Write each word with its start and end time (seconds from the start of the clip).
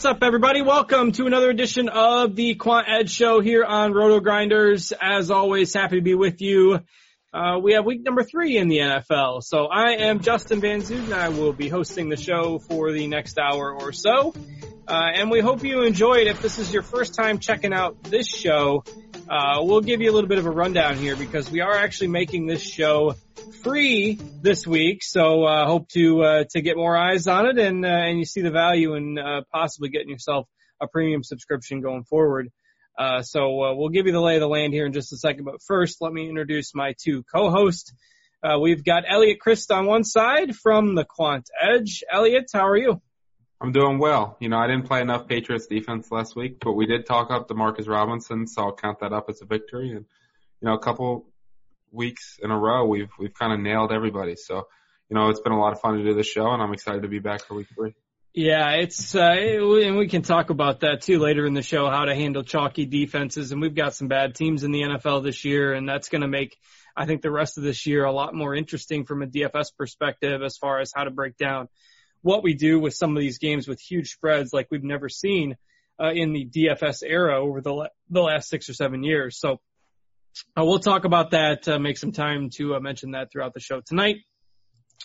What's 0.00 0.16
up, 0.16 0.22
everybody? 0.22 0.62
Welcome 0.62 1.12
to 1.12 1.26
another 1.26 1.50
edition 1.50 1.90
of 1.90 2.34
the 2.34 2.54
Quant 2.54 2.86
Edge 2.88 3.10
Show 3.10 3.40
here 3.40 3.62
on 3.62 3.92
Roto 3.92 4.18
Grinders. 4.20 4.94
As 4.98 5.30
always, 5.30 5.74
happy 5.74 5.96
to 5.96 6.02
be 6.02 6.14
with 6.14 6.40
you. 6.40 6.80
Uh, 7.34 7.58
we 7.62 7.74
have 7.74 7.84
week 7.84 8.02
number 8.02 8.22
three 8.22 8.56
in 8.56 8.68
the 8.68 8.78
NFL. 8.78 9.42
So 9.42 9.66
I 9.66 9.96
am 9.96 10.20
Justin 10.20 10.62
Van 10.62 10.80
Zuiden. 10.80 11.12
I 11.12 11.28
will 11.28 11.52
be 11.52 11.68
hosting 11.68 12.08
the 12.08 12.16
show 12.16 12.60
for 12.60 12.92
the 12.92 13.08
next 13.08 13.38
hour 13.38 13.74
or 13.78 13.92
so. 13.92 14.32
Uh, 14.88 15.10
and 15.16 15.30
we 15.30 15.40
hope 15.40 15.62
you 15.64 15.82
enjoyed. 15.82 16.28
It. 16.28 16.28
If 16.28 16.40
this 16.40 16.58
is 16.58 16.72
your 16.72 16.82
first 16.82 17.12
time 17.14 17.38
checking 17.38 17.74
out 17.74 18.02
this 18.02 18.26
show, 18.26 18.84
uh, 19.30 19.60
we'll 19.62 19.80
give 19.80 20.00
you 20.00 20.10
a 20.10 20.14
little 20.14 20.28
bit 20.28 20.38
of 20.38 20.46
a 20.46 20.50
rundown 20.50 20.96
here 20.96 21.14
because 21.14 21.48
we 21.48 21.60
are 21.60 21.72
actually 21.72 22.08
making 22.08 22.46
this 22.46 22.62
show 22.62 23.14
free 23.62 24.18
this 24.42 24.66
week. 24.66 25.04
So 25.04 25.44
uh, 25.44 25.66
hope 25.66 25.88
to 25.90 26.22
uh, 26.22 26.44
to 26.50 26.60
get 26.60 26.76
more 26.76 26.96
eyes 26.96 27.28
on 27.28 27.46
it 27.46 27.56
and 27.56 27.86
uh, 27.86 27.88
and 27.88 28.18
you 28.18 28.24
see 28.24 28.40
the 28.40 28.50
value 28.50 28.96
in 28.96 29.18
uh, 29.18 29.42
possibly 29.52 29.88
getting 29.88 30.08
yourself 30.08 30.48
a 30.80 30.88
premium 30.88 31.22
subscription 31.22 31.80
going 31.80 32.02
forward. 32.02 32.48
Uh, 32.98 33.22
so 33.22 33.76
we'll 33.76 33.90
give 33.90 34.06
you 34.06 34.12
the 34.12 34.20
lay 34.20 34.34
of 34.34 34.40
the 34.40 34.48
land 34.48 34.72
here 34.72 34.84
in 34.84 34.92
just 34.92 35.12
a 35.12 35.16
second. 35.16 35.44
But 35.44 35.62
first, 35.64 35.98
let 36.00 36.12
me 36.12 36.28
introduce 36.28 36.74
my 36.74 36.94
two 37.00 37.22
co-hosts. 37.32 37.92
Uh, 38.42 38.58
we've 38.58 38.84
got 38.84 39.04
Elliot 39.06 39.38
Christ 39.38 39.70
on 39.70 39.86
one 39.86 40.02
side 40.02 40.56
from 40.56 40.96
the 40.96 41.04
Quant 41.04 41.48
Edge. 41.62 42.02
Elliot, 42.12 42.50
how 42.52 42.66
are 42.66 42.76
you? 42.76 43.00
I'm 43.60 43.72
doing 43.72 43.98
well. 43.98 44.36
You 44.40 44.48
know, 44.48 44.58
I 44.58 44.66
didn't 44.66 44.86
play 44.86 45.00
enough 45.00 45.28
Patriots 45.28 45.66
defense 45.66 46.10
last 46.10 46.34
week, 46.34 46.58
but 46.60 46.72
we 46.72 46.86
did 46.86 47.04
talk 47.04 47.30
up 47.30 47.48
Demarcus 47.48 47.88
Robinson, 47.88 48.46
so 48.46 48.62
I'll 48.62 48.74
count 48.74 49.00
that 49.00 49.12
up 49.12 49.26
as 49.28 49.42
a 49.42 49.44
victory. 49.44 49.90
And 49.90 50.06
you 50.60 50.68
know, 50.68 50.74
a 50.74 50.78
couple 50.78 51.26
weeks 51.92 52.38
in 52.42 52.50
a 52.50 52.58
row, 52.58 52.86
we've 52.86 53.10
we've 53.18 53.34
kind 53.34 53.52
of 53.52 53.60
nailed 53.60 53.92
everybody. 53.92 54.36
So, 54.36 54.66
you 55.08 55.16
know, 55.16 55.28
it's 55.28 55.40
been 55.40 55.52
a 55.52 55.60
lot 55.60 55.72
of 55.72 55.80
fun 55.80 55.98
to 55.98 56.04
do 56.04 56.14
this 56.14 56.28
show, 56.28 56.50
and 56.50 56.62
I'm 56.62 56.72
excited 56.72 57.02
to 57.02 57.08
be 57.08 57.18
back 57.18 57.44
for 57.44 57.54
week 57.54 57.68
three. 57.74 57.94
Yeah, 58.32 58.70
it's 58.76 59.14
uh, 59.14 59.20
and 59.20 59.98
we 59.98 60.08
can 60.08 60.22
talk 60.22 60.50
about 60.50 60.80
that 60.80 61.02
too 61.02 61.18
later 61.18 61.46
in 61.46 61.52
the 61.52 61.62
show, 61.62 61.90
how 61.90 62.04
to 62.06 62.14
handle 62.14 62.44
chalky 62.44 62.86
defenses, 62.86 63.52
and 63.52 63.60
we've 63.60 63.74
got 63.74 63.94
some 63.94 64.08
bad 64.08 64.36
teams 64.36 64.64
in 64.64 64.70
the 64.70 64.82
NFL 64.82 65.22
this 65.22 65.44
year, 65.44 65.74
and 65.74 65.86
that's 65.86 66.08
going 66.08 66.22
to 66.22 66.28
make 66.28 66.56
I 66.96 67.06
think 67.06 67.22
the 67.22 67.30
rest 67.30 67.58
of 67.58 67.64
this 67.64 67.86
year 67.86 68.04
a 68.04 68.12
lot 68.12 68.34
more 68.34 68.54
interesting 68.54 69.04
from 69.04 69.22
a 69.22 69.26
DFS 69.26 69.76
perspective 69.76 70.42
as 70.42 70.56
far 70.56 70.80
as 70.80 70.92
how 70.94 71.04
to 71.04 71.10
break 71.10 71.36
down 71.36 71.68
what 72.22 72.42
we 72.42 72.54
do 72.54 72.78
with 72.78 72.94
some 72.94 73.16
of 73.16 73.20
these 73.20 73.38
games 73.38 73.66
with 73.66 73.80
huge 73.80 74.10
spreads 74.10 74.52
like 74.52 74.68
we've 74.70 74.84
never 74.84 75.08
seen 75.08 75.56
uh, 76.00 76.10
in 76.12 76.32
the 76.32 76.46
DFS 76.46 77.02
era 77.06 77.40
over 77.40 77.60
the 77.60 77.90
the 78.08 78.20
last 78.20 78.48
six 78.48 78.68
or 78.68 78.74
seven 78.74 79.02
years. 79.02 79.38
So 79.38 79.60
uh, 80.58 80.64
we'll 80.64 80.78
talk 80.78 81.04
about 81.04 81.30
that. 81.30 81.68
Uh, 81.68 81.78
make 81.78 81.98
some 81.98 82.12
time 82.12 82.50
to 82.50 82.74
uh, 82.74 82.80
mention 82.80 83.12
that 83.12 83.30
throughout 83.32 83.54
the 83.54 83.60
show 83.60 83.80
tonight. 83.84 84.16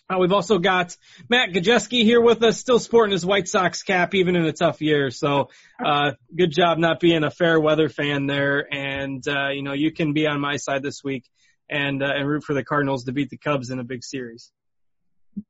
Uh, 0.09 0.17
we've 0.19 0.33
also 0.33 0.59
got 0.59 0.95
Matt 1.29 1.51
Gajewski 1.51 2.03
here 2.03 2.21
with 2.21 2.43
us, 2.43 2.59
still 2.59 2.79
sporting 2.79 3.13
his 3.13 3.25
White 3.25 3.47
Sox 3.47 3.81
cap 3.81 4.13
even 4.13 4.35
in 4.35 4.45
a 4.45 4.51
tough 4.51 4.81
year. 4.81 5.09
So, 5.09 5.49
uh, 5.83 6.11
good 6.35 6.51
job 6.51 6.77
not 6.77 6.99
being 6.99 7.23
a 7.23 7.31
fair 7.31 7.59
weather 7.59 7.87
fan 7.87 8.27
there. 8.27 8.67
And, 8.71 9.25
uh, 9.27 9.49
you 9.49 9.63
know, 9.63 9.73
you 9.73 9.91
can 9.91 10.13
be 10.13 10.27
on 10.27 10.41
my 10.41 10.57
side 10.57 10.83
this 10.83 11.01
week 11.03 11.23
and, 11.69 12.03
and 12.03 12.27
root 12.27 12.43
for 12.43 12.53
the 12.53 12.63
Cardinals 12.63 13.05
to 13.05 13.13
beat 13.13 13.29
the 13.29 13.37
Cubs 13.37 13.69
in 13.69 13.79
a 13.79 13.83
big 13.85 14.03
series. 14.03 14.51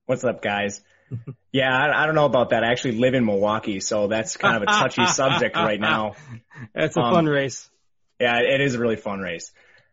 What's 0.06 0.24
up, 0.24 0.42
guys? 0.42 0.82
Yeah, 1.52 1.76
I, 1.76 2.04
I, 2.04 2.06
don't 2.06 2.16
know 2.16 2.26
about 2.26 2.50
that. 2.50 2.64
I 2.64 2.72
actually 2.72 2.98
live 2.98 3.14
in 3.14 3.26
Milwaukee, 3.26 3.80
so 3.80 4.08
that's 4.08 4.38
kind 4.38 4.58
of 4.58 4.64
a 4.64 4.66
touchy 4.66 5.06
subject 5.08 5.56
right 5.56 5.80
now. 5.80 6.16
That's 6.74 6.98
a 6.98 7.02
um, 7.02 7.14
fun 7.14 7.26
race. 7.26 7.70
Yeah, 8.20 8.40
it 8.40 8.62
is 8.62 8.76
a 8.76 8.80
really 8.80 8.96
fun 8.96 9.20
race. 9.20 9.52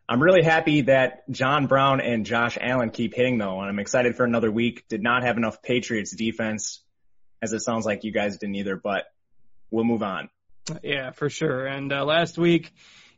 I'm 0.08 0.22
really 0.22 0.42
happy 0.42 0.82
that 0.82 1.28
John 1.30 1.66
Brown 1.66 2.00
and 2.00 2.26
Josh 2.26 2.58
Allen 2.60 2.90
keep 2.90 3.14
hitting 3.14 3.38
though, 3.38 3.60
and 3.60 3.68
I'm 3.68 3.78
excited 3.78 4.16
for 4.16 4.24
another 4.24 4.50
week. 4.50 4.86
Did 4.88 5.02
not 5.02 5.22
have 5.24 5.36
enough 5.36 5.62
Patriots 5.62 6.14
defense, 6.14 6.80
as 7.40 7.52
it 7.52 7.60
sounds 7.60 7.86
like 7.86 8.04
you 8.04 8.12
guys 8.12 8.38
didn't 8.38 8.56
either, 8.56 8.76
but 8.76 9.04
we'll 9.70 9.84
move 9.84 10.02
on. 10.02 10.28
Yeah, 10.82 11.10
for 11.10 11.28
sure. 11.28 11.66
And 11.66 11.92
uh, 11.92 12.04
last 12.04 12.38
week, 12.38 12.72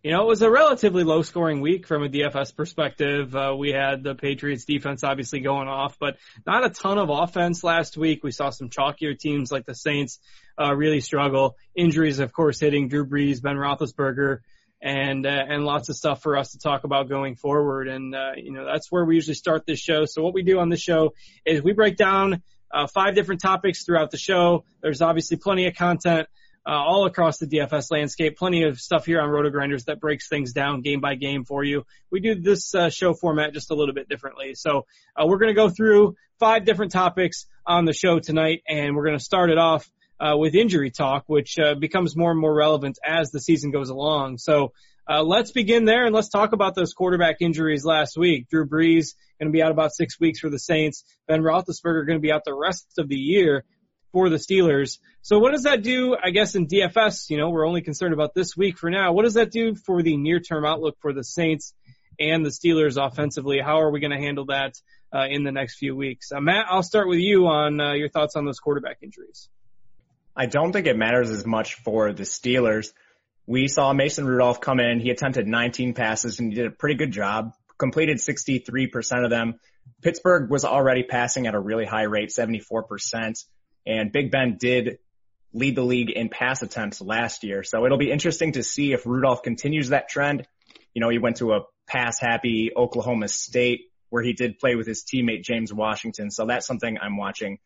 you 0.04 0.10
know, 0.10 0.20
it 0.20 0.26
was 0.26 0.42
a 0.42 0.50
relatively 0.50 1.02
low 1.02 1.22
scoring 1.22 1.62
week 1.62 1.86
from 1.86 2.02
a 2.02 2.10
DFS 2.10 2.54
perspective. 2.54 3.34
Uh, 3.34 3.54
we 3.58 3.70
had 3.70 4.02
the 4.02 4.14
Patriots 4.14 4.66
defense 4.66 5.02
obviously 5.02 5.40
going 5.40 5.66
off, 5.66 5.96
but 5.98 6.18
not 6.46 6.62
a 6.62 6.68
ton 6.68 6.98
of 6.98 7.08
offense 7.08 7.64
last 7.64 7.96
week. 7.96 8.22
We 8.22 8.30
saw 8.30 8.50
some 8.50 8.68
chalkier 8.68 9.18
teams 9.18 9.50
like 9.50 9.64
the 9.64 9.74
Saints, 9.74 10.18
uh, 10.60 10.74
really 10.74 11.00
struggle. 11.00 11.56
Injuries, 11.74 12.18
of 12.18 12.34
course, 12.34 12.60
hitting 12.60 12.88
Drew 12.88 13.06
Brees, 13.06 13.40
Ben 13.40 13.56
Roethlisberger, 13.56 14.40
and, 14.82 15.24
uh, 15.24 15.30
and 15.48 15.64
lots 15.64 15.88
of 15.88 15.96
stuff 15.96 16.22
for 16.22 16.36
us 16.36 16.52
to 16.52 16.58
talk 16.58 16.84
about 16.84 17.08
going 17.08 17.34
forward. 17.34 17.88
And, 17.88 18.14
uh, 18.14 18.32
you 18.36 18.52
know, 18.52 18.66
that's 18.66 18.92
where 18.92 19.06
we 19.06 19.14
usually 19.14 19.36
start 19.36 19.64
this 19.66 19.80
show. 19.80 20.04
So 20.04 20.22
what 20.22 20.34
we 20.34 20.42
do 20.42 20.58
on 20.58 20.68
this 20.68 20.82
show 20.82 21.14
is 21.46 21.62
we 21.62 21.72
break 21.72 21.96
down, 21.96 22.42
uh, 22.70 22.88
five 22.88 23.14
different 23.14 23.40
topics 23.40 23.84
throughout 23.84 24.10
the 24.10 24.18
show. 24.18 24.66
There's 24.82 25.00
obviously 25.00 25.38
plenty 25.38 25.66
of 25.66 25.74
content 25.74 26.28
uh, 26.66 26.70
all 26.70 27.06
across 27.06 27.38
the 27.38 27.46
DFS 27.46 27.90
landscape. 27.90 28.36
Plenty 28.36 28.64
of 28.64 28.80
stuff 28.80 29.06
here 29.06 29.20
on 29.20 29.28
Roto 29.28 29.50
Grinders 29.50 29.84
that 29.84 30.00
breaks 30.00 30.28
things 30.28 30.52
down 30.52 30.80
game 30.80 31.00
by 31.00 31.14
game 31.14 31.44
for 31.44 31.62
you. 31.62 31.84
We 32.10 32.20
do 32.20 32.34
this 32.34 32.74
uh, 32.74 32.90
show 32.90 33.14
format 33.14 33.52
just 33.52 33.70
a 33.70 33.74
little 33.74 33.94
bit 33.94 34.08
differently. 34.08 34.54
So 34.54 34.86
uh, 35.16 35.26
we're 35.26 35.38
going 35.38 35.54
to 35.54 35.60
go 35.60 35.68
through 35.68 36.16
five 36.38 36.64
different 36.64 36.92
topics 36.92 37.46
on 37.66 37.84
the 37.84 37.92
show 37.92 38.18
tonight, 38.18 38.62
and 38.68 38.96
we're 38.96 39.04
going 39.04 39.18
to 39.18 39.24
start 39.24 39.50
it 39.50 39.58
off 39.58 39.90
uh, 40.20 40.36
with 40.36 40.54
injury 40.54 40.90
talk, 40.90 41.24
which 41.26 41.58
uh, 41.58 41.74
becomes 41.74 42.16
more 42.16 42.30
and 42.30 42.40
more 42.40 42.54
relevant 42.54 42.98
as 43.04 43.30
the 43.30 43.40
season 43.40 43.70
goes 43.70 43.90
along. 43.90 44.38
So 44.38 44.72
uh, 45.08 45.22
let's 45.22 45.52
begin 45.52 45.84
there 45.84 46.06
and 46.06 46.14
let's 46.14 46.30
talk 46.30 46.52
about 46.52 46.74
those 46.74 46.94
quarterback 46.94 47.36
injuries 47.40 47.84
last 47.84 48.16
week. 48.16 48.48
Drew 48.48 48.66
Brees 48.66 49.14
going 49.38 49.48
to 49.48 49.52
be 49.52 49.62
out 49.62 49.70
about 49.70 49.92
six 49.92 50.18
weeks 50.18 50.40
for 50.40 50.48
the 50.48 50.58
Saints. 50.58 51.04
Ben 51.28 51.42
Roethlisberger 51.42 52.06
going 52.06 52.18
to 52.18 52.22
be 52.22 52.32
out 52.32 52.42
the 52.44 52.54
rest 52.54 52.86
of 52.98 53.08
the 53.08 53.16
year 53.16 53.64
for 54.14 54.30
the 54.30 54.36
Steelers. 54.36 54.98
So 55.22 55.40
what 55.40 55.50
does 55.50 55.64
that 55.64 55.82
do, 55.82 56.16
I 56.22 56.30
guess, 56.30 56.54
in 56.54 56.68
DFS? 56.68 57.28
You 57.30 57.36
know, 57.36 57.50
we're 57.50 57.66
only 57.66 57.82
concerned 57.82 58.14
about 58.14 58.32
this 58.32 58.56
week 58.56 58.78
for 58.78 58.88
now. 58.88 59.12
What 59.12 59.24
does 59.24 59.34
that 59.34 59.50
do 59.50 59.74
for 59.74 60.04
the 60.04 60.16
near 60.16 60.38
term 60.38 60.64
outlook 60.64 60.98
for 61.00 61.12
the 61.12 61.24
Saints 61.24 61.74
and 62.20 62.46
the 62.46 62.50
Steelers 62.50 62.96
offensively? 62.96 63.58
How 63.58 63.80
are 63.80 63.90
we 63.90 63.98
going 63.98 64.12
to 64.12 64.16
handle 64.16 64.46
that 64.46 64.74
uh, 65.12 65.26
in 65.28 65.42
the 65.42 65.50
next 65.50 65.78
few 65.78 65.96
weeks? 65.96 66.30
Uh, 66.30 66.40
Matt, 66.40 66.66
I'll 66.70 66.84
start 66.84 67.08
with 67.08 67.18
you 67.18 67.48
on 67.48 67.80
uh, 67.80 67.94
your 67.94 68.08
thoughts 68.08 68.36
on 68.36 68.44
those 68.44 68.60
quarterback 68.60 68.98
injuries. 69.02 69.48
I 70.36 70.46
don't 70.46 70.72
think 70.72 70.86
it 70.86 70.96
matters 70.96 71.30
as 71.30 71.44
much 71.44 71.74
for 71.74 72.12
the 72.12 72.22
Steelers. 72.22 72.92
we 73.46 73.66
saw 73.66 73.92
Mason 73.92 74.24
Rudolph 74.24 74.60
come 74.60 74.78
in. 74.78 75.00
He 75.00 75.10
attempted 75.10 75.48
19 75.48 75.94
passes 75.94 76.38
and 76.38 76.52
he 76.52 76.56
did 76.56 76.66
a 76.66 76.70
pretty 76.70 76.94
good 76.94 77.10
job, 77.10 77.52
completed 77.78 78.18
63% 78.18 79.24
of 79.24 79.30
them. 79.30 79.58
Pittsburgh 80.02 80.50
was 80.50 80.64
already 80.64 81.02
passing 81.02 81.48
at 81.48 81.54
a 81.54 81.58
really 81.58 81.84
high 81.84 82.04
rate, 82.04 82.28
74%. 82.28 83.44
And 83.86 84.12
Big 84.12 84.30
Ben 84.30 84.56
did 84.58 84.98
lead 85.52 85.76
the 85.76 85.82
league 85.82 86.10
in 86.10 86.28
pass 86.28 86.62
attempts 86.62 87.00
last 87.00 87.44
year. 87.44 87.62
So 87.62 87.84
it'll 87.86 87.98
be 87.98 88.10
interesting 88.10 88.52
to 88.52 88.62
see 88.62 88.92
if 88.92 89.06
Rudolph 89.06 89.42
continues 89.42 89.90
that 89.90 90.08
trend. 90.08 90.46
You 90.94 91.00
know, 91.00 91.08
he 91.08 91.18
went 91.18 91.36
to 91.36 91.52
a 91.52 91.60
pass 91.86 92.18
happy 92.20 92.70
Oklahoma 92.76 93.28
State 93.28 93.82
where 94.10 94.22
he 94.22 94.32
did 94.32 94.58
play 94.58 94.74
with 94.74 94.86
his 94.86 95.04
teammate 95.04 95.42
James 95.42 95.72
Washington. 95.72 96.30
So 96.30 96.46
that's 96.46 96.66
something 96.66 96.98
I'm 97.00 97.16
watching. 97.16 97.58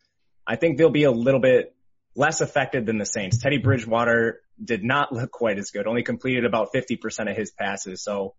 I 0.45 0.55
think 0.55 0.77
they'll 0.77 0.89
be 0.89 1.03
a 1.03 1.11
little 1.11 1.39
bit 1.39 1.75
less 2.15 2.41
affected 2.41 2.85
than 2.85 2.97
the 2.97 3.05
Saints. 3.05 3.37
Teddy 3.37 3.57
Bridgewater 3.57 4.41
did 4.63 4.83
not 4.83 5.13
look 5.13 5.31
quite 5.31 5.57
as 5.57 5.71
good, 5.71 5.87
only 5.87 6.03
completed 6.03 6.45
about 6.45 6.69
50% 6.73 7.29
of 7.29 7.37
his 7.37 7.51
passes. 7.51 8.03
So 8.03 8.35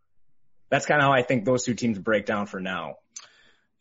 that's 0.71 0.87
kind 0.87 1.01
of 1.01 1.07
how 1.07 1.13
I 1.13 1.23
think 1.23 1.45
those 1.45 1.65
two 1.65 1.75
teams 1.75 1.99
break 1.99 2.27
down 2.27 2.47
for 2.47 2.61
now. 2.61 2.97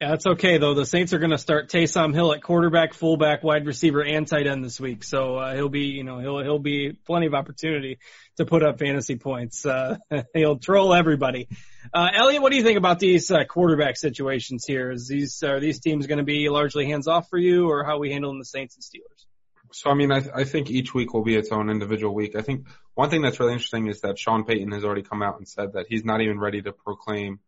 Yeah, 0.01 0.11
that's 0.11 0.25
okay 0.25 0.57
though. 0.57 0.75
The 0.75 0.85
Saints 0.85 1.11
are 1.11 1.19
going 1.19 1.31
to 1.31 1.37
start 1.37 1.69
Taysom 1.69 2.13
Hill 2.13 2.31
at 2.31 2.41
quarterback, 2.41 2.93
fullback, 2.93 3.43
wide 3.43 3.65
receiver, 3.65 4.01
and 4.01 4.25
tight 4.25 4.47
end 4.47 4.63
this 4.63 4.79
week. 4.79 5.03
So 5.03 5.35
uh, 5.35 5.55
he'll 5.55 5.67
be, 5.67 5.87
you 5.87 6.05
know, 6.05 6.19
he'll 6.19 6.39
he'll 6.39 6.57
be 6.57 6.93
plenty 7.05 7.25
of 7.25 7.33
opportunity 7.33 7.99
to 8.37 8.45
put 8.45 8.63
up 8.63 8.79
fantasy 8.79 9.17
points. 9.17 9.65
Uh, 9.65 9.97
he'll 10.33 10.57
troll 10.57 10.93
everybody. 10.93 11.49
Uh, 11.93 12.07
Elliot, 12.15 12.41
what 12.41 12.51
do 12.51 12.57
you 12.57 12.63
think 12.63 12.77
about 12.77 12.99
these 12.99 13.29
uh, 13.29 13.43
quarterback 13.43 13.97
situations 13.97 14.63
here? 14.65 14.89
Is 14.89 15.09
these 15.09 15.43
are 15.43 15.59
these 15.59 15.81
teams 15.81 16.07
going 16.07 16.19
to 16.19 16.23
be 16.23 16.47
largely 16.47 16.85
hands 16.85 17.09
off 17.09 17.27
for 17.29 17.37
you, 17.37 17.69
or 17.69 17.83
how 17.83 17.97
are 17.97 17.99
we 17.99 18.13
handling 18.13 18.39
the 18.39 18.45
Saints 18.45 18.75
and 18.77 18.83
Steelers? 18.83 19.25
So 19.73 19.89
I 19.89 19.95
mean, 19.95 20.13
I, 20.13 20.23
I 20.33 20.43
think 20.45 20.71
each 20.71 20.93
week 20.93 21.13
will 21.13 21.25
be 21.25 21.35
its 21.35 21.51
own 21.51 21.69
individual 21.69 22.15
week. 22.15 22.37
I 22.37 22.41
think 22.41 22.67
one 22.93 23.09
thing 23.09 23.21
that's 23.21 23.41
really 23.41 23.51
interesting 23.51 23.87
is 23.87 23.99
that 24.01 24.17
Sean 24.17 24.45
Payton 24.45 24.71
has 24.71 24.85
already 24.85 25.03
come 25.03 25.21
out 25.21 25.39
and 25.39 25.47
said 25.47 25.73
that 25.73 25.87
he's 25.89 26.05
not 26.05 26.21
even 26.21 26.39
ready 26.39 26.61
to 26.61 26.71
proclaim 26.71 27.41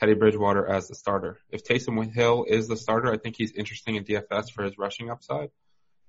Teddy 0.00 0.14
Bridgewater 0.14 0.66
as 0.66 0.88
the 0.88 0.94
starter. 0.94 1.38
If 1.50 1.64
Taysom 1.64 2.12
Hill 2.12 2.46
is 2.48 2.68
the 2.68 2.76
starter, 2.76 3.12
I 3.12 3.18
think 3.18 3.36
he's 3.36 3.52
interesting 3.52 3.96
in 3.96 4.04
DFS 4.04 4.50
for 4.52 4.64
his 4.64 4.76
rushing 4.76 5.10
upside. 5.10 5.50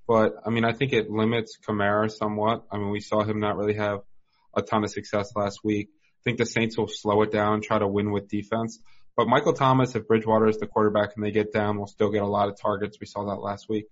But 0.07 0.35
I 0.45 0.49
mean, 0.49 0.65
I 0.65 0.73
think 0.73 0.93
it 0.93 1.09
limits 1.09 1.57
Kamara 1.67 2.11
somewhat. 2.11 2.65
I 2.71 2.77
mean, 2.77 2.89
we 2.89 2.99
saw 2.99 3.23
him 3.23 3.39
not 3.39 3.57
really 3.57 3.75
have 3.75 4.01
a 4.55 4.61
ton 4.61 4.83
of 4.83 4.89
success 4.91 5.31
last 5.35 5.59
week. 5.63 5.89
I 5.91 6.21
think 6.23 6.37
the 6.37 6.45
Saints 6.45 6.77
will 6.77 6.87
slow 6.87 7.21
it 7.21 7.31
down, 7.31 7.61
try 7.61 7.79
to 7.79 7.87
win 7.87 8.11
with 8.11 8.27
defense. 8.27 8.79
But 9.15 9.27
Michael 9.27 9.53
Thomas, 9.53 9.95
if 9.95 10.07
Bridgewater 10.07 10.47
is 10.47 10.57
the 10.57 10.67
quarterback 10.67 11.11
and 11.15 11.23
they 11.23 11.31
get 11.31 11.53
down, 11.53 11.77
will 11.77 11.88
still 11.88 12.11
get 12.11 12.21
a 12.21 12.27
lot 12.27 12.49
of 12.49 12.59
targets. 12.59 12.97
We 12.99 13.07
saw 13.07 13.25
that 13.25 13.41
last 13.41 13.69
week. 13.69 13.85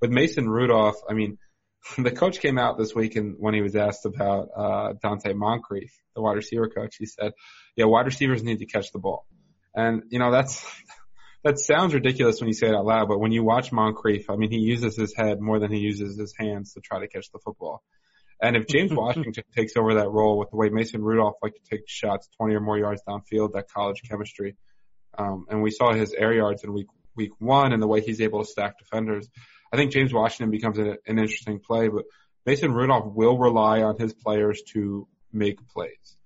With 0.00 0.10
Mason 0.10 0.48
Rudolph, 0.48 0.96
I 1.08 1.14
mean, 1.14 1.38
the 1.98 2.10
coach 2.10 2.40
came 2.40 2.58
out 2.58 2.78
this 2.78 2.94
week 2.94 3.16
and 3.16 3.36
when 3.38 3.54
he 3.54 3.62
was 3.62 3.76
asked 3.76 4.06
about 4.06 4.48
uh, 4.54 4.92
Donte 5.04 5.34
Moncrief, 5.34 5.92
the 6.14 6.22
wide 6.22 6.36
receiver 6.36 6.68
coach, 6.68 6.96
he 6.98 7.06
said, 7.06 7.32
"Yeah, 7.76 7.84
wide 7.84 8.06
receivers 8.06 8.42
need 8.42 8.58
to 8.58 8.66
catch 8.66 8.92
the 8.92 8.98
ball." 8.98 9.26
And, 9.76 10.04
you 10.08 10.18
know, 10.18 10.32
that's, 10.32 10.66
that 11.44 11.58
sounds 11.60 11.94
ridiculous 11.94 12.40
when 12.40 12.48
you 12.48 12.54
say 12.54 12.68
it 12.68 12.74
out 12.74 12.86
loud, 12.86 13.08
but 13.08 13.20
when 13.20 13.30
you 13.30 13.44
watch 13.44 13.70
Moncrief, 13.70 14.28
I 14.30 14.36
mean, 14.36 14.50
he 14.50 14.58
uses 14.58 14.96
his 14.96 15.14
head 15.14 15.40
more 15.40 15.60
than 15.60 15.70
he 15.70 15.78
uses 15.78 16.18
his 16.18 16.34
hands 16.36 16.72
to 16.72 16.80
try 16.80 17.00
to 17.00 17.08
catch 17.08 17.30
the 17.30 17.38
football. 17.38 17.82
And 18.40 18.56
if 18.56 18.66
James 18.66 18.92
Washington 18.94 19.44
takes 19.54 19.76
over 19.76 19.94
that 19.94 20.08
role 20.08 20.38
with 20.38 20.50
the 20.50 20.56
way 20.56 20.70
Mason 20.70 21.02
Rudolph 21.02 21.36
liked 21.42 21.56
to 21.62 21.70
take 21.70 21.88
shots 21.88 22.28
20 22.38 22.54
or 22.54 22.60
more 22.60 22.78
yards 22.78 23.02
downfield, 23.06 23.52
that 23.52 23.70
college 23.70 24.02
chemistry, 24.08 24.56
um, 25.18 25.46
and 25.48 25.62
we 25.62 25.70
saw 25.70 25.92
his 25.92 26.12
air 26.12 26.32
yards 26.32 26.64
in 26.64 26.72
week 26.72 26.88
week 27.14 27.32
one 27.38 27.72
and 27.72 27.82
the 27.82 27.86
way 27.86 28.02
he's 28.02 28.20
able 28.20 28.44
to 28.44 28.50
stack 28.50 28.78
defenders. 28.78 29.28
I 29.72 29.76
think 29.76 29.92
James 29.92 30.12
Washington 30.12 30.50
becomes 30.50 30.78
a, 30.78 30.98
an 31.06 31.18
interesting 31.18 31.60
play, 31.60 31.88
but 31.88 32.04
Mason 32.44 32.72
Rudolph 32.72 33.14
will 33.14 33.38
rely 33.38 33.82
on 33.82 33.98
his 33.98 34.12
players 34.12 34.62
to 34.72 35.08
make 35.32 35.66
plays. 35.68 36.16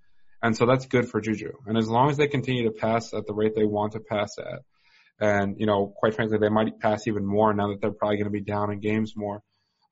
And 0.43 0.57
so 0.57 0.65
that's 0.65 0.87
good 0.87 1.07
for 1.07 1.21
Juju. 1.21 1.51
And 1.67 1.77
as 1.77 1.87
long 1.87 2.09
as 2.09 2.17
they 2.17 2.27
continue 2.27 2.63
to 2.65 2.71
pass 2.71 3.13
at 3.13 3.27
the 3.27 3.33
rate 3.33 3.53
they 3.55 3.65
want 3.65 3.93
to 3.93 3.99
pass 3.99 4.37
at, 4.39 4.61
and, 5.19 5.59
you 5.59 5.67
know, 5.67 5.93
quite 5.95 6.15
frankly, 6.15 6.39
they 6.39 6.49
might 6.49 6.79
pass 6.79 7.07
even 7.07 7.25
more 7.25 7.53
now 7.53 7.67
that 7.69 7.79
they're 7.79 7.91
probably 7.91 8.17
going 8.17 8.25
to 8.25 8.31
be 8.31 8.41
down 8.41 8.71
in 8.71 8.79
games 8.79 9.13
more. 9.15 9.43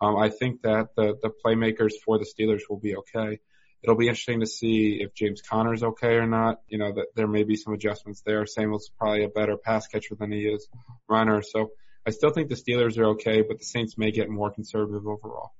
Um, 0.01 0.17
I 0.17 0.29
think 0.29 0.63
that 0.63 0.87
the, 0.95 1.17
the 1.21 1.29
playmakers 1.45 1.91
for 2.03 2.17
the 2.17 2.25
Steelers 2.25 2.61
will 2.67 2.79
be 2.79 2.95
okay. 2.95 3.39
It'll 3.83 3.95
be 3.95 4.07
interesting 4.07 4.39
to 4.39 4.47
see 4.47 4.99
if 5.01 5.13
James 5.13 5.41
Conner's 5.41 5.83
okay 5.83 6.15
or 6.15 6.25
not. 6.25 6.61
You 6.67 6.79
know, 6.79 6.93
that 6.93 7.07
there 7.15 7.27
may 7.27 7.43
be 7.43 7.55
some 7.55 7.73
adjustments 7.73 8.23
there. 8.25 8.45
Samuel's 8.45 8.89
probably 8.97 9.23
a 9.23 9.29
better 9.29 9.55
pass 9.55 9.87
catcher 9.87 10.15
than 10.15 10.31
he 10.31 10.39
is 10.39 10.67
runner. 11.07 11.43
So 11.43 11.71
I 12.07 12.09
still 12.09 12.31
think 12.31 12.49
the 12.49 12.55
Steelers 12.55 12.97
are 12.97 13.09
okay, 13.09 13.41
but 13.41 13.59
the 13.59 13.65
Saints 13.65 13.97
may 13.97 14.11
get 14.11 14.29
more 14.29 14.51
conservative 14.51 15.05
overall. 15.05 15.51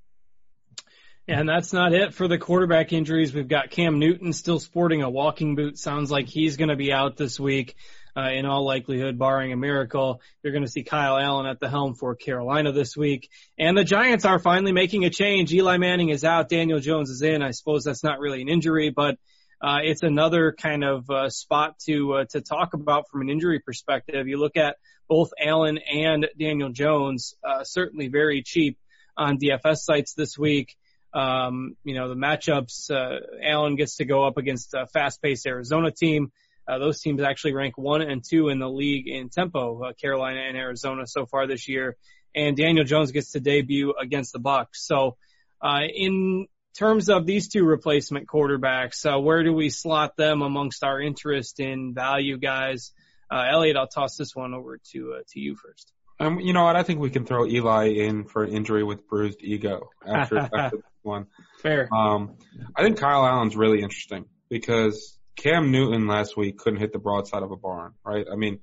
And 1.30 1.48
that's 1.48 1.72
not 1.72 1.94
it 1.94 2.16
for 2.16 2.28
the 2.28 2.40
quarterback 2.40 2.92
injuries. 2.92 3.32
We've 3.32 3.48
got 3.48 3.70
Cam 3.70 4.00
Newton 4.00 4.34
still 4.34 4.60
sporting 4.60 5.04
a 5.04 5.10
walking 5.12 5.54
boot. 5.56 5.78
Sounds 5.78 6.10
like 6.10 6.28
he's 6.28 6.58
going 6.58 6.70
to 6.70 6.76
be 6.76 6.92
out 6.92 7.18
this 7.18 7.40
week. 7.40 7.76
Uh, 8.18 8.32
in 8.32 8.48
all 8.48 8.66
likelihood, 8.66 9.20
barring 9.20 9.54
a 9.54 9.56
miracle, 9.56 10.22
you're 10.42 10.52
going 10.52 10.66
to 10.66 10.72
see 10.72 10.82
Kyle 10.82 11.20
Allen 11.20 11.46
at 11.46 11.60
the 11.60 11.70
helm 11.70 11.94
for 11.94 12.16
Carolina 12.16 12.72
this 12.72 12.98
week. 12.98 13.30
And 13.60 13.78
the 13.78 13.84
Giants 13.84 14.26
are 14.26 14.40
finally 14.40 14.72
making 14.72 15.06
a 15.06 15.12
change. 15.12 15.54
Eli 15.54 15.78
Manning 15.78 16.10
is 16.10 16.24
out. 16.24 16.50
Daniel 16.50 16.80
Jones 16.80 17.12
is 17.12 17.22
in. 17.22 17.44
I 17.44 17.52
suppose 17.52 17.84
that's 17.84 18.04
not 18.04 18.20
really 18.20 18.42
an 18.42 18.50
injury, 18.50 18.90
but 18.90 19.20
uh, 19.62 19.82
it's 19.84 20.02
another 20.02 20.52
kind 20.52 20.84
of 20.84 21.08
uh, 21.12 21.30
spot 21.30 21.78
to 21.86 22.14
uh, 22.14 22.26
to 22.32 22.42
talk 22.42 22.74
about 22.74 23.08
from 23.08 23.22
an 23.22 23.30
injury 23.30 23.60
perspective. 23.60 24.28
You 24.28 24.40
look 24.40 24.58
at 24.58 24.78
both 25.08 25.30
Allen 25.40 25.78
and 25.78 26.28
Daniel 26.40 26.70
Jones, 26.70 27.36
uh, 27.44 27.64
certainly 27.64 28.08
very 28.08 28.42
cheap 28.42 28.80
on 29.16 29.38
DFS 29.38 29.78
sites 29.82 30.16
this 30.16 30.36
week. 30.36 30.76
Um, 31.14 31.76
you 31.84 31.96
know, 31.96 32.10
the 32.10 32.16
matchups, 32.16 32.92
uh, 32.92 33.20
Allen 33.44 33.76
gets 33.76 33.98
to 33.98 34.06
go 34.06 34.26
up 34.26 34.38
against 34.38 34.74
a 34.74 34.86
fast-paced 34.86 35.46
Arizona 35.48 35.92
team. 35.92 36.32
Uh, 36.68 36.78
those 36.78 37.02
teams 37.02 37.22
actually 37.22 37.54
rank 37.54 37.78
one 37.78 38.02
and 38.02 38.24
two 38.24 38.50
in 38.50 38.60
the 38.60 38.70
league 38.70 39.08
in 39.08 39.30
tempo, 39.30 39.84
uh, 39.84 39.94
Carolina 39.94 40.42
and 40.42 40.56
Arizona 40.56 41.08
so 41.08 41.26
far 41.26 41.48
this 41.48 41.68
year. 41.68 41.98
And 42.36 42.56
Daniel 42.56 42.86
Jones 42.86 43.12
gets 43.12 43.32
to 43.32 43.40
debut 43.40 43.94
against 44.00 44.34
the 44.34 44.40
Bucs. 44.40 44.76
So, 44.76 45.18
uh, 45.62 45.82
in 45.92 46.46
terms 46.78 47.10
of 47.10 47.26
these 47.26 47.48
two 47.48 47.66
replacement 47.66 48.28
quarterbacks, 48.28 49.04
uh, 49.04 49.20
where 49.20 49.44
do 49.44 49.52
we 49.52 49.70
slot 49.72 50.16
them 50.16 50.44
amongst 50.44 50.84
our 50.84 51.02
interest 51.02 51.60
in 51.60 51.96
value 51.96 52.38
guys? 52.38 52.92
Uh, 53.32 53.46
Elliot, 53.50 53.76
I'll 53.76 53.88
toss 53.88 54.16
this 54.16 54.36
one 54.36 54.54
over 54.54 54.80
to, 54.92 55.16
uh, 55.16 55.22
to 55.30 55.40
you 55.40 55.56
first. 55.56 55.92
Um, 56.20 56.40
you 56.40 56.54
know 56.54 56.66
what? 56.66 56.76
I 56.76 56.84
think 56.84 57.00
we 57.00 57.10
can 57.10 57.26
throw 57.26 57.48
Eli 57.48 57.88
in 57.88 58.26
for 58.26 58.44
an 58.44 58.52
injury 58.52 58.84
with 58.84 59.08
bruised 59.08 59.42
ego 59.42 59.90
after, 60.06 60.38
after 60.54 60.78
one. 61.04 61.28
Fair. 61.62 61.94
Um, 61.94 62.38
I 62.76 62.84
think 62.84 62.98
Kyle 62.98 63.26
Allen's 63.26 63.56
really 63.56 63.82
interesting 63.82 64.26
because 64.50 65.18
Cam 65.36 65.72
Newton 65.72 66.08
last 66.08 66.36
week 66.36 66.58
couldn't 66.58 66.80
hit 66.80 66.92
the 66.92 67.00
broadside 67.00 67.44
of 67.44 67.52
a 67.52 67.56
barn, 67.56 67.94
right? 68.06 68.26
I 68.32 68.36
mean, 68.36 68.60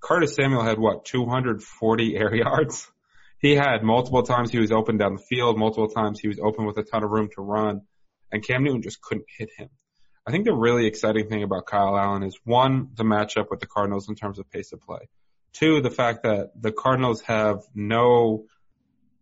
Curtis 0.00 0.34
Samuel 0.34 0.62
had 0.62 0.78
what, 0.78 1.04
240 1.04 2.16
air 2.16 2.34
yards? 2.34 2.88
He 3.38 3.56
had 3.56 3.82
multiple 3.82 4.22
times 4.22 4.52
he 4.52 4.58
was 4.58 4.70
open 4.70 4.98
down 4.98 5.14
the 5.14 5.22
field, 5.22 5.58
multiple 5.58 5.88
times 5.88 6.20
he 6.20 6.28
was 6.28 6.38
open 6.38 6.64
with 6.64 6.78
a 6.78 6.84
ton 6.84 7.02
of 7.02 7.10
room 7.10 7.28
to 7.34 7.42
run, 7.42 7.82
and 8.30 8.46
Cam 8.46 8.62
Newton 8.62 8.82
just 8.82 9.00
couldn't 9.00 9.26
hit 9.36 9.50
him. 9.56 9.68
I 10.24 10.30
think 10.30 10.44
the 10.44 10.54
really 10.54 10.86
exciting 10.86 11.28
thing 11.28 11.42
about 11.42 11.66
Kyle 11.66 11.98
Allen 11.98 12.22
is 12.22 12.38
one, 12.44 12.90
the 12.94 13.02
matchup 13.02 13.50
with 13.50 13.58
the 13.58 13.66
Cardinals 13.66 14.08
in 14.08 14.14
terms 14.14 14.38
of 14.38 14.48
pace 14.48 14.72
of 14.72 14.80
play. 14.80 15.08
Two, 15.52 15.80
the 15.80 15.90
fact 15.90 16.22
that 16.22 16.50
the 16.58 16.70
Cardinals 16.70 17.20
have 17.22 17.62
no 17.74 18.44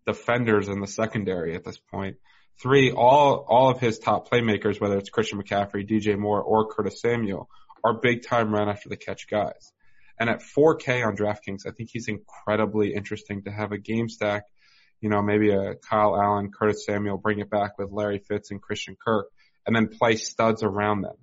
defenders 0.07 0.69
in 0.69 0.81
the 0.81 0.87
secondary 0.87 1.55
at 1.55 1.65
this 1.65 1.79
point. 1.79 2.17
Three, 2.63 2.93
all, 2.93 3.47
all 3.49 3.71
of 3.71 3.81
his 3.81 3.99
top 3.99 4.31
playmakers, 4.31 4.81
whether 4.81 4.99
it's 4.99 5.09
Christian 5.09 5.43
McCaffrey, 5.43 5.89
DJ 5.89 6.19
Moore, 6.19 6.43
or 6.43 6.69
Curtis 6.69 7.01
Samuel, 7.01 7.49
are 7.83 7.95
big 7.95 8.23
time 8.23 8.53
run 8.53 8.69
after 8.69 8.89
the 8.89 8.97
catch 8.97 9.29
guys. 9.29 9.73
And 10.19 10.29
at 10.29 10.43
4K 10.43 11.07
on 11.07 11.17
DraftKings, 11.17 11.67
I 11.67 11.71
think 11.71 11.89
he's 11.91 12.09
incredibly 12.09 12.93
interesting 12.93 13.45
to 13.45 13.51
have 13.51 13.73
a 13.73 13.79
game 13.79 14.11
stack, 14.11 14.45
you 15.01 15.09
know, 15.09 15.23
maybe 15.23 15.51
a 15.51 15.77
Kyle 15.77 16.15
Allen, 16.15 16.51
Curtis 16.53 16.85
Samuel, 16.85 17.17
bring 17.17 17.39
it 17.39 17.49
back 17.49 17.79
with 17.79 17.91
Larry 17.91 18.19
Fitz 18.19 18.51
and 18.51 18.61
Christian 18.61 18.97
Kirk, 19.03 19.29
and 19.67 19.75
then 19.75 19.89
play 19.89 20.17
studs 20.17 20.63
around 20.63 21.01
them. 21.01 21.17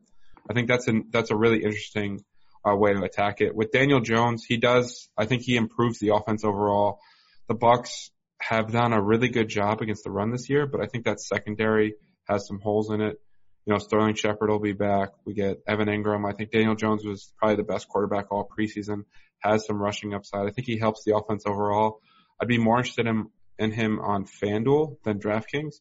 I 0.50 0.53
think 0.53 0.67
that's 0.67 0.88
a, 0.88 1.01
that's 1.12 1.29
a 1.29 1.36
really 1.36 1.63
interesting 1.63 2.24
uh, 2.67 2.75
way 2.75 2.94
to 2.94 3.03
attack 3.03 3.41
it. 3.41 3.56
With 3.56 3.72
Daniel 3.72 4.00
Jones, 4.00 4.44
he 4.44 4.58
does. 4.58 5.08
I 5.15 5.25
think 5.25 5.44
he 5.44 5.56
improves 5.56 6.00
the 6.00 6.15
offense 6.15 6.44
overall. 6.44 7.00
The 7.48 7.56
Bucs 7.56 8.10
have 8.39 8.72
done 8.72 8.94
a 8.94 9.01
really 9.01 9.29
good 9.29 9.50
job 9.50 9.82
against 9.82 10.03
the 10.03 10.12
run 10.12 10.32
this 10.32 10.50
year, 10.50 10.67
but 10.67 10.82
I 10.82 10.86
think 10.86 11.06
that 11.06 11.20
secondary 11.20 11.96
has 12.27 12.48
some 12.48 12.60
holes 12.60 12.91
in 12.91 13.01
it. 13.01 13.20
You 13.65 13.74
know, 13.74 13.79
Sterling 13.79 14.15
Shepard 14.15 14.50
will 14.50 14.60
be 14.60 14.74
back. 14.74 15.10
We 15.25 15.34
get 15.34 15.62
Evan 15.67 15.88
Engram. 15.88 16.27
I 16.27 16.36
think 16.36 16.51
Daniel 16.51 16.75
Jones 16.75 17.03
was 17.03 17.34
probably 17.38 17.58
the 17.58 17.63
best 17.63 17.89
quarterback 17.89 18.32
all 18.32 18.48
preseason. 18.48 19.03
Has 19.39 19.65
some 19.65 19.82
rushing 19.82 20.13
upside. 20.13 20.48
I 20.48 20.51
think 20.51 20.67
he 20.67 20.77
helps 20.77 21.03
the 21.03 21.15
offense 21.15 21.44
overall. 21.46 22.00
I'd 22.41 22.48
be 22.48 22.58
more 22.58 22.77
interested 22.77 23.08
in, 23.08 23.27
in 23.60 23.72
him 23.72 24.00
on 24.00 24.25
FanDuel 24.25 24.98
than 25.03 25.20
DraftKings. 25.20 25.75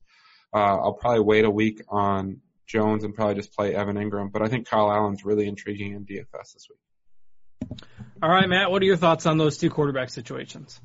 Uh, 0.53 0.59
I'll 0.59 0.95
probably 0.95 1.21
wait 1.21 1.45
a 1.45 1.51
week 1.51 1.83
on 1.89 2.41
Jones 2.67 3.05
and 3.05 3.15
probably 3.15 3.37
just 3.37 3.53
play 3.53 3.75
Evan 3.75 3.97
Engram, 3.97 4.33
But 4.33 4.43
I 4.43 4.49
think 4.49 4.69
Kyle 4.69 4.91
Allen's 4.91 5.25
really 5.25 5.47
intriguing 5.47 5.93
in 5.93 6.05
DFS 6.05 6.55
this 6.55 6.69
week. 6.69 7.81
All 8.23 8.31
right, 8.31 8.49
Matt, 8.49 8.71
what 8.71 8.83
are 8.83 8.87
your 8.87 8.97
thoughts 8.97 9.27
on 9.27 9.39
those 9.39 9.59
two 9.59 9.71
quarterback 9.71 10.11
situations? 10.11 10.81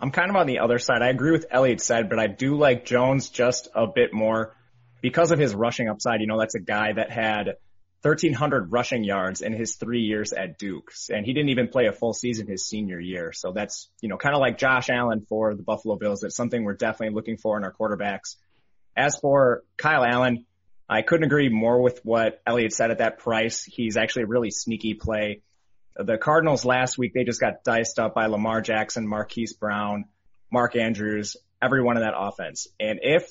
I'm 0.00 0.10
kind 0.10 0.30
of 0.30 0.36
on 0.36 0.46
the 0.46 0.60
other 0.60 0.78
side. 0.78 1.02
I 1.02 1.08
agree 1.10 1.30
with 1.30 1.46
Elliot 1.50 1.80
said, 1.82 2.08
but 2.08 2.18
I 2.18 2.26
do 2.26 2.56
like 2.56 2.86
Jones 2.86 3.28
just 3.28 3.68
a 3.74 3.86
bit 3.86 4.12
more. 4.14 4.56
because 5.02 5.30
of 5.30 5.38
his 5.38 5.54
rushing 5.54 5.88
upside, 5.88 6.20
you 6.20 6.26
know, 6.26 6.38
that's 6.38 6.54
a 6.54 6.60
guy 6.60 6.92
that 6.92 7.10
had 7.10 7.56
1300 8.02 8.72
rushing 8.72 9.04
yards 9.04 9.42
in 9.42 9.52
his 9.52 9.76
three 9.76 10.00
years 10.00 10.32
at 10.32 10.58
Duke's 10.58 11.10
and 11.10 11.26
he 11.26 11.32
didn't 11.32 11.50
even 11.50 11.68
play 11.68 11.86
a 11.86 11.92
full 11.92 12.14
season 12.14 12.46
his 12.46 12.66
senior 12.66 12.98
year. 12.98 13.32
So 13.32 13.52
that's, 13.52 13.88
you 14.00 14.08
know, 14.08 14.16
kind 14.16 14.34
of 14.34 14.40
like 14.40 14.58
Josh 14.58 14.88
Allen 14.88 15.26
for 15.28 15.54
the 15.54 15.62
Buffalo 15.62 15.96
Bills. 15.96 16.20
That's 16.20 16.36
something 16.36 16.64
we're 16.64 16.74
definitely 16.74 17.14
looking 17.14 17.36
for 17.36 17.58
in 17.58 17.64
our 17.64 17.72
quarterbacks. 17.72 18.36
As 18.96 19.16
for 19.16 19.62
Kyle 19.76 20.04
Allen, 20.04 20.46
I 20.88 21.02
couldn't 21.02 21.24
agree 21.24 21.50
more 21.50 21.80
with 21.80 22.00
what 22.02 22.40
Elliot 22.46 22.72
said 22.72 22.90
at 22.90 22.98
that 22.98 23.18
price. 23.18 23.64
He's 23.64 23.96
actually 23.96 24.24
a 24.24 24.28
really 24.28 24.50
sneaky 24.50 24.94
play. 24.94 25.42
The 26.04 26.18
Cardinals 26.18 26.64
last 26.64 26.98
week, 26.98 27.12
they 27.14 27.24
just 27.24 27.40
got 27.40 27.64
diced 27.64 27.98
up 27.98 28.14
by 28.14 28.26
Lamar 28.26 28.60
Jackson, 28.60 29.06
Marquise 29.06 29.52
Brown, 29.52 30.06
Mark 30.50 30.76
Andrews, 30.76 31.36
everyone 31.62 31.96
in 31.96 32.02
that 32.02 32.14
offense. 32.16 32.66
And 32.78 33.00
if 33.02 33.30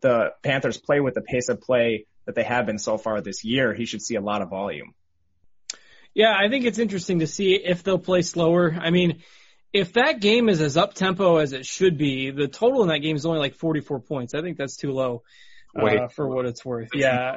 the 0.00 0.32
Panthers 0.42 0.78
play 0.78 1.00
with 1.00 1.14
the 1.14 1.22
pace 1.22 1.48
of 1.48 1.60
play 1.60 2.06
that 2.26 2.34
they 2.34 2.42
have 2.42 2.66
been 2.66 2.78
so 2.78 2.98
far 2.98 3.20
this 3.20 3.44
year, 3.44 3.72
he 3.72 3.86
should 3.86 4.02
see 4.02 4.16
a 4.16 4.20
lot 4.20 4.42
of 4.42 4.50
volume. 4.50 4.94
Yeah, 6.14 6.34
I 6.36 6.48
think 6.48 6.64
it's 6.64 6.78
interesting 6.78 7.20
to 7.20 7.26
see 7.26 7.54
if 7.54 7.82
they'll 7.82 7.98
play 7.98 8.22
slower. 8.22 8.76
I 8.78 8.90
mean, 8.90 9.22
if 9.72 9.92
that 9.94 10.20
game 10.20 10.48
is 10.48 10.60
as 10.60 10.76
up 10.76 10.94
tempo 10.94 11.36
as 11.36 11.52
it 11.52 11.66
should 11.66 11.98
be, 11.98 12.30
the 12.30 12.48
total 12.48 12.82
in 12.82 12.88
that 12.88 12.98
game 12.98 13.16
is 13.16 13.26
only 13.26 13.38
like 13.38 13.54
44 13.54 14.00
points. 14.00 14.34
I 14.34 14.40
think 14.40 14.56
that's 14.56 14.76
too 14.76 14.92
low 14.92 15.22
uh, 15.78 16.08
for 16.08 16.26
what 16.26 16.46
it's 16.46 16.64
worth. 16.64 16.88
Yeah. 16.94 17.36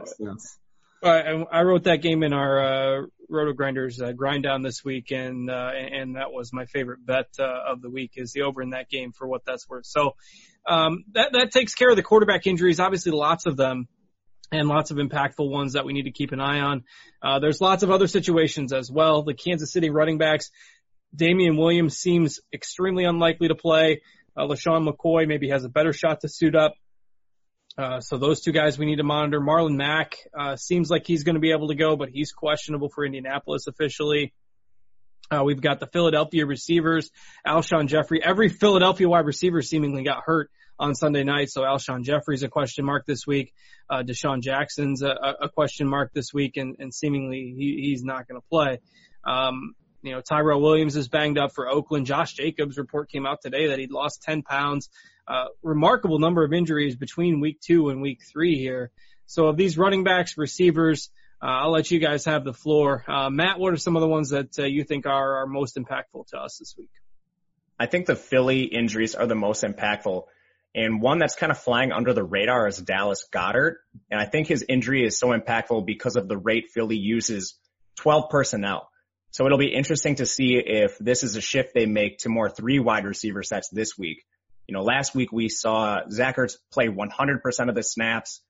I, 1.04 1.46
I 1.52 1.62
wrote 1.62 1.84
that 1.84 2.02
game 2.02 2.24
in 2.24 2.34
our 2.34 2.60
uh, 2.60 3.06
Roto 3.30 3.54
Grinders 3.54 4.02
uh, 4.02 4.12
grind 4.12 4.44
down 4.44 4.64
this 4.64 4.84
week, 4.84 5.12
and 5.12 5.50
uh, 5.50 5.72
and 5.74 6.16
that 6.16 6.32
was 6.32 6.52
my 6.52 6.66
favorite 6.66 7.06
bet 7.06 7.28
uh, 7.40 7.72
of 7.72 7.82
the 7.82 7.90
week 7.90 8.14
is 8.16 8.34
the 8.34 8.42
over 8.42 8.62
in 8.62 8.72
that 8.72 8.90
game 8.90 9.12
for 9.12 9.28
what 9.28 9.46
that's 9.46 9.68
worth. 9.70 9.86
So 9.86 10.16
um, 10.68 11.06
that 11.14 11.34
that 11.34 11.52
takes 11.52 11.76
care 11.76 11.90
of 11.90 11.96
the 11.96 12.04
quarterback 12.04 12.48
injuries. 12.48 12.80
Obviously, 12.80 13.12
lots 13.12 13.46
of 13.46 13.56
them, 13.56 13.88
and 14.52 14.68
lots 14.68 14.92
of 14.92 14.98
impactful 14.98 15.50
ones 15.50 15.74
that 15.74 15.86
we 15.86 15.94
need 15.94 16.04
to 16.04 16.12
keep 16.12 16.32
an 16.32 16.42
eye 16.42 16.60
on. 16.60 16.84
Uh, 17.22 17.40
there's 17.40 17.62
lots 17.62 17.84
of 17.84 17.92
other 17.92 18.08
situations 18.08 18.74
as 18.74 18.92
well. 18.92 19.24
The 19.24 19.34
Kansas 19.34 19.72
City 19.72 19.90
running 19.90 20.18
backs, 20.18 20.50
Damien 21.16 21.56
Williams 21.56 21.98
seems 21.98 22.40
extremely 22.54 23.06
unlikely 23.06 23.50
to 23.50 23.56
play. 23.56 24.02
Uh, 24.36 24.48
LeSean 24.48 24.88
McCoy 24.88 25.28
maybe 25.28 25.50
has 25.50 25.66
a 25.66 25.70
better 25.70 25.94
shot 25.94 26.22
to 26.22 26.30
suit 26.30 26.56
up. 26.56 26.74
Uh, 27.80 28.02
so 28.02 28.18
those 28.18 28.42
two 28.42 28.52
guys 28.52 28.78
we 28.78 28.86
need 28.86 28.98
to 28.98 29.04
monitor. 29.04 29.40
Marlon 29.40 29.76
Mack 29.76 30.18
uh, 30.38 30.58
seems 30.58 30.90
like 30.90 31.08
he's 31.08 31.24
going 31.24 31.36
to 31.36 31.40
be 31.40 31.52
able 31.52 31.70
to 31.70 31.76
go, 31.76 31.96
but 31.96 32.10
he's 32.10 32.34
questionable 32.34 32.90
for 32.90 33.06
Indianapolis 33.06 33.68
officially. 33.68 34.34
Uh, 35.32 35.44
we've 35.46 35.62
got 35.62 35.80
the 35.80 35.88
Philadelphia 35.88 36.46
receivers, 36.46 37.10
Alshon 37.48 37.88
Jeffery. 37.88 38.22
Every 38.22 38.50
Philadelphia 38.50 39.08
wide 39.08 39.26
receiver 39.26 39.62
seemingly 39.62 40.04
got 40.04 40.24
hurt 40.26 40.52
on 40.78 40.94
Sunday 40.94 41.24
night, 41.24 41.52
so 41.52 41.62
Alshon 41.62 42.04
Jeffery's 42.04 42.44
a 42.44 42.50
question 42.50 42.84
mark 42.84 43.06
this 43.06 43.26
week. 43.26 43.54
Uh, 43.90 44.04
DeSean 44.04 44.42
Jackson's 44.42 45.02
a, 45.02 45.16
a 45.42 45.48
question 45.48 45.88
mark 45.88 46.12
this 46.14 46.34
week, 46.34 46.58
and, 46.58 46.76
and 46.80 46.94
seemingly 46.94 47.54
he, 47.58 47.80
he's 47.82 48.04
not 48.04 48.28
going 48.28 48.42
to 48.42 48.48
play. 48.50 48.80
Um, 49.24 49.74
you 50.02 50.14
know, 50.14 50.22
Tyrell 50.22 50.62
Williams 50.62 50.96
is 50.96 51.08
banged 51.08 51.38
up 51.38 51.54
for 51.54 51.68
Oakland. 51.68 52.06
Josh 52.06 52.34
Jacobs 52.34 52.78
report 52.78 53.10
came 53.10 53.26
out 53.26 53.42
today 53.42 53.68
that 53.68 53.80
he'd 53.80 53.92
lost 53.92 54.22
10 54.24 54.44
pounds 54.44 54.90
uh, 55.28 55.46
remarkable 55.62 56.20
number 56.20 56.44
of 56.44 56.54
injuries 56.54 56.96
between 56.96 57.40
week 57.40 57.60
two 57.62 57.90
and 57.90 58.02
week 58.02 58.20
three 58.32 58.58
here. 58.58 58.92
So 59.26 59.48
of 59.48 59.58
these 59.58 59.78
running 59.78 60.04
backs, 60.04 60.38
receivers, 60.38 61.12
uh, 61.42 61.46
I'll 61.46 61.72
let 61.72 61.92
you 61.92 62.00
guys 62.00 62.26
have 62.26 62.44
the 62.44 62.54
floor. 62.54 63.06
Uh, 63.08 63.30
Matt, 63.30 63.60
what 63.60 63.72
are 63.72 63.78
some 63.78 63.96
of 63.96 64.02
the 64.02 64.08
ones 64.08 64.30
that 64.30 64.58
uh, 64.58 64.64
you 64.64 64.84
think 64.84 65.06
are, 65.06 65.44
are 65.44 65.48
most 65.48 65.78
impactful 65.78 66.28
to 66.30 66.38
us 66.38 66.58
this 66.58 66.76
week? 66.78 66.90
I 67.80 67.86
think 67.86 68.08
the 68.08 68.16
Philly 68.16 68.64
injuries 68.64 69.16
are 69.16 69.28
the 69.28 69.36
most 69.36 69.64
impactful. 69.64 70.24
And 70.76 71.02
one 71.02 71.20
that's 71.20 71.36
kind 71.36 71.52
of 71.52 71.58
flying 71.58 71.92
under 71.92 72.14
the 72.14 72.24
radar 72.24 72.68
is 72.68 72.78
Dallas 72.78 73.28
Goedert. 73.32 73.76
And 74.12 74.20
I 74.20 74.26
think 74.26 74.48
his 74.48 74.66
injury 74.68 75.06
is 75.06 75.18
so 75.18 75.30
impactful 75.30 75.86
because 75.86 76.16
of 76.16 76.28
the 76.28 76.38
rate 76.38 76.70
Philly 76.74 76.98
uses 76.98 77.56
12 77.98 78.30
personnel. 78.30 78.90
So 79.32 79.46
it'll 79.46 79.58
be 79.58 79.74
interesting 79.74 80.16
to 80.16 80.26
see 80.26 80.58
if 80.58 80.98
this 80.98 81.24
is 81.24 81.36
a 81.36 81.42
shift 81.42 81.74
they 81.74 81.86
make 81.86 82.20
to 82.20 82.30
more 82.30 82.50
three 82.50 82.80
wide 82.80 83.06
receiver 83.06 83.44
sets 83.44 83.70
this 83.70 83.98
week 83.98 84.26
you 84.70 84.74
know, 84.74 84.84
last 84.84 85.16
week 85.16 85.32
we 85.32 85.50
saw 85.50 86.02
Zach 86.12 86.38
Ertz 86.38 86.58
play 86.72 86.90
100% 86.90 87.70
of 87.70 87.76
the 87.76 87.82
snaps. 87.82 88.42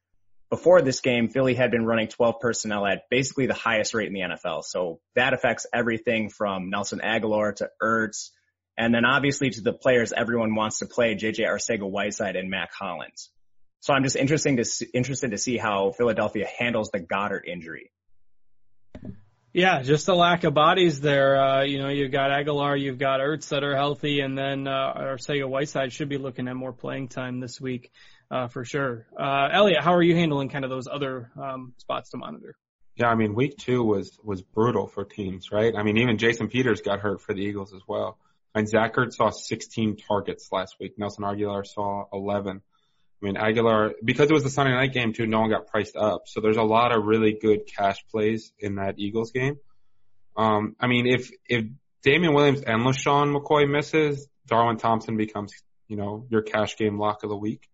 Before 0.50 0.82
this 0.82 1.00
game, 1.00 1.30
Philly 1.30 1.54
had 1.54 1.72
been 1.72 1.86
running 1.86 2.10
12 2.10 2.42
personnel 2.42 2.86
at 2.86 3.04
basically 3.10 3.46
the 3.46 3.54
highest 3.54 3.94
rate 3.94 4.08
in 4.08 4.14
the 4.14 4.36
NFL. 4.36 4.66
So 4.66 5.00
that 5.16 5.34
affects 5.34 5.66
everything 5.74 6.30
from 6.30 6.70
Nelson 6.70 7.00
Agholor 7.02 7.56
to 7.56 7.70
Ertz. 7.82 8.32
And 8.78 8.94
then 8.94 9.06
obviously 9.06 9.52
to 9.52 9.62
the 9.62 9.72
players 9.72 10.12
everyone 10.12 10.56
wants 10.56 10.80
to 10.80 10.88
play, 10.88 11.16
JJ 11.16 11.48
Arcega-Whiteside 11.48 12.36
and 12.36 12.50
Mack 12.50 12.74
Hollins. 12.74 13.30
So 13.80 13.94
I'm 13.94 14.04
just 14.04 14.18
interesting 14.18 14.58
to 14.58 14.66
see, 14.66 14.88
interested 14.94 15.32
to 15.32 15.38
see 15.38 15.56
how 15.56 15.94
Philadelphia 15.94 16.48
handles 16.60 16.90
the 16.92 17.00
Goedert 17.00 17.48
injury. 17.48 17.94
Yeah, 19.52 19.82
just 19.82 20.08
a 20.08 20.14
lack 20.14 20.44
of 20.44 20.54
bodies 20.54 21.02
there. 21.02 21.42
Uh, 21.42 21.64
you 21.64 21.80
know, 21.80 21.90
you've 21.90 22.12
got 22.12 22.30
Agholor, 22.30 22.80
you've 22.80 23.00
got 23.00 23.20
Ertz 23.20 23.50
that 23.50 23.64
are 23.64 23.76
healthy, 23.76 24.20
and 24.20 24.38
then 24.38 24.68
uh, 24.68 24.94
Arcega-Whiteside 24.96 25.92
should 25.92 26.08
be 26.08 26.18
looking 26.18 26.48
at 26.48 26.56
more 26.56 26.72
playing 26.72 27.08
time 27.08 27.40
this 27.40 27.60
week 27.60 27.92
uh, 28.30 28.48
for 28.48 28.64
sure. 28.64 29.08
Uh, 29.20 29.50
Elliot, 29.52 29.82
how 29.82 29.96
are 29.96 30.04
you 30.04 30.16
handling 30.16 30.50
kind 30.50 30.64
of 30.64 30.70
those 30.70 30.88
other 30.88 31.32
um, 31.42 31.74
spots 31.78 32.12
to 32.12 32.18
monitor? 32.18 32.56
Yeah, 32.96 33.08
I 33.08 33.16
mean, 33.16 33.34
week 33.34 33.58
two 33.58 33.84
was 33.84 34.20
was 34.24 34.42
brutal 34.42 34.86
for 34.86 35.06
teams, 35.06 35.52
right? 35.52 35.74
I 35.76 35.84
mean, 35.84 35.98
even 35.98 36.18
Jason 36.18 36.48
Peters 36.50 36.82
got 36.82 37.00
hurt 37.00 37.22
for 37.22 37.34
the 37.34 37.42
Eagles 37.42 37.74
as 37.74 37.82
well. 37.88 38.18
And 38.54 38.68
Zach 38.68 38.96
Ertz 38.96 39.14
saw 39.14 39.30
16 39.30 39.98
targets 40.08 40.50
last 40.52 40.76
week. 40.80 40.98
Nelson 40.98 41.24
Agholor 41.24 41.66
saw 41.66 42.06
11. 42.12 42.62
I 43.22 43.26
mean, 43.26 43.36
Agholor, 43.36 43.94
because 44.04 44.30
it 44.30 44.34
was 44.34 44.44
the 44.44 44.50
Sunday 44.50 44.74
night 44.74 44.94
game 44.94 45.12
too, 45.12 45.28
no 45.28 45.42
one 45.42 45.50
got 45.50 45.68
priced 45.68 45.96
up. 45.98 46.24
So 46.28 46.40
there's 46.40 46.58
a 46.58 46.64
lot 46.64 46.96
of 46.96 47.04
really 47.04 47.38
good 47.40 47.68
cash 47.68 47.98
plays 48.12 48.54
in 48.60 48.76
that 48.76 48.96
Eagles 48.98 49.32
game. 49.32 49.58
Um, 50.38 50.76
I 50.80 50.88
mean, 50.88 51.06
if, 51.06 51.30
if 51.48 51.66
Damien 52.02 52.34
Williams 52.34 52.62
and 52.62 52.84
LeSean 52.84 53.36
McCoy 53.36 53.70
misses, 53.70 54.28
Darwin 54.48 54.78
Thompson 54.78 55.18
becomes, 55.18 55.52
you 55.88 55.98
know, 55.98 56.26
your 56.30 56.42
cash 56.42 56.78
game 56.78 56.98
lock 56.98 57.24
of 57.24 57.30
the 57.30 57.36
week. 57.36 57.68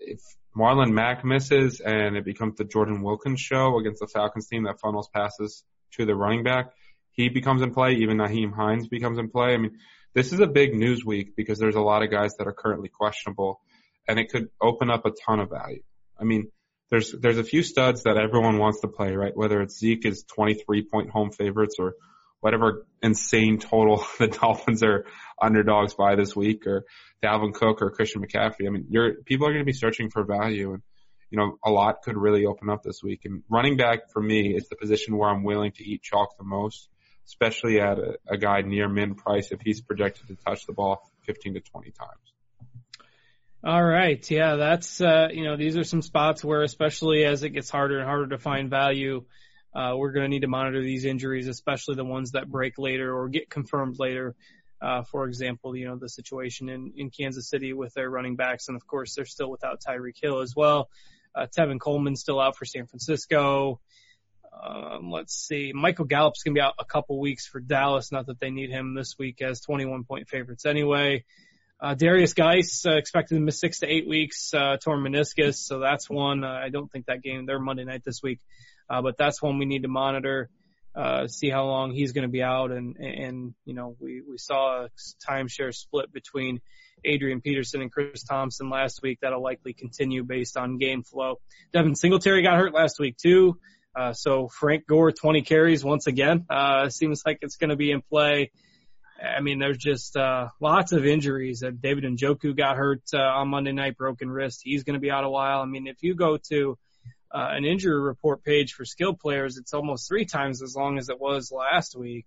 If 0.00 0.20
Marlon 0.56 0.92
Mack 0.92 1.24
misses 1.24 1.80
and 1.80 2.16
it 2.16 2.24
becomes 2.24 2.56
the 2.56 2.64
Jordan 2.64 3.02
Wilkins 3.02 3.40
show 3.40 3.78
against 3.78 4.00
the 4.00 4.06
Falcons 4.06 4.48
team 4.48 4.64
that 4.64 4.80
funnels 4.80 5.10
passes 5.12 5.62
to 5.92 6.06
the 6.06 6.14
running 6.14 6.42
back, 6.42 6.72
he 7.10 7.28
becomes 7.28 7.60
in 7.60 7.74
play. 7.74 7.96
Even 7.96 8.16
Nyheim 8.16 8.54
Hines 8.54 8.88
becomes 8.88 9.18
in 9.18 9.28
play. 9.28 9.52
I 9.52 9.58
mean, 9.58 9.78
this 10.14 10.32
is 10.32 10.40
a 10.40 10.46
big 10.46 10.74
news 10.74 11.04
week 11.04 11.36
because 11.36 11.58
there's 11.58 11.74
a 11.74 11.80
lot 11.80 12.02
of 12.02 12.10
guys 12.10 12.36
that 12.38 12.46
are 12.46 12.52
currently 12.52 12.88
questionable 12.88 13.60
and 14.08 14.18
it 14.18 14.30
could 14.30 14.48
open 14.60 14.90
up 14.90 15.06
a 15.06 15.10
ton 15.26 15.40
of 15.40 15.50
value. 15.50 15.82
I 16.18 16.24
mean, 16.24 16.50
there's 16.90 17.12
there's 17.12 17.38
a 17.38 17.44
few 17.44 17.62
studs 17.62 18.04
that 18.04 18.16
everyone 18.16 18.58
wants 18.58 18.80
to 18.80 18.88
play, 18.88 19.12
right? 19.12 19.36
Whether 19.36 19.60
it's 19.62 19.78
Zeke 19.78 20.06
is 20.06 20.24
23 20.34 20.86
point 20.90 21.10
home 21.10 21.30
favorites 21.30 21.76
or 21.78 21.94
whatever 22.40 22.86
insane 23.02 23.58
total 23.58 24.04
the 24.18 24.28
Dolphins 24.28 24.82
are 24.82 25.06
underdogs 25.40 25.94
by 25.94 26.14
this 26.14 26.36
week, 26.36 26.66
or 26.66 26.84
Dalvin 27.22 27.54
Cook 27.54 27.80
or 27.80 27.90
Christian 27.90 28.22
McCaffrey. 28.22 28.66
I 28.66 28.70
mean, 28.70 28.86
you're 28.90 29.14
people 29.24 29.46
are 29.46 29.52
going 29.52 29.64
to 29.64 29.66
be 29.66 29.72
searching 29.72 30.10
for 30.10 30.24
value, 30.24 30.74
and 30.74 30.82
you 31.30 31.38
know 31.38 31.58
a 31.64 31.70
lot 31.70 32.02
could 32.02 32.16
really 32.16 32.44
open 32.44 32.68
up 32.68 32.82
this 32.82 33.02
week. 33.02 33.22
And 33.24 33.42
running 33.48 33.76
back 33.76 34.12
for 34.12 34.22
me 34.22 34.54
is 34.54 34.68
the 34.68 34.76
position 34.76 35.16
where 35.16 35.30
I'm 35.30 35.42
willing 35.42 35.72
to 35.72 35.84
eat 35.84 36.02
chalk 36.02 36.36
the 36.36 36.44
most, 36.44 36.88
especially 37.26 37.80
at 37.80 37.98
a, 37.98 38.18
a 38.28 38.36
guy 38.36 38.60
near 38.60 38.88
min 38.88 39.14
price 39.14 39.50
if 39.50 39.60
he's 39.62 39.80
projected 39.80 40.28
to 40.28 40.36
touch 40.36 40.66
the 40.66 40.74
ball 40.74 41.10
15 41.26 41.54
to 41.54 41.60
20 41.60 41.90
times. 41.92 42.33
All 43.66 43.82
right. 43.82 44.30
Yeah, 44.30 44.56
that's, 44.56 45.00
uh, 45.00 45.28
you 45.32 45.42
know, 45.42 45.56
these 45.56 45.78
are 45.78 45.84
some 45.84 46.02
spots 46.02 46.44
where, 46.44 46.62
especially 46.62 47.24
as 47.24 47.42
it 47.42 47.50
gets 47.50 47.70
harder 47.70 47.98
and 47.98 48.06
harder 48.06 48.26
to 48.28 48.38
find 48.38 48.68
value, 48.68 49.24
uh, 49.74 49.94
we're 49.96 50.12
going 50.12 50.24
to 50.24 50.28
need 50.28 50.42
to 50.42 50.48
monitor 50.48 50.82
these 50.82 51.06
injuries, 51.06 51.48
especially 51.48 51.94
the 51.94 52.04
ones 52.04 52.32
that 52.32 52.50
break 52.50 52.74
later 52.76 53.16
or 53.16 53.30
get 53.30 53.48
confirmed 53.48 53.98
later. 53.98 54.34
Uh, 54.82 55.02
for 55.04 55.26
example, 55.26 55.74
you 55.74 55.86
know, 55.86 55.96
the 55.96 56.10
situation 56.10 56.68
in, 56.68 56.92
in 56.94 57.08
Kansas 57.08 57.48
City 57.48 57.72
with 57.72 57.94
their 57.94 58.10
running 58.10 58.36
backs. 58.36 58.68
And 58.68 58.76
of 58.76 58.86
course, 58.86 59.14
they're 59.14 59.24
still 59.24 59.50
without 59.50 59.80
Tyreek 59.80 60.20
Hill 60.20 60.40
as 60.40 60.54
well. 60.54 60.90
Uh, 61.34 61.46
Tevin 61.46 61.80
Coleman 61.80 62.16
still 62.16 62.40
out 62.40 62.56
for 62.56 62.66
San 62.66 62.86
Francisco. 62.86 63.80
Um, 64.62 65.10
let's 65.10 65.34
see. 65.34 65.72
Michael 65.74 66.04
Gallup's 66.04 66.42
going 66.42 66.54
to 66.54 66.58
be 66.58 66.62
out 66.62 66.74
a 66.78 66.84
couple 66.84 67.18
weeks 67.18 67.46
for 67.46 67.60
Dallas. 67.60 68.12
Not 68.12 68.26
that 68.26 68.40
they 68.40 68.50
need 68.50 68.68
him 68.68 68.94
this 68.94 69.14
week 69.18 69.40
as 69.40 69.62
21 69.62 70.04
point 70.04 70.28
favorites 70.28 70.66
anyway. 70.66 71.24
Uh, 71.80 71.94
Derrius 71.94 72.34
Guice 72.34 72.84
uh, 72.86 72.96
expected 72.96 73.34
to 73.34 73.40
miss 73.40 73.60
six 73.60 73.80
to 73.80 73.86
eight 73.86 74.08
weeks, 74.08 74.54
uh, 74.54 74.76
torn 74.82 75.00
meniscus, 75.00 75.56
so 75.56 75.80
that's 75.80 76.08
one. 76.08 76.44
Uh, 76.44 76.48
I 76.48 76.68
don't 76.68 76.90
think 76.90 77.06
that 77.06 77.22
game. 77.22 77.46
They're 77.46 77.58
Monday 77.58 77.84
night 77.84 78.02
this 78.04 78.20
week, 78.22 78.40
uh, 78.88 79.02
but 79.02 79.16
that's 79.16 79.42
one 79.42 79.58
we 79.58 79.66
need 79.66 79.82
to 79.82 79.88
monitor, 79.88 80.48
uh, 80.94 81.26
see 81.26 81.50
how 81.50 81.64
long 81.64 81.92
he's 81.92 82.12
going 82.12 82.22
to 82.22 82.32
be 82.32 82.42
out. 82.42 82.70
And 82.70 82.96
and 82.96 83.54
you 83.64 83.74
know 83.74 83.96
we 84.00 84.22
we 84.22 84.38
saw 84.38 84.84
a 84.84 84.88
timeshare 85.28 85.74
split 85.74 86.12
between 86.12 86.60
Adrian 87.04 87.40
Peterson 87.40 87.82
and 87.82 87.92
Chris 87.92 88.22
Thompson 88.22 88.70
last 88.70 89.00
week. 89.02 89.18
That'll 89.20 89.42
likely 89.42 89.72
continue 89.72 90.24
based 90.24 90.56
on 90.56 90.78
game 90.78 91.02
flow. 91.02 91.40
Devin 91.72 91.96
Singletary 91.96 92.42
got 92.42 92.56
hurt 92.56 92.72
last 92.72 92.98
week 92.98 93.16
too. 93.16 93.58
Uh, 93.96 94.12
so 94.12 94.48
Frank 94.48 94.86
Gore 94.86 95.12
20 95.12 95.42
carries 95.42 95.84
once 95.84 96.06
again. 96.06 96.46
Uh, 96.50 96.88
seems 96.88 97.22
like 97.24 97.38
it's 97.42 97.56
going 97.56 97.70
to 97.70 97.76
be 97.76 97.90
in 97.90 98.02
play. 98.02 98.50
I 99.24 99.40
mean, 99.40 99.58
there's 99.58 99.78
just 99.78 100.16
uh, 100.16 100.48
lots 100.60 100.92
of 100.92 101.06
injuries. 101.06 101.62
Uh, 101.62 101.70
David 101.70 102.04
Njoku 102.04 102.56
got 102.56 102.76
hurt 102.76 103.02
uh, 103.12 103.18
on 103.18 103.48
Monday 103.48 103.72
night, 103.72 103.96
broken 103.96 104.30
wrist. 104.30 104.60
He's 104.64 104.84
going 104.84 104.94
to 104.94 105.00
be 105.00 105.10
out 105.10 105.24
a 105.24 105.30
while. 105.30 105.60
I 105.60 105.66
mean, 105.66 105.86
if 105.86 106.02
you 106.02 106.14
go 106.14 106.38
to 106.50 106.78
uh, 107.32 107.48
an 107.50 107.64
injury 107.64 108.00
report 108.00 108.44
page 108.44 108.74
for 108.74 108.84
skilled 108.84 109.18
players, 109.18 109.56
it's 109.56 109.74
almost 109.74 110.08
three 110.08 110.24
times 110.24 110.62
as 110.62 110.74
long 110.76 110.98
as 110.98 111.08
it 111.08 111.20
was 111.20 111.50
last 111.50 111.96
week. 111.96 112.26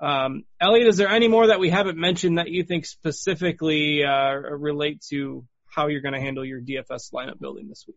Um, 0.00 0.44
Elliot, 0.60 0.88
is 0.88 0.96
there 0.96 1.08
any 1.08 1.28
more 1.28 1.46
that 1.46 1.60
we 1.60 1.70
haven't 1.70 1.96
mentioned 1.96 2.38
that 2.38 2.48
you 2.48 2.64
think 2.64 2.84
specifically 2.84 4.04
uh, 4.04 4.32
relate 4.32 5.02
to 5.10 5.44
how 5.66 5.88
you're 5.88 6.02
going 6.02 6.14
to 6.14 6.20
handle 6.20 6.44
your 6.44 6.60
DFS 6.60 7.12
lineup 7.12 7.40
building 7.40 7.68
this 7.68 7.84
week? 7.86 7.96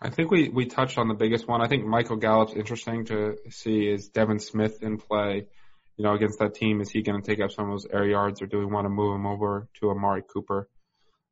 I 0.00 0.10
think 0.10 0.30
we, 0.30 0.48
we 0.48 0.66
touched 0.66 0.98
on 0.98 1.06
the 1.06 1.14
biggest 1.14 1.46
one. 1.46 1.60
I 1.60 1.68
think 1.68 1.84
Michael 1.84 2.16
Gallup's 2.16 2.54
interesting 2.54 3.04
to 3.06 3.36
see 3.50 3.86
is 3.86 4.08
Devin 4.08 4.40
Smith 4.40 4.82
in 4.82 4.98
play, 4.98 5.46
you 5.96 6.04
know, 6.04 6.14
against 6.14 6.38
that 6.38 6.54
team. 6.54 6.80
Is 6.80 6.90
he 6.90 7.02
going 7.02 7.20
to 7.20 7.26
take 7.26 7.40
up 7.40 7.52
some 7.52 7.66
of 7.66 7.72
those 7.72 7.86
air 7.92 8.06
yards 8.06 8.42
or 8.42 8.46
do 8.46 8.58
we 8.58 8.66
want 8.66 8.84
to 8.84 8.88
move 8.88 9.14
him 9.14 9.26
over 9.26 9.68
to 9.80 9.90
Amari 9.90 10.22
Cooper? 10.22 10.68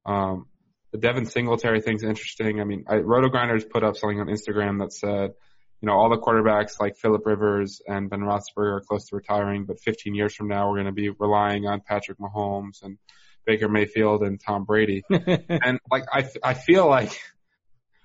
Um, 0.06 0.46
the 0.92 0.98
Devin 0.98 1.26
Singletary 1.26 1.80
thing's 1.80 2.02
interesting. 2.02 2.60
I 2.60 2.64
mean, 2.64 2.84
I, 2.88 2.96
RotoGrinders 2.96 3.68
put 3.70 3.84
up 3.84 3.96
something 3.96 4.20
on 4.20 4.26
Instagram 4.26 4.80
that 4.80 4.92
said, 4.92 5.32
you 5.80 5.86
know, 5.86 5.92
all 5.92 6.10
the 6.10 6.18
quarterbacks 6.18 6.80
like 6.80 6.96
Philip 6.96 7.24
Rivers 7.24 7.80
and 7.86 8.10
Ben 8.10 8.20
Roethlisberger 8.20 8.78
are 8.78 8.82
close 8.86 9.06
to 9.08 9.16
retiring, 9.16 9.64
but 9.64 9.80
15 9.80 10.14
years 10.14 10.34
from 10.34 10.48
now, 10.48 10.68
we're 10.68 10.76
going 10.76 10.86
to 10.86 10.92
be 10.92 11.10
relying 11.10 11.66
on 11.66 11.80
Patrick 11.80 12.18
Mahomes 12.18 12.82
and 12.82 12.98
Baker 13.46 13.68
Mayfield 13.68 14.22
and 14.22 14.40
Tom 14.40 14.64
Brady. 14.64 15.02
and 15.10 15.80
like, 15.90 16.04
I, 16.12 16.28
I 16.42 16.54
feel 16.54 16.86
like 16.86 17.18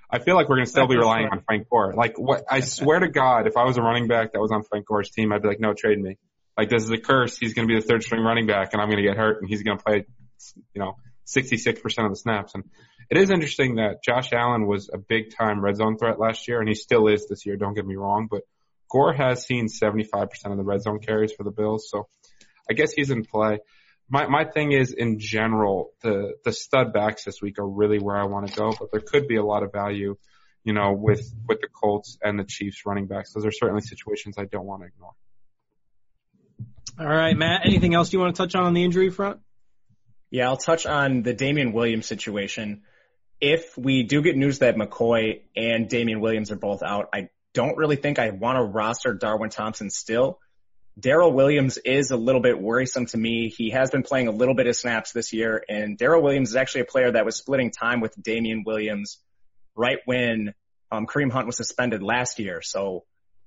I 0.09 0.19
feel 0.19 0.35
like 0.35 0.47
we're 0.47 0.57
going 0.57 0.65
to 0.65 0.71
still 0.71 0.87
be 0.87 0.95
relying 0.95 1.27
on 1.27 1.41
Frank 1.41 1.67
Gore. 1.69 1.93
Like 1.93 2.17
what, 2.17 2.45
I 2.49 2.61
swear 2.61 2.99
to 2.99 3.09
God, 3.09 3.47
if 3.47 3.57
I 3.57 3.65
was 3.65 3.77
a 3.77 3.81
running 3.81 4.07
back 4.07 4.33
that 4.33 4.39
was 4.39 4.51
on 4.51 4.63
Frank 4.63 4.85
Gore's 4.85 5.09
team, 5.09 5.33
I'd 5.33 5.41
be 5.41 5.47
like, 5.47 5.59
no, 5.59 5.73
trade 5.73 5.99
me. 5.99 6.17
Like 6.57 6.69
this 6.69 6.83
is 6.83 6.91
a 6.91 6.97
curse. 6.97 7.37
He's 7.37 7.53
going 7.53 7.67
to 7.67 7.73
be 7.73 7.79
the 7.79 7.85
third 7.85 8.03
string 8.03 8.21
running 8.21 8.47
back 8.47 8.69
and 8.73 8.81
I'm 8.81 8.89
going 8.89 9.03
to 9.03 9.07
get 9.07 9.17
hurt 9.17 9.41
and 9.41 9.49
he's 9.49 9.63
going 9.63 9.77
to 9.77 9.83
play, 9.83 10.05
you 10.73 10.81
know, 10.81 10.93
66% 11.27 11.77
of 12.05 12.11
the 12.11 12.15
snaps. 12.15 12.53
And 12.55 12.63
it 13.09 13.17
is 13.17 13.29
interesting 13.29 13.75
that 13.75 14.03
Josh 14.03 14.31
Allen 14.31 14.67
was 14.67 14.89
a 14.93 14.97
big 14.97 15.35
time 15.35 15.61
red 15.61 15.75
zone 15.75 15.97
threat 15.97 16.19
last 16.19 16.47
year 16.47 16.59
and 16.59 16.67
he 16.67 16.75
still 16.75 17.07
is 17.07 17.27
this 17.27 17.45
year. 17.45 17.57
Don't 17.57 17.73
get 17.73 17.85
me 17.85 17.95
wrong, 17.95 18.27
but 18.29 18.41
Gore 18.89 19.13
has 19.13 19.45
seen 19.45 19.67
75% 19.67 20.29
of 20.45 20.57
the 20.57 20.63
red 20.63 20.81
zone 20.81 20.99
carries 20.99 21.33
for 21.33 21.43
the 21.43 21.51
Bills. 21.51 21.89
So 21.89 22.07
I 22.69 22.73
guess 22.73 22.93
he's 22.93 23.11
in 23.11 23.25
play 23.25 23.59
my 24.09 24.27
my 24.27 24.45
thing 24.45 24.71
is 24.71 24.93
in 24.93 25.19
general 25.19 25.91
the 26.01 26.35
the 26.43 26.51
stud 26.51 26.93
backs 26.93 27.23
this 27.23 27.41
week 27.41 27.59
are 27.59 27.67
really 27.67 27.99
where 27.99 28.15
I 28.15 28.25
want 28.25 28.47
to 28.47 28.55
go, 28.55 28.73
but 28.77 28.91
there 28.91 29.01
could 29.01 29.27
be 29.27 29.37
a 29.37 29.43
lot 29.43 29.63
of 29.63 29.71
value, 29.71 30.15
you 30.63 30.73
know, 30.73 30.93
with 30.93 31.33
with 31.47 31.59
the 31.61 31.67
Colts 31.67 32.17
and 32.21 32.37
the 32.37 32.43
Chiefs 32.43 32.83
running 32.85 33.07
backs. 33.07 33.33
Those 33.33 33.45
are 33.45 33.51
certainly 33.51 33.81
situations 33.81 34.35
I 34.37 34.45
don't 34.45 34.65
want 34.65 34.83
to 34.83 34.87
ignore. 34.87 35.13
All 36.97 37.05
right, 37.05 37.35
Matt. 37.35 37.61
Anything 37.65 37.93
else 37.93 38.13
you 38.13 38.19
want 38.19 38.35
to 38.35 38.41
touch 38.41 38.55
on 38.55 38.63
on 38.63 38.73
the 38.73 38.83
injury 38.83 39.09
front? 39.09 39.39
Yeah, 40.31 40.47
I'll 40.47 40.57
touch 40.57 40.85
on 40.85 41.23
the 41.23 41.33
Damien 41.33 41.73
Williams 41.73 42.05
situation. 42.05 42.83
If 43.41 43.77
we 43.77 44.03
do 44.03 44.21
get 44.21 44.37
news 44.37 44.59
that 44.59 44.75
McCoy 44.75 45.41
and 45.55 45.89
Damien 45.89 46.21
Williams 46.21 46.51
are 46.51 46.55
both 46.55 46.83
out, 46.83 47.09
I 47.13 47.29
don't 47.53 47.77
really 47.77 47.97
think 47.97 48.17
I 48.17 48.29
want 48.29 48.57
to 48.57 48.63
roster 48.63 49.13
Darwin 49.13 49.49
Thompson 49.49 49.89
still. 49.89 50.39
Darrel 50.97 51.33
Williams 51.33 51.77
is 51.77 52.11
a 52.11 52.17
little 52.17 52.41
bit 52.41 52.59
worrisome 52.59 53.05
to 53.07 53.17
me. 53.17 53.49
He 53.49 53.71
has 53.71 53.91
been 53.91 54.03
playing 54.03 54.29
a 54.29 54.31
little 54.31 54.55
bit 54.55 54.67
of 54.67 54.75
snaps 54.77 55.11
this 55.11 55.33
year, 55.33 55.61
and 55.67 55.97
Darrel 55.97 56.21
Williams 56.21 56.49
is 56.49 56.55
actually 56.55 56.81
a 56.81 56.85
player 56.85 57.11
that 57.11 57.25
was 57.25 57.35
splitting 57.35 57.71
time 57.71 57.99
with 57.99 58.15
Damien 58.21 58.63
Williams 58.65 59.17
right 59.75 59.99
when 60.05 60.53
um, 60.91 61.05
Kareem 61.05 61.31
Hunt 61.31 61.47
was 61.47 61.57
suspended 61.57 62.01
last 62.01 62.39
year. 62.39 62.61
So 62.61 63.03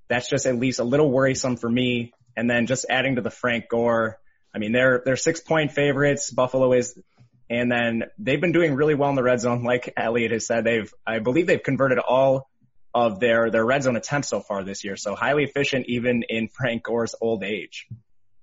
that's 0.09 0.29
just 0.29 0.45
at 0.45 0.57
least 0.57 0.79
a 0.79 0.85
little 0.85 1.11
worrisome 1.11 1.57
for 1.57 1.71
me. 1.71 2.13
And 2.37 2.49
then 2.49 2.67
just 2.67 2.87
adding 2.89 3.17
to 3.17 3.23
the 3.23 3.31
Frank 3.31 3.69
Gore, 3.69 4.19
I 4.55 4.59
mean, 4.59 4.73
they're 4.73 5.03
they're 5.05 5.17
six 5.17 5.41
point 5.41 5.73
favorites. 5.73 6.31
Buffalo 6.31 6.73
is, 6.73 6.99
and 7.51 7.71
then 7.71 8.05
they've 8.19 8.41
been 8.41 8.53
doing 8.53 8.75
really 8.75 8.95
well 8.95 9.11
in 9.11 9.17
the 9.17 9.23
red 9.23 9.41
zone, 9.41 9.65
like 9.65 9.93
Elliot 9.97 10.33
has 10.33 10.47
said. 10.47 10.65
They've 10.65 10.93
I 11.07 11.19
believe 11.19 11.47
they've 11.47 11.63
converted 11.63 11.99
all 11.99 12.49
of 12.95 13.21
their 13.21 13.51
their 13.51 13.65
red 13.65 13.83
zone 13.83 13.97
attempts 13.97 14.29
so 14.29 14.41
far 14.41 14.65
this 14.65 14.85
year. 14.85 14.97
So 14.97 15.15
highly 15.15 15.45
efficient 15.45 15.87
even 15.89 16.23
in 16.29 16.49
Frank 16.49 16.85
Gore's 16.85 17.15
old 17.21 17.45
age. 17.45 17.87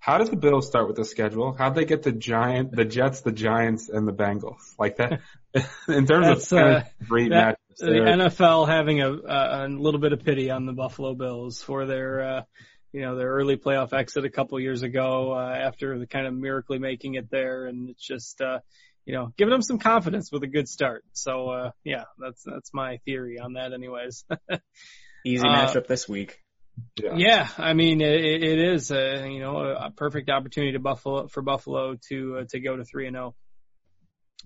How 0.06 0.20
does 0.20 0.30
the 0.30 0.36
Bills 0.36 0.68
start 0.68 0.86
with 0.86 0.98
the 0.98 1.04
schedule? 1.04 1.56
How'd 1.58 1.74
they 1.74 1.86
get 1.86 2.04
the 2.04 2.12
Giant, 2.12 2.72
the 2.72 2.86
Jets, 2.86 3.22
the 3.22 3.32
Giants, 3.32 3.90
and 3.90 4.08
the 4.08 4.14
Bengals 4.14 4.62
like 4.78 4.98
that? 4.98 5.22
in 5.88 6.06
terms 6.06 6.28
That's, 6.28 6.52
of 6.52 6.60
uh, 6.60 6.84
great 7.08 7.32
that, 7.32 7.58
matchups, 7.58 7.78
the. 7.80 7.86
NFL 7.88 8.68
having 8.68 9.02
a, 9.02 9.12
a, 9.12 9.66
a 9.66 9.68
little 9.68 10.00
bit 10.00 10.14
of 10.14 10.24
pity 10.24 10.52
on 10.52 10.68
the 10.68 10.74
Buffalo 10.74 11.16
Bills 11.16 11.64
for 11.64 11.88
their, 11.88 12.22
uh, 12.22 12.42
you 12.96 13.02
know, 13.02 13.18
their 13.18 13.28
early 13.30 13.58
playoff 13.58 13.92
exit 13.92 14.24
a 14.24 14.30
couple 14.30 14.58
years 14.58 14.82
ago 14.82 15.34
uh, 15.34 15.54
after 15.54 16.00
the 16.00 16.08
kind 16.08 16.28
of 16.28 16.34
miraculously 16.34 16.80
making 16.80 17.16
it 17.16 17.30
there, 17.30 17.66
and 17.66 17.90
it's 17.90 18.02
just, 18.08 18.40
uh, 18.40 18.60
you 19.06 19.14
know, 19.14 19.34
giving 19.38 19.52
them 19.52 19.62
some 19.62 19.80
confidence 19.80 20.32
with 20.32 20.44
a 20.44 20.48
good 20.48 20.70
start. 20.70 21.04
So, 21.12 21.50
uh, 21.50 21.72
yeah, 21.84 22.06
that's 22.18 22.42
that's 22.46 22.74
my 22.74 23.00
theory 23.04 23.38
on 23.38 23.54
that, 23.54 23.74
anyways. 23.74 24.24
Easy 25.26 25.46
Uh, 25.46 25.52
matchup 25.52 25.88
this 25.88 26.08
week. 26.08 26.40
yeah. 26.96 27.16
Yeah, 27.18 27.48
I 27.58 27.74
mean 27.74 28.00
it, 28.00 28.22
it 28.22 28.60
is 28.74 28.92
a, 28.92 29.28
you 29.30 29.42
know 29.42 29.58
a, 29.58 29.88
a 29.88 29.92
perfect 29.92 30.30
opportunity 30.30 30.72
to 30.72 30.80
Buffalo 30.80 31.28
for 31.28 31.42
Buffalo 31.42 31.98
to 32.08 32.38
uh, 32.40 32.44
to 32.52 32.60
go 32.62 32.78
to 32.78 32.86
three 32.86 33.08
and 33.08 33.16
zero. 33.16 33.36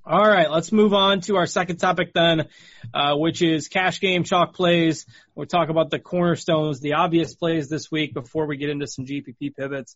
All 0.06 0.28
right, 0.28 0.50
let's 0.50 0.72
move 0.72 0.94
on 0.94 1.22
to 1.22 1.36
our 1.36 1.46
second 1.46 1.78
topic 1.78 2.14
then, 2.14 2.48
uh, 2.94 3.16
which 3.16 3.42
is 3.42 3.68
cash 3.68 4.00
game 4.00 4.24
chalk 4.24 4.54
plays. 4.54 5.06
We'll 5.36 5.46
talk 5.46 5.70
about 5.70 5.90
the 5.90 6.00
cornerstones, 6.00 6.80
the 6.80 6.94
obvious 6.94 7.36
plays 7.36 7.70
this 7.70 7.92
week 7.92 8.14
before 8.14 8.46
we 8.46 8.58
get 8.58 8.70
into 8.70 8.88
some 8.88 9.06
GPP 9.06 9.56
pivots. 9.56 9.96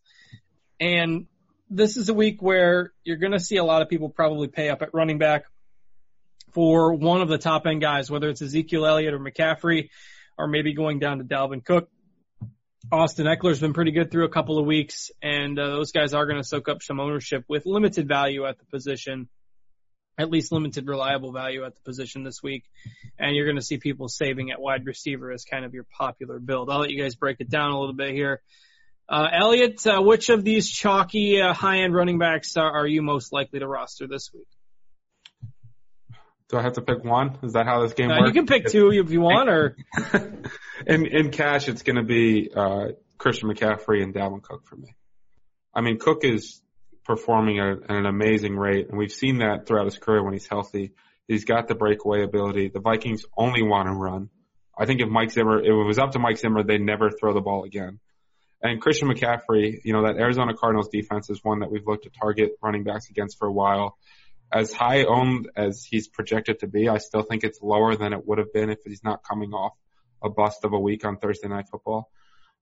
And 0.79 1.27
this 1.69 1.97
is 1.97 2.09
a 2.09 2.13
week 2.13 2.41
where 2.41 2.91
you're 3.03 3.17
going 3.17 3.31
to 3.31 3.39
see 3.39 3.57
a 3.57 3.63
lot 3.63 3.81
of 3.81 3.89
people 3.89 4.09
probably 4.09 4.47
pay 4.47 4.69
up 4.69 4.81
at 4.81 4.93
running 4.93 5.17
back 5.17 5.45
for 6.51 6.93
one 6.93 7.21
of 7.21 7.29
the 7.29 7.37
top 7.37 7.65
end 7.65 7.81
guys, 7.81 8.11
whether 8.11 8.29
it's 8.29 8.41
Ezekiel 8.41 8.85
Elliott 8.85 9.13
or 9.13 9.19
McCaffrey, 9.19 9.89
or 10.37 10.47
maybe 10.47 10.73
going 10.73 10.99
down 10.99 11.19
to 11.19 11.23
Dalvin 11.23 11.63
Cook. 11.63 11.89
Austin 12.91 13.25
Ekeler's 13.25 13.61
been 13.61 13.73
pretty 13.73 13.91
good 13.91 14.11
through 14.11 14.25
a 14.25 14.29
couple 14.29 14.59
of 14.59 14.65
weeks, 14.65 15.09
and 15.21 15.57
uh, 15.57 15.67
those 15.67 15.91
guys 15.91 16.13
are 16.13 16.25
going 16.25 16.41
to 16.41 16.47
soak 16.47 16.67
up 16.67 16.83
some 16.83 16.99
ownership 16.99 17.45
with 17.47 17.65
limited 17.65 18.07
value 18.07 18.45
at 18.45 18.59
the 18.59 18.65
position, 18.65 19.29
at 20.17 20.29
least 20.29 20.51
limited 20.51 20.87
reliable 20.87 21.31
value 21.31 21.63
at 21.65 21.73
the 21.75 21.81
position 21.81 22.23
this 22.23 22.41
week. 22.43 22.63
And 23.17 23.35
you're 23.35 23.45
going 23.45 23.55
to 23.57 23.63
see 23.63 23.77
people 23.77 24.07
saving 24.07 24.51
at 24.51 24.61
wide 24.61 24.85
receiver 24.85 25.31
as 25.31 25.43
kind 25.43 25.65
of 25.65 25.73
your 25.73 25.85
popular 25.97 26.39
build. 26.39 26.69
I'll 26.69 26.79
let 26.81 26.91
you 26.91 27.01
guys 27.01 27.15
break 27.15 27.37
it 27.39 27.49
down 27.49 27.71
a 27.71 27.79
little 27.79 27.95
bit 27.95 28.13
here. 28.13 28.41
Uh, 29.09 29.27
Elliot, 29.33 29.85
uh, 29.85 30.01
which 30.01 30.29
of 30.29 30.43
these 30.43 30.69
chalky 30.69 31.41
uh, 31.41 31.53
high-end 31.53 31.93
running 31.93 32.19
backs 32.19 32.55
are, 32.57 32.71
are 32.71 32.87
you 32.87 33.01
most 33.01 33.33
likely 33.33 33.59
to 33.59 33.67
roster 33.67 34.07
this 34.07 34.31
week? 34.33 34.47
Do 36.49 36.57
I 36.57 36.61
have 36.61 36.73
to 36.73 36.81
pick 36.81 37.03
one? 37.03 37.37
Is 37.43 37.53
that 37.53 37.65
how 37.65 37.81
this 37.81 37.93
game 37.93 38.11
Uh, 38.11 38.19
works? 38.19 38.27
you 38.27 38.33
can 38.33 38.45
pick 38.45 38.67
two 38.67 38.91
if 38.91 39.11
you 39.11 39.21
want, 39.21 39.49
or 39.49 39.75
in 40.87 41.05
in 41.07 41.31
cash, 41.31 41.67
it's 41.67 41.81
going 41.81 41.95
to 41.95 42.03
be 42.03 42.49
uh, 42.55 42.89
Christian 43.17 43.49
McCaffrey 43.49 44.03
and 44.03 44.13
Dalvin 44.13 44.41
Cook 44.43 44.65
for 44.67 44.75
me. 44.75 44.95
I 45.73 45.81
mean, 45.81 45.97
Cook 45.97 46.23
is 46.23 46.61
performing 47.03 47.59
at 47.59 47.89
an 47.89 48.05
amazing 48.05 48.55
rate, 48.55 48.89
and 48.89 48.97
we've 48.97 49.11
seen 49.11 49.39
that 49.39 49.65
throughout 49.65 49.85
his 49.85 49.97
career 49.97 50.23
when 50.23 50.33
he's 50.33 50.47
healthy. 50.47 50.93
He's 51.27 51.45
got 51.45 51.67
the 51.67 51.75
breakaway 51.75 52.23
ability. 52.23 52.69
The 52.73 52.81
Vikings 52.81 53.23
only 53.37 53.63
want 53.63 53.87
to 53.87 53.93
run. 53.93 54.29
I 54.77 54.85
think 54.85 55.01
if 55.01 55.09
Mike 55.09 55.31
Zimmer, 55.31 55.59
if 55.61 55.67
it 55.67 55.87
was 55.87 55.99
up 55.99 56.11
to 56.11 56.19
Mike 56.19 56.37
Zimmer, 56.37 56.63
they'd 56.63 56.81
never 56.81 57.09
throw 57.11 57.33
the 57.33 57.41
ball 57.41 57.63
again. 57.63 57.99
And 58.61 58.81
Christian 58.81 59.09
McCaffrey, 59.09 59.79
you 59.83 59.93
know, 59.93 60.05
that 60.07 60.17
Arizona 60.17 60.53
Cardinals 60.53 60.89
defense 60.89 61.29
is 61.29 61.39
one 61.43 61.59
that 61.59 61.69
we've 61.69 61.85
looked 61.85 62.05
to 62.05 62.09
target 62.09 62.51
running 62.61 62.83
backs 62.83 63.09
against 63.09 63.37
for 63.37 63.47
a 63.47 63.51
while. 63.51 63.97
As 64.51 64.71
high 64.71 65.03
owned 65.03 65.49
as 65.55 65.83
he's 65.83 66.07
projected 66.07 66.59
to 66.59 66.67
be, 66.67 66.87
I 66.87 66.97
still 66.97 67.23
think 67.23 67.43
it's 67.43 67.61
lower 67.61 67.95
than 67.95 68.13
it 68.13 68.25
would 68.25 68.37
have 68.37 68.53
been 68.53 68.69
if 68.69 68.79
he's 68.85 69.03
not 69.03 69.23
coming 69.27 69.51
off 69.51 69.73
a 70.23 70.29
bust 70.29 70.63
of 70.63 70.73
a 70.73 70.79
week 70.79 71.05
on 71.05 71.17
Thursday 71.17 71.49
night 71.49 71.65
football. 71.69 72.09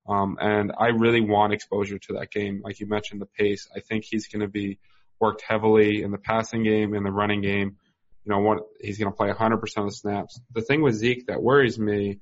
Um, 0.07 0.37
and 0.39 0.71
I 0.77 0.87
really 0.87 1.21
want 1.21 1.53
exposure 1.53 1.99
to 1.99 2.13
that 2.13 2.31
game. 2.31 2.61
Like 2.63 2.79
you 2.79 2.87
mentioned, 2.87 3.21
the 3.21 3.27
pace. 3.27 3.67
I 3.75 3.79
think 3.79 4.03
he's 4.03 4.27
going 4.27 4.41
to 4.41 4.47
be 4.47 4.79
worked 5.19 5.43
heavily 5.47 6.01
in 6.01 6.11
the 6.11 6.17
passing 6.17 6.63
game, 6.63 6.93
in 6.95 7.03
the 7.03 7.11
running 7.11 7.41
game. 7.41 7.77
You 8.25 8.31
know, 8.31 8.39
what 8.39 8.59
he's 8.79 8.97
going 8.97 9.11
to 9.11 9.15
play 9.15 9.29
100% 9.29 9.53
of 9.77 9.85
the 9.85 9.91
snaps. 9.91 10.39
The 10.53 10.61
thing 10.61 10.81
with 10.81 10.95
Zeke 10.95 11.27
that 11.27 11.41
worries 11.41 11.79
me 11.79 12.19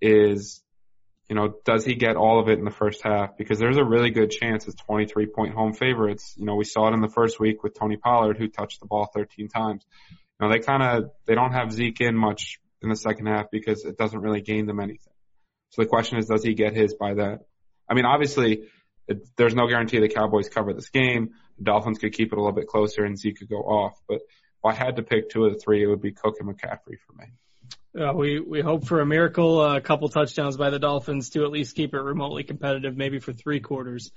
is, 0.00 0.62
you 1.28 1.36
know, 1.36 1.54
does 1.64 1.84
he 1.84 1.94
get 1.94 2.16
all 2.16 2.40
of 2.40 2.48
it 2.48 2.58
in 2.58 2.64
the 2.64 2.70
first 2.70 3.02
half? 3.02 3.36
Because 3.36 3.58
there's 3.58 3.76
a 3.76 3.84
really 3.84 4.10
good 4.10 4.30
chance 4.30 4.66
it's 4.66 4.76
23 4.82 5.26
point 5.26 5.54
home 5.54 5.72
favorites. 5.72 6.34
You 6.36 6.44
know, 6.44 6.56
we 6.56 6.64
saw 6.64 6.88
it 6.88 6.94
in 6.94 7.00
the 7.00 7.08
first 7.08 7.40
week 7.40 7.62
with 7.62 7.78
Tony 7.78 7.96
Pollard, 7.96 8.36
who 8.38 8.48
touched 8.48 8.80
the 8.80 8.86
ball 8.86 9.10
13 9.14 9.48
times. 9.48 9.84
You 10.10 10.46
know, 10.46 10.52
they 10.52 10.60
kind 10.60 10.82
of, 10.82 11.10
they 11.26 11.34
don't 11.34 11.52
have 11.52 11.72
Zeke 11.72 12.00
in 12.00 12.16
much 12.16 12.58
in 12.82 12.88
the 12.88 12.96
second 12.96 13.26
half 13.26 13.46
because 13.50 13.84
it 13.84 13.96
doesn't 13.96 14.20
really 14.20 14.42
gain 14.42 14.66
them 14.66 14.80
anything. 14.80 15.11
So 15.72 15.82
the 15.82 15.88
question 15.88 16.18
is, 16.18 16.26
does 16.26 16.44
he 16.44 16.54
get 16.54 16.74
his 16.74 16.94
by 16.94 17.14
that? 17.14 17.46
I 17.88 17.94
mean, 17.94 18.04
obviously, 18.04 18.68
it, 19.08 19.26
there's 19.36 19.54
no 19.54 19.66
guarantee 19.66 20.00
the 20.00 20.08
Cowboys 20.08 20.48
cover 20.48 20.72
this 20.74 20.90
game. 20.90 21.30
The 21.58 21.64
Dolphins 21.64 21.98
could 21.98 22.12
keep 22.12 22.32
it 22.32 22.38
a 22.38 22.40
little 22.40 22.54
bit 22.54 22.66
closer 22.66 23.04
and 23.04 23.18
Zeke 23.18 23.38
could 23.38 23.48
go 23.48 23.62
off. 23.62 24.00
But 24.06 24.16
if 24.16 24.64
I 24.64 24.74
had 24.74 24.96
to 24.96 25.02
pick 25.02 25.30
two 25.30 25.46
of 25.46 25.54
the 25.54 25.58
three, 25.58 25.82
it 25.82 25.86
would 25.86 26.02
be 26.02 26.12
Cook 26.12 26.36
and 26.40 26.48
McCaffrey 26.48 26.98
for 27.06 27.14
me. 27.14 27.26
Uh, 27.98 28.12
we 28.14 28.40
we 28.40 28.60
hope 28.62 28.86
for 28.86 29.00
a 29.00 29.06
miracle, 29.06 29.60
uh, 29.60 29.76
a 29.76 29.80
couple 29.80 30.08
touchdowns 30.08 30.56
by 30.56 30.70
the 30.70 30.78
Dolphins 30.78 31.30
to 31.30 31.44
at 31.44 31.50
least 31.50 31.76
keep 31.76 31.92
it 31.92 32.00
remotely 32.00 32.42
competitive, 32.42 32.96
maybe 32.96 33.18
for 33.18 33.34
three 33.34 33.60
quarters. 33.60 34.10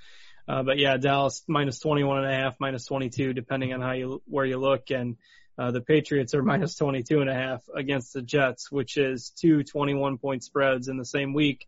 Uh, 0.48 0.64
but 0.64 0.78
yeah, 0.78 0.96
Dallas 0.98 1.44
minus 1.48 1.80
21 1.80 2.24
and 2.24 2.28
a 2.28 2.36
half, 2.36 2.56
minus 2.60 2.86
22, 2.86 3.34
depending 3.34 3.74
on 3.74 3.82
how 3.82 3.94
you, 3.94 4.22
where 4.28 4.46
you 4.46 4.58
look. 4.58 4.92
And, 4.92 5.18
uh, 5.58 5.72
the 5.72 5.82
Patriots 5.82 6.34
are 6.34 6.44
minus 6.44 6.76
22 6.76 7.22
and 7.22 7.30
a 7.30 7.34
half 7.34 7.64
against 7.74 8.14
the 8.14 8.22
Jets, 8.22 8.72
which 8.72 8.98
is 8.98 9.30
two 9.30 9.64
21 9.64 10.18
point 10.18 10.44
spreads 10.44 10.88
in 10.88 10.98
the 10.98 11.06
same 11.06 11.34
week, 11.34 11.68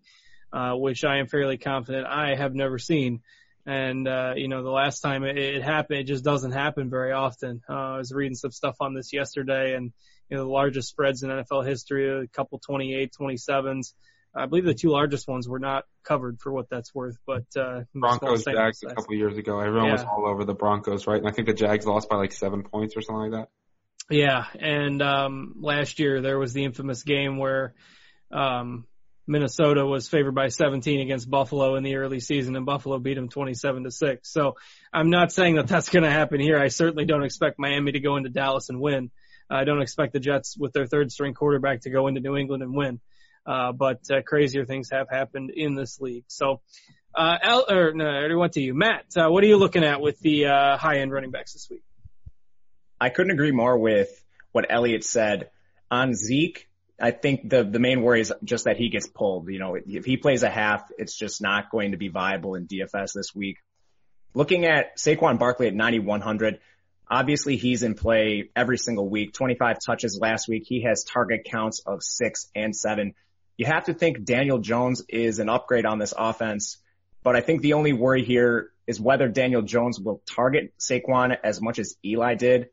uh, 0.52 0.74
which 0.74 1.04
I 1.06 1.18
am 1.18 1.28
fairly 1.28 1.58
confident 1.58 2.08
I 2.08 2.36
have 2.36 2.54
never 2.54 2.80
seen. 2.80 3.22
And, 3.66 4.08
uh, 4.08 4.34
you 4.36 4.48
know, 4.48 4.64
the 4.64 4.70
last 4.70 5.02
time 5.02 5.24
it, 5.24 5.38
it 5.38 5.62
happened, 5.62 6.00
it 6.00 6.04
just 6.06 6.24
doesn't 6.24 6.54
happen 6.54 6.90
very 6.90 7.12
often. 7.12 7.62
Uh, 7.70 7.74
I 7.74 7.98
was 7.98 8.14
reading 8.14 8.36
some 8.36 8.52
stuff 8.52 8.78
on 8.80 8.94
this 8.94 9.12
yesterday 9.12 9.76
and, 9.76 9.92
you 10.30 10.38
know, 10.38 10.44
the 10.44 10.50
largest 10.50 10.90
spreads 10.90 11.24
in 11.24 11.30
NFL 11.30 11.66
history, 11.66 12.24
a 12.24 12.28
couple 12.28 12.60
28, 12.60 13.14
27s. 13.20 13.94
I 14.36 14.46
believe 14.46 14.66
the 14.66 14.74
two 14.74 14.90
largest 14.90 15.28
ones 15.28 15.50
were 15.50 15.60
not 15.60 15.86
covered 16.04 16.40
for 16.40 16.52
what 16.52 16.70
that's 16.70 16.94
worth, 16.94 17.18
but 17.26 17.46
uh, 17.58 17.82
Broncos 17.96 18.46
Jags 18.46 18.84
a 18.84 18.94
couple 18.94 19.16
years 19.16 19.38
ago, 19.38 19.60
everyone 19.60 19.88
yeah. 19.88 19.94
was 19.94 20.04
all 20.04 20.28
over 20.28 20.46
the 20.46 20.54
Broncos, 20.54 21.08
right? 21.08 21.18
And 21.18 21.28
I 21.28 21.32
think 21.32 21.48
the 21.48 21.54
Jags 21.54 21.86
lost 21.86 22.08
by 22.08 22.18
like 22.18 22.32
seven 22.32 22.64
points 22.64 22.96
or 22.96 23.02
something 23.02 23.32
like 23.32 23.42
that. 23.42 23.50
Yeah, 24.10 24.46
and 24.58 25.02
um, 25.02 25.56
last 25.60 26.00
year 26.00 26.22
there 26.22 26.40
was 26.40 26.54
the 26.54 26.64
infamous 26.64 27.04
game 27.04 27.38
where 27.38 27.74
um, 28.32 28.86
Minnesota 29.28 29.86
was 29.86 30.08
favored 30.08 30.34
by 30.34 30.48
17 30.48 31.02
against 31.02 31.30
Buffalo 31.30 31.76
in 31.76 31.84
the 31.84 31.96
early 31.96 32.22
season, 32.22 32.56
and 32.56 32.66
Buffalo 32.66 33.00
beat 33.00 33.16
them 33.16 33.28
27 33.28 33.84
to 33.84 33.92
six. 33.92 34.32
So 34.32 34.56
I'm 34.94 35.10
not 35.10 35.34
saying 35.34 35.56
that 35.56 35.68
that's 35.68 35.90
going 35.90 36.04
to 36.04 36.12
happen 36.12 36.40
here. 36.40 36.58
I 36.58 36.70
certainly 36.70 37.04
don't 37.04 37.24
expect 37.24 37.60
Miami 37.60 37.92
to 37.92 38.00
go 38.00 38.16
into 38.16 38.30
Dallas 38.30 38.70
and 38.70 38.80
win. 38.80 39.12
I 39.50 39.66
don't 39.66 39.82
expect 39.82 40.14
the 40.14 40.20
Jets 40.20 40.58
with 40.58 40.72
their 40.72 40.88
third 40.88 41.12
string 41.12 41.34
quarterback 41.34 41.82
to 41.82 41.90
go 41.90 42.08
into 42.08 42.22
New 42.22 42.38
England 42.38 42.64
and 42.64 42.74
win. 42.74 43.02
Uh, 43.46 43.72
but 43.72 44.02
uh, 44.10 44.22
crazier 44.26 44.66
things 44.66 44.90
have 44.92 45.10
happened 45.10 45.52
in 45.52 45.76
this 45.76 46.02
league. 46.02 46.26
So, 46.28 46.62
uh, 47.16 47.38
Al, 47.42 47.66
or 47.70 47.94
no, 47.94 48.06
I 48.06 48.18
already 48.18 48.36
went 48.36 48.54
to 48.54 48.62
you, 48.62 48.74
Matt. 48.74 49.06
Uh, 49.16 49.30
what 49.30 49.44
are 49.44 49.48
you 49.48 49.58
looking 49.58 49.86
at 49.86 50.02
with 50.02 50.20
the 50.20 50.48
uh, 50.48 50.78
high 50.78 50.98
end 50.98 51.14
running 51.14 51.32
backs 51.32 51.54
this 51.54 51.68
week? 51.70 51.84
I 53.00 53.10
couldn't 53.10 53.32
agree 53.32 53.52
more 53.52 53.78
with 53.78 54.10
what 54.52 54.66
Elliot 54.70 55.04
said 55.04 55.50
on 55.92 56.14
Zeke. 56.14 56.68
I 57.00 57.12
think 57.12 57.50
the 57.50 57.64
the 57.64 57.80
main 57.80 58.02
worry 58.02 58.22
is 58.22 58.34
just 58.44 58.66
that 58.66 58.78
he 58.78 58.90
gets 58.90 59.08
pulled. 59.08 59.50
You 59.50 59.60
know, 59.60 59.76
if 59.76 60.06
he 60.06 60.18
plays 60.18 60.44
a 60.44 60.50
half, 60.50 60.90
it's 60.98 61.16
just 61.16 61.42
not 61.42 61.70
going 61.70 61.92
to 61.92 61.98
be 61.98 62.08
viable 62.08 62.56
in 62.56 62.68
DFS 62.68 63.14
this 63.14 63.36
week. 63.36 63.58
Looking 64.34 64.66
at 64.66 64.98
Saquon 64.98 65.38
Barkley 65.38 65.68
at 65.68 65.76
9100, 65.76 66.60
obviously 67.10 67.56
he's 67.56 67.84
in 67.84 67.94
play 67.94 68.50
every 68.56 68.78
single 68.78 69.08
week. 69.08 69.34
25 69.34 69.78
touches 69.86 70.18
last 70.20 70.48
week. 70.48 70.64
He 70.66 70.84
has 70.84 71.04
target 71.04 71.46
counts 71.46 71.82
of 71.86 72.04
six 72.04 72.48
and 72.56 72.76
seven. 72.76 73.14
You 73.58 73.68
have 73.68 73.86
to 73.86 73.94
think 73.94 74.24
Daniel 74.24 74.60
Jones 74.60 75.04
is 75.08 75.40
an 75.40 75.50
upgrade 75.50 75.86
on 75.86 76.00
this 76.00 76.14
offense, 76.16 76.78
but 77.24 77.36
I 77.36 77.42
think 77.42 77.62
the 77.62 77.74
only 77.74 77.94
worry 77.94 78.24
here 78.24 78.72
is 78.86 79.00
whether 79.02 79.28
Daniel 79.28 79.62
Jones 79.62 80.00
will 80.00 80.22
target 80.26 80.74
Saquon 80.80 81.36
as 81.44 81.62
much 81.62 81.80
as 81.80 81.96
Eli 82.04 82.36
did 82.36 82.70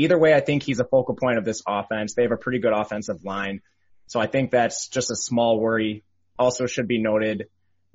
either 0.00 0.18
way, 0.18 0.34
I 0.34 0.40
think 0.40 0.62
he's 0.62 0.80
a 0.80 0.84
focal 0.84 1.14
point 1.14 1.38
of 1.38 1.44
this 1.44 1.62
offense. 1.66 2.14
They 2.14 2.22
have 2.22 2.32
a 2.32 2.36
pretty 2.36 2.58
good 2.58 2.72
offensive 2.72 3.24
line. 3.24 3.60
So 4.06 4.18
I 4.18 4.26
think 4.26 4.50
that's 4.50 4.88
just 4.88 5.10
a 5.10 5.16
small 5.16 5.60
worry. 5.60 6.04
Also 6.38 6.66
should 6.66 6.88
be 6.88 7.00
noted, 7.00 7.48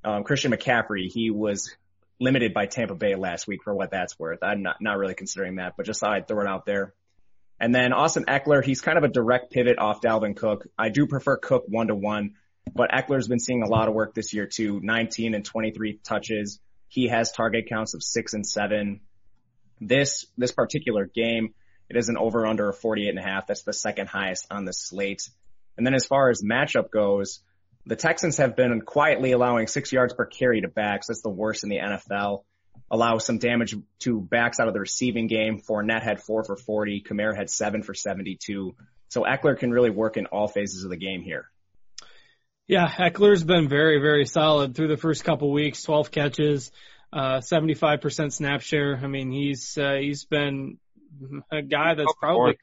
um, 0.03 0.23
Christian 0.23 0.51
McCaffrey, 0.51 1.07
he 1.11 1.31
was 1.31 1.75
limited 2.19 2.53
by 2.53 2.67
Tampa 2.67 2.95
Bay 2.95 3.15
last 3.15 3.47
week 3.47 3.63
for 3.63 3.73
what 3.73 3.91
that's 3.91 4.17
worth. 4.19 4.39
I'm 4.43 4.61
not, 4.61 4.77
not 4.81 4.97
really 4.97 5.15
considering 5.15 5.55
that, 5.55 5.73
but 5.75 5.85
just 5.85 5.99
thought 5.99 6.13
I'd 6.13 6.27
throw 6.27 6.41
it 6.41 6.47
out 6.47 6.65
there. 6.65 6.93
And 7.59 7.73
then 7.73 7.91
Austin 7.91 8.25
Ekeler, 8.25 8.63
he's 8.63 8.81
kind 8.81 8.97
of 8.97 9.03
a 9.03 9.07
direct 9.07 9.51
pivot 9.51 9.79
off 9.79 10.01
Dalvin 10.01 10.35
Cook. 10.35 10.67
I 10.77 10.89
do 10.89 11.07
prefer 11.07 11.37
Cook 11.37 11.65
one 11.67 11.87
to 11.87 11.95
one, 11.95 12.35
but 12.73 12.91
Ekeler's 12.91 13.27
been 13.27 13.39
seeing 13.39 13.63
a 13.63 13.67
lot 13.67 13.87
of 13.87 13.95
work 13.95 14.13
this 14.13 14.33
year 14.33 14.45
too. 14.45 14.79
19 14.83 15.33
and 15.33 15.43
23 15.43 15.99
touches. 16.03 16.59
He 16.87 17.07
has 17.07 17.31
target 17.31 17.67
counts 17.67 17.95
of 17.95 18.03
six 18.03 18.33
and 18.33 18.45
seven. 18.45 19.01
This, 19.81 20.27
this 20.37 20.51
particular 20.51 21.05
game, 21.05 21.53
it 21.89 21.97
is 21.97 22.09
an 22.09 22.17
over 22.17 22.45
under 22.45 22.69
of 22.69 22.77
48 22.77 23.09
and 23.09 23.19
a 23.19 23.21
half. 23.21 23.47
That's 23.47 23.63
the 23.63 23.73
second 23.73 24.07
highest 24.07 24.47
on 24.51 24.65
the 24.65 24.73
slate. 24.73 25.29
And 25.77 25.85
then 25.85 25.93
as 25.93 26.05
far 26.05 26.29
as 26.29 26.41
matchup 26.41 26.89
goes, 26.89 27.41
the 27.85 27.95
Texans 27.95 28.37
have 28.37 28.55
been 28.55 28.81
quietly 28.81 29.31
allowing 29.31 29.67
six 29.67 29.91
yards 29.91 30.13
per 30.13 30.25
carry 30.25 30.61
to 30.61 30.67
backs. 30.67 31.07
That's 31.07 31.21
the 31.21 31.29
worst 31.29 31.63
in 31.63 31.69
the 31.69 31.77
NFL. 31.77 32.43
Allow 32.89 33.17
some 33.19 33.37
damage 33.37 33.75
to 33.99 34.21
backs 34.21 34.59
out 34.59 34.67
of 34.67 34.73
the 34.73 34.79
receiving 34.79 35.27
game. 35.27 35.61
Fournette 35.61 36.03
had 36.03 36.21
four 36.21 36.43
for 36.43 36.55
40. 36.55 37.03
Kamara 37.07 37.35
had 37.35 37.49
seven 37.49 37.83
for 37.83 37.93
72. 37.93 38.75
So 39.09 39.23
Ekeler 39.23 39.57
can 39.57 39.71
really 39.71 39.89
work 39.89 40.17
in 40.17 40.25
all 40.27 40.47
phases 40.47 40.83
of 40.83 40.89
the 40.89 40.97
game 40.97 41.21
here. 41.21 41.49
Yeah, 42.67 42.87
Ekeler's 42.87 43.43
been 43.43 43.69
very, 43.69 43.99
very 43.99 44.25
solid 44.25 44.75
through 44.75 44.87
the 44.87 44.97
first 44.97 45.23
couple 45.23 45.51
weeks. 45.51 45.83
12 45.83 46.09
catches, 46.09 46.71
uh, 47.13 47.37
75% 47.39 48.33
snap 48.33 48.61
share. 48.61 48.99
I 49.01 49.07
mean, 49.07 49.31
he's, 49.31 49.77
uh, 49.77 49.97
he's 49.99 50.25
been 50.25 50.79
a 51.51 51.61
guy 51.61 51.93
that's 51.95 52.13
probably 52.19 52.57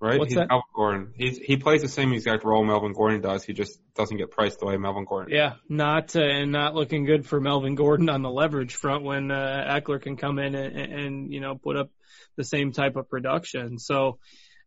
right. 0.00 0.18
What's 0.18 0.30
he's 0.32 0.38
that? 0.38 0.48
Melvin 0.48 0.64
Gordon. 0.74 1.12
He's 1.16 1.38
he 1.38 1.56
plays 1.56 1.82
the 1.82 1.88
same 1.88 2.12
exact 2.12 2.44
role 2.44 2.64
Melvin 2.64 2.92
Gordon 2.92 3.20
does. 3.20 3.44
He 3.44 3.52
just 3.52 3.78
doesn't 3.94 4.16
get 4.16 4.30
priced 4.30 4.60
the 4.60 4.66
way 4.66 4.76
Melvin 4.76 5.04
Gordon. 5.04 5.34
Yeah, 5.34 5.54
not 5.68 6.16
uh, 6.16 6.22
and 6.22 6.52
not 6.52 6.74
looking 6.74 7.04
good 7.04 7.26
for 7.26 7.40
Melvin 7.40 7.74
Gordon 7.74 8.08
on 8.08 8.22
the 8.22 8.30
leverage 8.30 8.74
front 8.74 9.04
when 9.04 9.30
uh, 9.30 9.78
Ekeler 9.80 10.00
can 10.00 10.16
come 10.16 10.38
in 10.38 10.54
and, 10.54 10.76
and 10.76 11.32
you 11.32 11.40
know 11.40 11.54
put 11.54 11.76
up 11.76 11.90
the 12.36 12.44
same 12.44 12.72
type 12.72 12.96
of 12.96 13.08
production. 13.08 13.78
So 13.78 14.18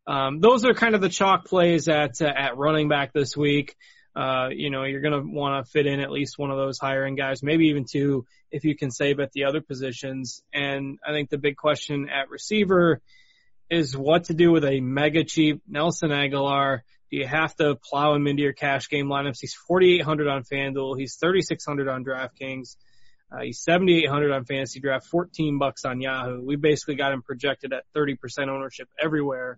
um, 0.05 0.39
those 0.39 0.65
are 0.65 0.73
kind 0.73 0.95
of 0.95 1.01
the 1.01 1.09
chalk 1.09 1.45
plays 1.45 1.87
at 1.87 2.21
uh, 2.21 2.25
at 2.25 2.57
running 2.57 2.89
back 2.89 3.13
this 3.13 3.35
week. 3.35 3.75
Uh, 4.15 4.49
you 4.51 4.69
know, 4.69 4.83
you're 4.83 5.01
going 5.01 5.19
to 5.19 5.27
want 5.27 5.65
to 5.65 5.71
fit 5.71 5.87
in 5.87 5.99
at 5.99 6.11
least 6.11 6.37
one 6.37 6.51
of 6.51 6.57
those 6.57 6.77
higher 6.77 7.05
end 7.05 7.17
guys, 7.17 7.41
maybe 7.41 7.67
even 7.67 7.85
two 7.89 8.25
if 8.51 8.63
you 8.63 8.75
can 8.75 8.91
save 8.91 9.19
at 9.19 9.31
the 9.31 9.45
other 9.45 9.61
positions. 9.61 10.43
And 10.53 10.99
I 11.05 11.11
think 11.11 11.29
the 11.29 11.39
big 11.39 11.57
question 11.57 12.09
at 12.09 12.29
receiver 12.29 13.01
is 13.69 13.97
what 13.97 14.25
to 14.25 14.33
do 14.33 14.51
with 14.51 14.65
a 14.65 14.79
mega 14.79 15.23
cheap 15.23 15.61
Nelson 15.67 16.09
Agholor. 16.09 16.81
Do 17.09 17.17
you 17.17 17.25
have 17.25 17.55
to 17.55 17.75
plow 17.75 18.13
him 18.13 18.27
into 18.27 18.43
your 18.43 18.53
cash 18.53 18.87
game 18.89 19.07
lineups? 19.07 19.37
He's 19.41 19.55
4,800 19.67 20.27
on 20.27 20.43
FanDuel. 20.43 20.97
He's 20.99 21.15
3,600 21.15 21.87
on 21.87 22.05
DraftKings. 22.05 22.75
Uh, 23.31 23.41
he's 23.41 23.63
7,800 23.63 24.31
on 24.31 24.45
Fantasy 24.45 24.79
Draft, 24.79 25.07
14 25.07 25.57
bucks 25.57 25.85
on 25.85 26.01
Yahoo. 26.01 26.41
We 26.43 26.55
basically 26.55 26.95
got 26.95 27.13
him 27.13 27.23
projected 27.23 27.73
at 27.73 27.83
30% 27.95 28.17
ownership 28.47 28.89
everywhere 29.01 29.57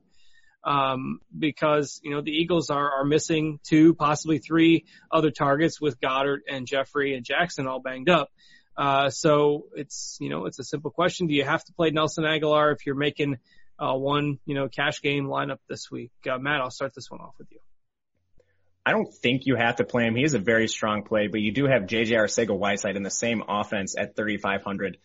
um, 0.66 1.20
because 1.38 2.02
you 2.04 2.12
know 2.12 2.22
the 2.22 2.32
Eagles 2.32 2.70
are 2.70 3.00
are 3.00 3.06
missing 3.06 3.60
two, 3.64 3.94
possibly 3.94 4.40
three 4.40 4.86
other 5.12 5.32
targets 5.32 5.80
with 5.80 6.00
Goedert 6.02 6.40
and 6.52 6.66
Jeffery 6.66 7.16
and 7.16 7.24
Jackson 7.24 7.68
all 7.68 7.80
banged 7.80 8.10
up. 8.10 8.32
Uh, 8.76 9.10
so 9.10 9.68
it's 9.76 10.18
you 10.20 10.30
know 10.30 10.46
it's 10.46 10.60
a 10.60 10.64
simple 10.64 10.92
question: 10.92 11.28
Do 11.28 11.34
you 11.34 11.46
have 11.46 11.64
to 11.66 11.74
play 11.74 11.92
Nelson 11.92 12.24
Agholor 12.24 12.74
if 12.74 12.86
you're 12.86 12.96
making 12.96 13.38
uh, 13.80 13.94
one 13.94 14.40
you 14.46 14.56
know 14.56 14.68
cash 14.68 15.02
game 15.02 15.28
lineup 15.28 15.60
this 15.70 15.90
week? 15.92 16.12
Uh, 16.30 16.40
Matt, 16.40 16.62
I'll 16.62 16.72
start 16.72 16.94
this 16.96 17.10
one 17.10 17.22
off 17.22 17.36
with 17.38 17.48
you. 17.52 17.60
I 18.88 18.92
don't 18.92 19.12
think 19.12 19.46
you 19.46 19.56
have 19.56 19.78
to 19.78 19.84
play 19.84 20.06
him. 20.06 20.16
He 20.16 20.24
is 20.24 20.36
a 20.36 20.40
very 20.40 20.68
strong 20.68 21.04
play, 21.04 21.28
but 21.28 21.42
you 21.42 21.52
do 21.52 21.66
have 21.66 21.84
JJ 21.84 22.12
Arcega 22.12 22.56
Whiteside 22.56 22.96
in 22.96 23.04
the 23.04 23.10
same 23.10 23.42
offense 23.48 23.96
at 23.98 24.16
3,500. 24.16 24.98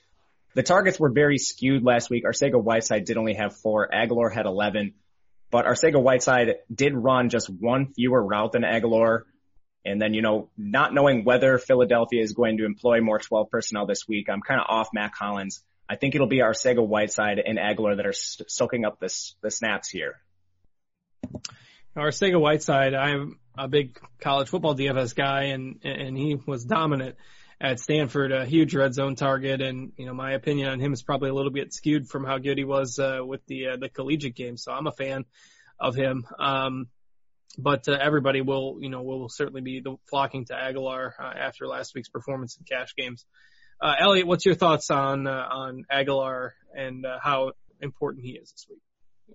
The 0.55 0.63
targets 0.63 1.01
were 1.01 1.09
very 1.09 1.39
skewed 1.39 1.83
last 1.83 2.11
week. 2.11 2.25
Arcega 2.25 2.63
Whiteside 2.63 3.07
did 3.07 3.17
only 3.17 3.35
have 3.35 3.57
four. 3.57 3.89
Agholor 3.89 4.31
had 4.31 4.45
11. 4.45 4.93
But 5.51 5.67
Arcega 5.67 6.01
Whiteside 6.01 6.57
did 6.73 6.95
run 6.95 7.29
just 7.29 7.49
one 7.49 7.93
fewer 7.93 8.23
route 8.23 8.53
than 8.53 8.63
Agholor. 8.63 9.23
And 9.85 10.01
then, 10.01 10.15
you 10.15 10.23
know, 10.23 10.51
not 10.57 10.93
knowing 10.93 11.25
whether 11.25 11.59
Philadelphia 11.59 12.23
is 12.23 12.33
going 12.33 12.59
to 12.59 12.67
employ 12.67 13.01
more 13.01 13.19
12 13.19 13.51
personnel 13.51 13.87
this 13.87 14.07
week, 14.07 14.29
I'm 14.29 14.43
kind 14.43 14.61
of 14.61 14.67
off 14.69 14.91
Mack 14.93 15.17
Hollins. 15.17 15.63
I 15.89 15.97
think 15.97 16.15
it'll 16.15 16.29
be 16.29 16.39
Arcega 16.39 16.87
Whiteside 16.87 17.39
and 17.39 17.59
Agholor 17.59 17.97
that 17.97 18.07
are 18.07 18.13
st- 18.13 18.51
soaking 18.51 18.85
up 18.85 19.01
this, 19.01 19.35
the 19.43 19.51
snaps 19.51 19.89
here. 19.89 20.21
Arcega 21.97 22.41
Whiteside, 22.41 22.95
I'm 22.95 23.41
a 23.59 23.67
big 23.67 23.99
college 24.21 24.49
football 24.49 24.77
DFS 24.77 25.17
guy 25.17 25.45
and, 25.45 25.81
and 25.83 26.17
he 26.17 26.37
was 26.47 26.65
dominant 26.65 27.17
at 27.61 27.79
Stanford, 27.79 28.33
a 28.33 28.47
huge 28.47 28.75
red 28.75 28.95
zone 28.95 29.17
target. 29.17 29.61
And, 29.61 29.93
you 29.97 30.07
know, 30.07 30.15
my 30.15 30.33
opinion 30.33 30.69
on 30.69 30.81
him 30.81 30.93
is 30.93 31.03
probably 31.03 31.29
a 31.29 31.35
little 31.35 31.51
bit 31.51 31.75
skewed 31.75 32.09
from 32.09 32.25
how 32.25 32.39
good 32.39 32.57
he 32.57 32.65
was, 32.65 32.99
uh, 32.99 33.19
with 33.23 33.45
the, 33.47 33.69
uh, 33.69 33.77
the 33.77 33.91
collegiate 33.91 34.35
game. 34.35 34.57
So 34.57 34.73
I'm 34.73 34.87
a 34.87 34.93
fan 34.93 35.27
of 35.79 35.95
him. 35.95 36.27
Um, 36.39 36.89
but 37.59 37.89
uh, 37.89 37.99
everybody 38.01 38.41
will, 38.41 38.79
you 38.81 38.89
know, 38.89 39.03
will 39.03 39.29
certainly 39.29 39.61
be 39.61 39.85
flocking 40.09 40.47
to 40.47 40.55
Agholor 40.55 41.13
uh, 41.19 41.23
after 41.23 41.67
last 41.67 41.95
week's 41.95 42.09
performance 42.09 42.57
in 42.57 42.65
cash 42.65 42.95
games. 42.97 43.27
Uh, 43.81 43.95
Elliot, 43.99 44.27
what's 44.27 44.47
your 44.47 44.55
thoughts 44.55 44.91
on 44.91 45.27
uh, 45.27 45.31
on 45.31 45.85
Agholor 45.91 46.51
and 46.75 47.05
uh, 47.05 47.19
how 47.21 47.53
important 47.81 48.25
he 48.25 48.33
is 48.33 48.53
this 48.53 48.67
week? 48.69 48.83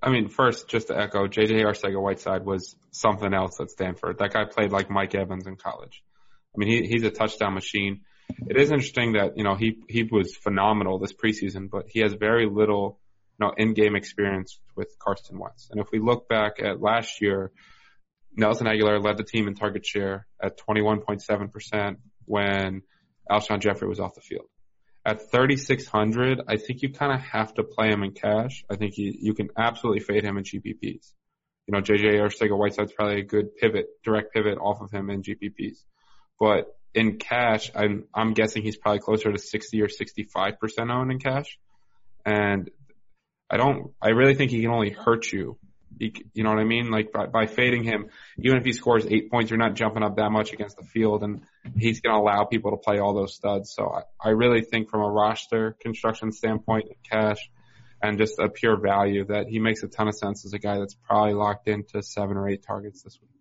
I 0.02 0.10
mean, 0.10 0.30
first, 0.30 0.68
just 0.70 0.88
to 0.88 0.98
echo, 0.98 1.28
JJ 1.28 1.62
Arcega 1.64 2.02
Whiteside 2.02 2.46
was 2.46 2.76
something 2.92 3.34
else 3.34 3.60
at 3.60 3.70
Stanford. 3.70 4.20
That 4.20 4.34
guy 4.34 4.46
played 4.46 4.72
like 4.72 4.90
Mike 4.90 5.16
Evans 5.16 5.48
in 5.48 5.56
college. 5.56 6.04
I 6.56 6.58
mean, 6.58 6.70
he, 6.70 6.88
he's 6.88 7.04
a 7.04 7.12
touchdown 7.12 7.54
machine 7.54 8.02
it 8.30 8.58
is 8.58 8.72
interesting 8.72 9.14
that 9.14 9.38
you 9.38 9.44
know 9.44 9.56
he 9.56 9.82
he 9.90 10.04
was 10.04 10.36
phenomenal 10.36 11.00
this 11.00 11.14
preseason, 11.14 11.70
but 11.70 11.86
he 11.88 12.02
has 12.02 12.14
very 12.14 12.48
little 12.48 13.00
you 13.40 13.46
know 13.46 13.54
in-game 13.58 13.96
experience 13.96 14.60
with 14.76 14.96
Carson 15.00 15.40
Wentz. 15.40 15.70
And 15.72 15.80
if 15.82 15.88
we 15.92 16.00
look 16.00 16.28
back 16.28 16.62
at 16.62 16.82
last 16.82 17.22
year, 17.22 17.52
Nelson 18.36 18.68
Agholor 18.68 19.04
led 19.04 19.18
the 19.18 19.24
team 19.24 19.48
in 19.48 19.56
target 19.56 19.86
share 19.86 20.28
at 20.42 20.60
21.7% 20.60 21.96
when 22.26 22.82
Alshon 23.30 23.60
Jeffery 23.60 23.88
was 23.88 24.00
off 24.00 24.16
the 24.16 24.22
field. 24.22 24.46
At 25.06 25.30
3,600, 25.32 26.42
I 26.48 26.58
think 26.58 26.82
you 26.82 26.92
kind 26.92 27.14
of 27.14 27.22
have 27.22 27.54
to 27.56 27.64
play 27.64 27.90
him 27.90 28.04
in 28.04 28.12
cash. 28.12 28.64
I 28.72 28.76
think 28.76 28.98
you, 28.98 29.14
you 29.20 29.34
can 29.36 29.50
absolutely 29.56 30.02
fade 30.02 30.24
him 30.24 30.38
in 30.38 30.44
GPPs. 30.44 31.14
You 31.68 31.72
know, 31.72 31.80
JJ 31.80 32.20
Arcega-Whiteside's 32.20 32.92
probably 32.92 33.22
a 33.22 33.24
good 33.24 33.56
pivot, 33.56 33.86
direct 34.04 34.34
pivot 34.34 34.58
off 34.58 34.82
of 34.82 34.92
him 34.92 35.10
in 35.10 35.22
GPPs. 35.22 35.78
But 36.40 36.76
in 36.96 37.18
cash, 37.18 37.72
I'm, 37.76 38.06
I'm 38.14 38.34
guessing 38.34 38.64
he's 38.64 38.78
probably 38.78 39.00
closer 39.00 39.32
to 39.32 39.38
60 39.38 39.82
or 39.82 39.88
65% 39.88 40.56
owned 40.92 41.12
in 41.12 41.20
cash. 41.20 41.58
And 42.26 42.70
I 43.50 43.58
don't, 43.58 43.92
I 44.02 44.10
really 44.10 44.36
think 44.36 44.52
he 44.52 44.62
can 44.62 44.72
only 44.72 44.90
hurt 44.90 45.32
you 45.32 45.58
you, 45.98 46.12
you 46.34 46.44
know 46.44 46.50
what 46.50 46.60
I 46.60 46.64
mean? 46.64 46.92
Like 46.92 47.12
by, 47.12 47.28
by 47.28 47.46
fading 47.46 47.84
him, 47.84 48.10
even 48.38 48.58
if 48.58 48.66
he 48.66 48.74
scores 48.74 49.06
eight 49.06 49.32
points, 49.32 49.50
you're 49.50 49.60
not 49.60 49.76
jumping 49.76 50.04
up 50.04 50.18
that 50.18 50.32
much 50.32 50.54
against 50.54 50.78
the 50.78 50.84
field, 50.84 51.24
and 51.24 51.42
he's 51.78 52.02
going 52.02 52.16
to 52.16 52.20
allow 52.20 52.46
people 52.46 52.72
to 52.72 52.78
play 52.78 53.00
all 53.00 53.14
those 53.14 53.36
studs. 53.36 53.74
So 53.74 53.90
I, 53.90 54.30
I 54.30 54.32
really 54.32 54.62
think 54.62 54.90
from 54.90 55.02
a 55.02 55.10
roster 55.10 55.76
construction 55.80 56.32
standpoint, 56.32 56.86
cash, 57.10 57.50
and 58.02 58.18
just 58.18 58.40
a 58.40 58.50
pure 58.50 58.78
value, 58.78 59.26
that 59.26 59.48
he 59.48 59.60
makes 59.60 59.84
a 59.84 59.88
ton 59.88 60.08
of 60.08 60.16
sense 60.16 60.46
as 60.46 60.54
a 60.54 60.60
guy 60.60 60.80
that's 60.80 60.96
probably 60.96 61.34
locked 61.34 61.68
into 61.68 62.02
seven 62.04 62.38
or 62.38 62.50
eight 62.50 62.64
targets 62.64 63.02
this 63.02 63.18
week. 63.22 63.32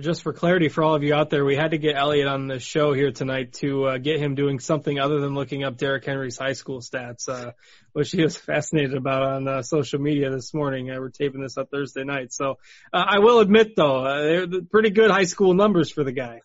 Just 0.00 0.24
for 0.24 0.32
clarity 0.32 0.68
for 0.68 0.82
all 0.82 0.96
of 0.96 1.04
you 1.04 1.14
out 1.14 1.30
there, 1.30 1.44
we 1.44 1.54
had 1.54 1.70
to 1.70 1.78
get 1.78 1.94
Elliot 1.96 2.26
on 2.26 2.48
the 2.48 2.58
show 2.58 2.92
here 2.92 3.12
tonight 3.12 3.52
to 3.60 3.84
uh, 3.84 3.98
get 3.98 4.18
him 4.18 4.34
doing 4.34 4.58
something 4.58 4.98
other 4.98 5.20
than 5.20 5.36
looking 5.36 5.62
up 5.62 5.76
Derrick 5.76 6.04
Henry's 6.04 6.36
high 6.36 6.54
school 6.54 6.80
stats, 6.80 7.28
uh, 7.28 7.52
which 7.92 8.10
he 8.10 8.20
was 8.22 8.36
fascinated 8.36 8.94
about 8.94 9.22
on 9.22 9.46
uh, 9.46 9.62
social 9.62 10.00
media 10.00 10.30
this 10.30 10.52
morning. 10.52 10.90
Uh, 10.90 10.98
we're 10.98 11.10
taping 11.10 11.40
this 11.40 11.56
up 11.56 11.70
Thursday 11.70 12.02
night. 12.02 12.32
So 12.32 12.58
uh, 12.92 13.04
I 13.06 13.20
will 13.20 13.38
admit, 13.38 13.76
though, 13.76 14.04
uh, 14.04 14.46
they're 14.46 14.62
pretty 14.62 14.90
good 14.90 15.10
high 15.10 15.24
school 15.24 15.54
numbers 15.54 15.88
for 15.88 16.02
the 16.02 16.12
guy. 16.12 16.40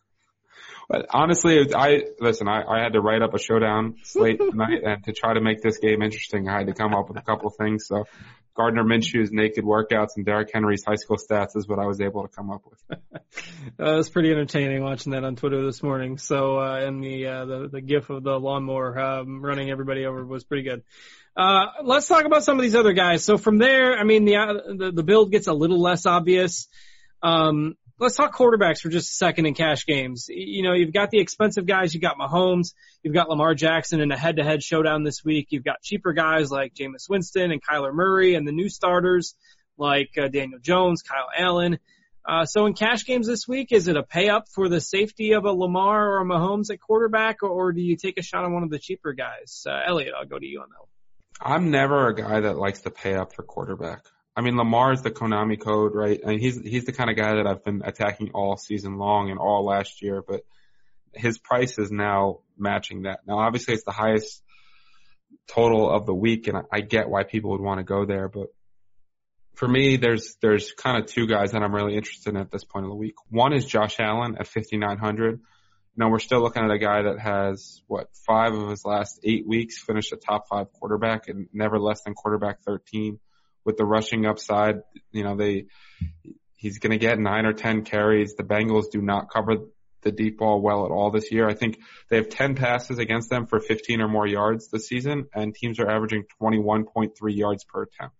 But 0.88 1.08
honestly, 1.10 1.74
I 1.74 2.04
listen. 2.20 2.48
I, 2.48 2.64
I 2.64 2.84
had 2.84 2.94
to 2.94 3.02
write 3.02 3.22
up 3.22 3.34
a 3.34 3.40
showdown 3.40 3.96
slate 4.04 4.40
tonight, 4.40 4.82
and 4.86 5.04
to 5.06 5.14
try 5.14 5.34
to 5.34 5.42
make 5.42 5.62
this 5.62 5.78
game 5.80 6.02
interesting, 6.02 6.48
I 6.48 6.60
had 6.60 6.68
to 6.68 6.74
come 6.74 6.94
up 6.94 7.08
with 7.08 7.18
a 7.18 7.22
couple 7.22 7.48
of 7.48 7.56
things. 7.56 7.88
So 7.88 8.06
Gardner 8.56 8.84
Minshew's 8.84 9.32
naked 9.32 9.64
workouts 9.64 10.18
and 10.18 10.26
Derrick 10.26 10.50
Henry's 10.54 10.84
high 10.86 10.96
school 10.96 11.18
stats 11.18 11.56
is 11.56 11.68
what 11.68 11.80
I 11.80 11.86
was 11.86 12.02
able 12.02 12.24
to 12.24 12.28
come 12.28 12.50
up 12.52 12.62
with. 12.66 13.00
uh, 13.80 13.92
it 13.94 13.96
was 13.98 14.10
pretty 14.10 14.32
entertaining 14.32 14.84
watching 14.84 15.14
that 15.14 15.24
on 15.24 15.36
Twitter 15.36 15.66
this 15.66 15.82
morning. 15.82 16.18
So, 16.18 16.60
uh, 16.60 16.80
and 16.80 17.04
the, 17.04 17.28
uh, 17.28 17.46
the, 17.46 17.70
the 17.72 17.82
gif 17.82 18.10
of 18.10 18.24
the 18.24 18.38
lawnmower, 18.38 19.00
um, 19.00 19.42
running 19.42 19.70
everybody 19.72 20.06
over 20.06 20.26
was 20.26 20.44
pretty 20.44 20.64
good. 20.64 20.84
Uh, 21.36 21.68
let's 21.84 22.08
talk 22.08 22.26
about 22.26 22.44
some 22.44 22.58
of 22.58 22.62
these 22.64 22.76
other 22.76 22.94
guys. 22.94 23.24
So 23.24 23.38
from 23.38 23.58
there, 23.58 23.98
I 23.98 24.04
mean, 24.04 24.26
the, 24.26 24.36
uh, 24.36 24.54
the, 24.76 24.92
the 24.94 25.04
build 25.04 25.32
gets 25.32 25.48
a 25.48 25.54
little 25.54 25.80
less 25.80 26.06
obvious. 26.06 26.68
Um, 27.24 27.76
let's 28.02 28.16
talk 28.16 28.36
quarterbacks 28.36 28.80
for 28.80 28.90
just 28.90 29.12
a 29.12 29.14
second 29.14 29.46
in 29.46 29.54
cash 29.54 29.86
games. 29.86 30.26
You 30.28 30.64
know, 30.64 30.74
you've 30.74 30.92
got 30.92 31.12
the 31.12 31.20
expensive 31.20 31.68
guys. 31.68 31.94
You've 31.94 32.02
got 32.02 32.18
Mahomes. 32.18 32.74
You've 33.04 33.14
got 33.14 33.30
Lamar 33.30 33.54
Jackson 33.54 34.02
in 34.02 34.12
a 34.12 34.18
head-to-head 34.18 34.64
showdown 34.64 35.04
this 35.04 35.24
week. 35.24 35.48
You've 35.52 35.64
got 35.64 35.84
cheaper 35.84 36.12
guys 36.12 36.50
like 36.50 36.74
Jameis 36.74 37.08
Winston 37.08 37.52
and 37.52 37.62
Kyler 37.64 37.94
Murray 37.94 38.34
and 38.34 38.48
the 38.48 38.52
new 38.52 38.70
starters 38.70 39.36
like 39.78 40.10
uh, 40.18 40.28
Daniel 40.28 40.60
Jones, 40.60 41.04
Kyle 41.04 41.30
Allen. 41.38 41.78
Uh, 42.28 42.46
so 42.46 42.66
in 42.66 42.74
cash 42.74 43.06
games 43.06 43.28
this 43.28 43.48
week, 43.48 43.72
is 43.72 43.88
it 43.88 43.96
a 43.98 44.04
pay 44.04 44.30
up 44.30 44.48
for 44.54 44.68
the 44.68 44.82
safety 44.82 45.34
of 45.34 45.46
a 45.46 45.52
Lamar 45.52 46.14
or 46.14 46.22
a 46.22 46.26
Mahomes 46.26 46.72
at 46.72 46.82
quarterback, 46.82 47.44
or, 47.44 47.50
or 47.50 47.72
do 47.72 47.82
you 47.82 47.98
take 47.98 48.18
a 48.18 48.24
shot 48.24 48.44
on 48.44 48.54
one 48.54 48.64
of 48.64 48.72
the 48.72 48.80
cheaper 48.80 49.14
guys? 49.14 49.64
Uh, 49.68 49.80
Elliot, 49.88 50.14
I'll 50.20 50.26
go 50.26 50.40
to 50.40 50.46
you 50.46 50.62
on 50.62 50.68
that 50.70 50.80
one. 50.80 50.88
I'm 51.54 51.72
never 51.72 52.08
a 52.08 52.16
guy 52.16 52.42
that 52.42 52.58
likes 52.58 52.82
to 52.82 52.92
pay 52.92 53.16
up 53.16 53.34
for 53.34 53.44
quarterback. 53.44 54.06
I 54.36 54.42
mean, 54.42 54.56
Lamar 54.56 54.94
is 54.94 55.02
the 55.02 55.12
Konami 55.12 55.60
code, 55.60 55.94
right? 55.94 56.20
I 56.24 56.30
mean, 56.30 56.40
he's 56.40 56.60
he's 56.60 56.86
the 56.86 56.94
kind 56.94 57.10
of 57.10 57.18
guy 57.18 57.36
that 57.36 57.48
I've 57.48 57.64
been 57.64 57.82
attacking 57.84 58.32
all 58.34 58.56
season 58.58 58.98
long 58.98 59.30
and 59.30 59.40
all 59.40 59.66
last 59.66 60.02
year, 60.02 60.24
but 60.26 60.42
his 61.14 61.38
price 61.38 61.78
is 61.78 61.92
now 61.92 62.40
matching 62.58 63.04
that. 63.04 63.20
Now, 63.28 63.40
obviously, 63.40 63.74
it's 63.74 63.84
the 63.84 63.92
highest 63.92 64.42
total 65.48 65.90
of 65.90 66.06
the 66.06 66.14
week, 66.14 66.48
and 66.48 66.58
I, 66.58 66.62
I 66.72 66.82
get 66.82 67.10
why 67.10 67.24
people 67.24 67.52
would 67.52 67.62
want 67.62 67.80
to 67.80 67.84
go 67.84 68.06
there, 68.06 68.30
but 68.30 68.48
for 69.56 69.68
me, 69.68 69.98
there's 69.98 70.38
there's 70.42 70.72
kind 70.72 70.98
of 70.98 71.08
two 71.08 71.28
guys 71.28 71.52
that 71.52 71.62
I'm 71.62 71.76
really 71.76 71.96
interested 71.96 72.30
in 72.30 72.38
at 72.38 72.52
this 72.52 72.64
point 72.64 72.86
of 72.86 72.90
the 72.90 72.96
week. 72.96 73.16
One 73.30 73.54
is 73.54 73.66
Josh 73.66 74.00
Allen 74.00 74.38
at 74.40 74.48
5,900. 74.48 75.42
Now 75.98 76.10
we're 76.10 76.20
still 76.20 76.42
looking 76.42 76.64
at 76.64 76.72
a 76.72 76.80
guy 76.80 77.04
that 77.04 77.20
has 77.20 77.82
what 77.88 78.08
five 78.26 78.54
of 78.54 78.70
his 78.70 78.86
last 78.86 79.20
eight 79.24 79.46
weeks 79.46 79.78
finished 79.78 80.14
a 80.14 80.16
top 80.16 80.48
five 80.48 80.72
quarterback 80.72 81.28
and 81.28 81.48
never 81.54 81.80
less 81.80 82.02
than 82.04 82.14
quarterback 82.14 82.62
13 82.62 83.20
with 83.66 83.78
the 83.78 83.86
rushing 83.86 84.26
upside. 84.26 84.82
You 85.12 85.24
know, 85.24 85.36
they, 85.36 85.66
he's 86.56 86.80
going 86.80 86.92
to 86.92 86.98
get 86.98 87.20
nine 87.20 87.46
or 87.46 87.54
10 87.54 87.84
carries. 87.84 88.36
The 88.36 88.44
Bengals 88.44 88.92
do 88.92 89.02
not 89.02 89.32
cover 89.32 89.58
the 90.02 90.12
deep 90.12 90.40
ball 90.40 90.62
well 90.62 90.86
at 90.86 90.92
all 90.92 91.12
this 91.12 91.32
year. 91.32 91.48
I 91.48 91.54
think 91.54 91.80
they 92.10 92.18
have 92.18 92.30
10 92.30 92.56
passes 92.56 92.98
against 92.98 93.30
them 93.30 93.46
for 93.46 93.60
15 93.60 94.02
or 94.02 94.08
more 94.08 94.28
yards 94.28 94.70
this 94.70 94.88
season 94.88 95.28
and 95.34 95.54
teams 95.54 95.80
are 95.80 95.90
averaging 95.90 96.24
21.3 96.42 97.12
yards 97.36 97.64
per 97.64 97.84
attempt. 97.84 98.16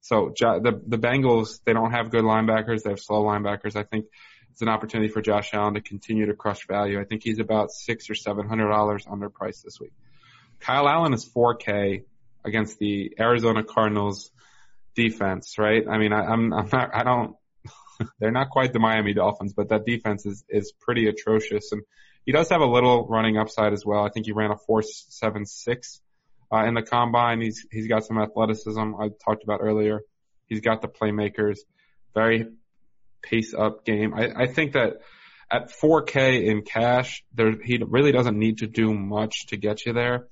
So 0.00 0.32
the, 0.36 0.82
the 0.84 0.98
Bengals, 0.98 1.60
they 1.64 1.72
don't 1.72 1.92
have 1.92 2.10
good 2.10 2.24
linebackers. 2.24 2.82
They 2.82 2.90
have 2.90 2.98
slow 2.98 3.22
linebackers. 3.22 3.76
I 3.76 3.84
think 3.84 4.06
it's 4.50 4.60
an 4.60 4.68
opportunity 4.68 5.08
for 5.08 5.22
Josh 5.22 5.54
Allen 5.54 5.74
to 5.74 5.80
continue 5.80 6.26
to 6.26 6.34
crush 6.34 6.66
value. 6.66 7.00
I 7.00 7.04
think 7.04 7.22
he's 7.22 7.38
about 7.38 7.70
six 7.70 8.10
or 8.10 8.14
seven 8.14 8.48
hundred 8.48 8.68
dollars 8.68 9.06
underpriced 9.06 9.62
this 9.62 9.78
week. 9.80 9.92
Kyle 10.60 10.88
Allen 10.88 11.14
is 11.14 11.24
4K 11.24 12.04
against 12.44 12.78
the 12.78 13.14
Arizona 13.18 13.62
Cardinals 13.62 14.30
defense, 14.94 15.56
right? 15.58 15.84
I 15.88 15.98
mean, 15.98 16.12
I, 16.12 16.24
I'm, 16.24 16.52
I'm 16.52 16.68
not, 16.72 16.90
I 16.94 17.02
don't, 17.02 17.36
they're 18.20 18.32
not 18.32 18.50
quite 18.50 18.72
the 18.72 18.78
Miami 18.78 19.14
Dolphins, 19.14 19.52
but 19.54 19.68
that 19.70 19.84
defense 19.84 20.26
is, 20.26 20.44
is 20.48 20.72
pretty 20.80 21.06
atrocious. 21.08 21.72
And 21.72 21.82
he 22.24 22.32
does 22.32 22.48
have 22.50 22.60
a 22.60 22.66
little 22.66 23.06
running 23.08 23.36
upside 23.36 23.72
as 23.72 23.84
well. 23.84 24.04
I 24.04 24.10
think 24.10 24.26
he 24.26 24.32
ran 24.32 24.50
a 24.50 24.56
4.76, 24.56 26.00
uh, 26.52 26.66
in 26.66 26.74
the 26.74 26.82
combine. 26.82 27.40
He's, 27.40 27.66
he's 27.70 27.88
got 27.88 28.04
some 28.04 28.18
athleticism 28.18 28.94
I 29.00 29.08
talked 29.24 29.42
about 29.42 29.60
earlier. 29.62 30.00
He's 30.46 30.60
got 30.60 30.82
the 30.82 30.88
playmakers, 30.88 31.58
very 32.14 32.46
pace 33.22 33.54
up 33.54 33.84
game. 33.84 34.12
I, 34.14 34.42
I 34.42 34.46
think 34.46 34.72
that 34.72 34.98
at 35.50 35.70
4K 35.70 36.46
in 36.46 36.62
cash, 36.62 37.24
there, 37.34 37.52
he 37.62 37.78
really 37.86 38.12
doesn't 38.12 38.38
need 38.38 38.58
to 38.58 38.66
do 38.66 38.92
much 38.92 39.46
to 39.48 39.56
get 39.56 39.86
you 39.86 39.92
there. 39.92 40.28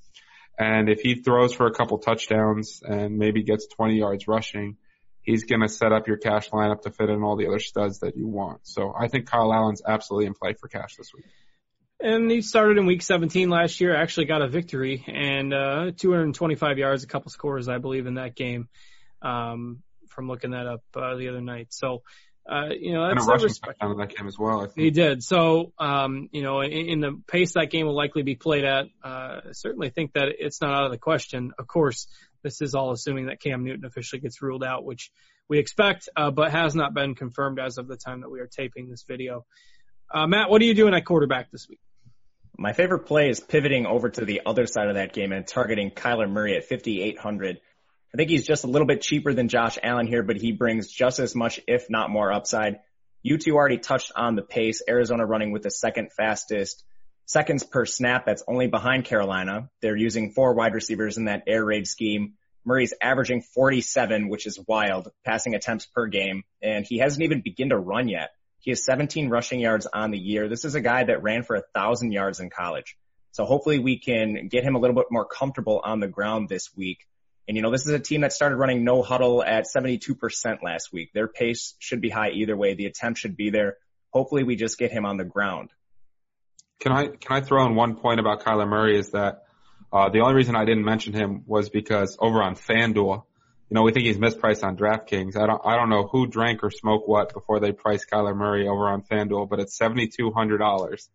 And 0.61 0.91
if 0.91 1.01
he 1.01 1.15
throws 1.15 1.55
for 1.55 1.67
a 1.67 1.73
couple 1.73 1.97
touchdowns 1.97 2.83
and 2.85 3.17
maybe 3.17 3.43
gets 3.43 3.67
20 3.69 3.97
yards 3.97 4.29
rushing, 4.29 4.77
he's 5.23 5.45
going 5.45 5.63
to 5.63 5.71
set 5.71 5.91
up 5.91 6.07
your 6.07 6.19
cash 6.19 6.51
lineup 6.51 6.83
to 6.83 6.91
fit 6.91 7.09
in 7.09 7.23
all 7.23 7.37
the 7.37 7.47
other 7.47 7.59
studs 7.59 8.01
that 8.01 8.15
you 8.15 8.29
want. 8.29 8.61
So 8.65 8.93
I 8.95 9.09
think 9.09 9.27
Kyle 9.27 9.55
Allen's 9.55 9.81
absolutely 9.87 10.27
in 10.27 10.35
play 10.35 10.53
for 10.53 10.69
cash 10.69 10.97
this 10.97 11.15
week. 11.15 11.25
And 11.99 12.31
he 12.31 12.43
started 12.43 12.77
in 12.77 12.85
week 12.85 13.01
17 13.01 13.49
last 13.49 13.81
year, 13.81 13.97
actually 13.97 14.27
got 14.27 14.43
a 14.43 14.49
victory 14.49 15.03
and, 15.07 15.55
uh, 15.55 15.93
225 15.97 16.77
yards, 16.77 17.05
a 17.05 17.07
couple 17.07 17.31
scores, 17.31 17.67
I 17.67 17.79
believe, 17.79 18.07
in 18.07 18.15
that 18.15 18.37
game, 18.37 18.69
um, 19.23 19.83
from 20.11 20.29
looking 20.29 20.51
that 20.51 20.67
up, 20.67 20.83
uh, 20.95 21.17
the 21.17 21.29
other 21.31 21.41
night. 21.41 21.69
So, 21.71 22.03
uh, 22.49 22.71
you 22.71 22.93
know, 22.93 23.07
that's 23.07 23.23
and 23.23 23.31
a 23.31 23.33
rushing 23.33 23.55
touchdown 23.63 23.93
in 23.93 23.99
that 23.99 24.17
game 24.17 24.27
as 24.27 24.39
well. 24.39 24.61
I 24.63 24.67
think. 24.67 24.79
He 24.79 24.91
did. 24.91 25.23
So, 25.23 25.73
um, 25.79 26.29
you 26.33 26.43
know, 26.43 26.61
in, 26.61 26.73
in 26.73 27.01
the 27.01 27.21
pace 27.29 27.55
that 27.55 27.71
game 27.71 27.87
will 27.87 27.97
likely 27.97 28.23
be 28.23 28.35
played 28.35 28.65
at, 28.65 28.87
uh, 29.05 29.41
I 29.49 29.53
certainly 29.53 29.91
think 29.91 30.15
that 30.15 30.29
it's 30.39 30.61
not 30.61 30.73
out 30.73 30.85
of 30.87 30.91
the 30.91 30.99
question. 30.99 31.53
Of 31.59 31.67
course, 31.67 32.09
this 32.43 32.61
is 32.61 32.75
all 32.75 32.93
assuming 32.93 33.27
that 33.27 33.41
Cam 33.41 33.65
Newton 33.65 33.85
officially 33.85 34.21
gets 34.21 34.43
ruled 34.43 34.65
out, 34.65 34.85
which 34.85 35.11
we 35.49 35.59
expect, 35.59 36.09
uh, 36.17 36.31
but 36.31 36.51
has 36.51 36.75
not 36.75 36.95
been 36.95 37.15
confirmed 37.15 37.59
as 37.59 37.79
of 37.79 37.87
the 37.87 37.97
time 37.97 38.23
that 38.23 38.31
we 38.31 38.41
are 38.41 38.49
taping 38.49 38.89
this 38.89 39.05
video. 39.07 39.45
Uh, 40.13 40.27
Matt, 40.27 40.51
what 40.51 40.61
are 40.63 40.65
you 40.65 40.75
doing 40.75 40.95
at 40.95 41.05
quarterback 41.05 41.51
this 41.51 41.69
week? 41.69 41.81
My 42.57 42.73
favorite 42.73 43.01
play 43.01 43.31
is 43.31 43.41
pivoting 43.41 43.87
over 43.87 44.11
to 44.11 44.25
the 44.25 44.43
other 44.45 44.67
side 44.67 44.89
of 44.89 44.95
that 44.95 45.13
game 45.13 45.33
and 45.33 45.47
targeting 45.47 45.91
Kyler 45.91 46.29
Murray 46.29 46.57
at 46.57 46.65
5,800. 46.65 47.61
I 48.13 48.17
think 48.17 48.31
he's 48.31 48.47
just 48.47 48.65
a 48.65 48.69
little 48.69 48.87
bit 48.87 49.03
cheaper 49.03 49.33
than 49.33 49.49
Josh 49.49 49.79
Allen 49.83 50.07
here, 50.07 50.23
but 50.23 50.37
he 50.37 50.53
brings 50.53 50.91
just 50.91 51.21
as 51.21 51.35
much, 51.35 51.61
if 51.69 51.89
not 51.89 52.11
more 52.11 52.33
upside. 52.33 52.81
You 53.23 53.39
two 53.39 53.55
already 53.55 53.79
touched 53.79 54.13
on 54.17 54.35
the 54.35 54.43
pace. 54.43 54.83
Arizona 54.89 55.25
running 55.25 55.53
with 55.53 55.63
the 55.63 55.71
second 55.71 56.13
fastest 56.13 56.85
seconds 57.27 57.63
per 57.63 57.87
snap. 57.87 58.27
That's 58.27 58.43
only 58.49 58.67
behind 58.67 59.05
Carolina. 59.05 59.71
They're 59.81 59.97
using 59.97 60.33
four 60.33 60.55
wide 60.55 60.75
receivers 60.75 61.19
in 61.19 61.27
that 61.27 61.45
air 61.47 61.65
raid 61.65 61.87
scheme. 61.87 62.35
Murray's 62.65 62.95
averaging 63.01 63.43
47, 63.43 64.29
which 64.29 64.47
is 64.47 64.63
wild, 64.67 65.11
passing 65.25 65.55
attempts 65.55 65.87
per 65.87 66.09
game, 66.09 66.43
and 66.61 66.85
he 66.85 66.99
hasn't 66.99 67.23
even 67.23 67.41
begun 67.41 67.71
to 67.71 67.79
run 67.79 68.09
yet. 68.09 68.31
He 68.59 68.73
has 68.73 68.85
17 68.85 69.31
rushing 69.31 69.61
yards 69.61 69.87
on 69.87 70.11
the 70.11 70.19
year. 70.19 70.49
This 70.49 70.65
is 70.65 70.75
a 70.75 70.81
guy 70.81 71.05
that 71.05 71.23
ran 71.23 71.45
for 71.45 71.57
a 71.57 71.63
thousand 71.75 72.13
yards 72.13 72.41
in 72.41 72.51
college. 72.51 72.97
So 73.33 73.45
hopefully 73.45 73.79
we 73.79 73.99
can 73.99 74.49
get 74.49 74.65
him 74.65 74.75
a 74.75 74.79
little 74.79 74.97
bit 74.97 75.07
more 75.11 75.25
comfortable 75.25 75.81
on 75.83 76.01
the 76.01 76.09
ground 76.09 76.49
this 76.49 76.69
week. 76.77 77.07
And 77.51 77.57
you 77.57 77.63
know, 77.65 77.73
this 77.73 77.85
is 77.85 77.93
a 77.93 77.99
team 77.99 78.21
that 78.21 78.33
started 78.33 78.59
running 78.59 78.85
no 78.85 79.03
huddle 79.03 79.43
at 79.43 79.65
72% 79.65 80.63
last 80.63 80.93
week. 80.93 81.11
Their 81.13 81.27
pace 81.27 81.75
should 81.81 82.01
be 82.01 82.09
high 82.09 82.31
either 82.31 82.57
way. 82.57 82.75
The 82.75 82.87
attempt 82.87 83.19
should 83.19 83.37
be 83.37 83.51
there. 83.51 83.77
Hopefully 84.11 84.45
we 84.45 84.55
just 84.55 84.79
get 84.79 84.93
him 84.93 85.05
on 85.05 85.17
the 85.17 85.25
ground. 85.25 85.71
Can 86.79 86.93
I, 86.93 87.09
can 87.09 87.39
I 87.39 87.41
throw 87.41 87.67
in 87.67 87.75
one 87.75 87.97
point 87.97 88.21
about 88.21 88.45
Kyler 88.45 88.69
Murray 88.69 88.97
is 88.97 89.11
that, 89.11 89.43
uh, 89.93 90.11
the 90.11 90.21
only 90.21 90.37
reason 90.37 90.55
I 90.55 90.65
didn't 90.65 90.85
mention 90.85 91.13
him 91.13 91.43
was 91.45 91.71
because 91.71 92.17
over 92.21 92.41
on 92.41 92.55
FanDuel, 92.55 93.25
you 93.69 93.75
know, 93.75 93.83
we 93.83 93.91
think 93.91 94.07
he's 94.07 94.19
mispriced 94.19 94.63
on 94.63 94.77
DraftKings. 94.77 95.37
I 95.37 95.47
don't, 95.47 95.61
I 95.65 95.75
don't 95.75 95.91
know 95.91 96.07
who 96.07 96.29
drank 96.29 96.63
or 96.63 96.71
smoked 96.71 97.09
what 97.09 97.35
before 97.35 97.59
they 97.59 97.73
priced 97.73 98.09
Kyler 98.09 98.37
Murray 98.37 98.69
over 98.69 98.87
on 98.87 99.03
FanDuel, 99.03 99.49
but 99.49 99.59
it's 99.59 99.77
$7,200. 99.77 101.09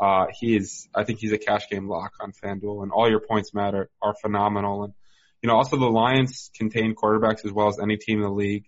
Uh, 0.00 0.26
he 0.40 0.56
is, 0.56 0.88
I 0.92 1.04
think 1.04 1.20
he's 1.20 1.30
a 1.30 1.38
cash 1.38 1.68
game 1.70 1.88
lock 1.88 2.14
on 2.18 2.32
FanDuel 2.32 2.82
and 2.82 2.90
all 2.90 3.08
your 3.08 3.20
points 3.20 3.54
matter 3.54 3.88
are 4.02 4.16
phenomenal. 4.20 4.82
And, 4.82 4.94
you 5.42 5.48
know, 5.48 5.56
also 5.56 5.76
the 5.76 5.86
Lions 5.86 6.50
contain 6.56 6.94
quarterbacks 6.94 7.44
as 7.44 7.52
well 7.52 7.68
as 7.68 7.78
any 7.80 7.96
team 7.96 8.18
in 8.18 8.24
the 8.24 8.30
league. 8.30 8.64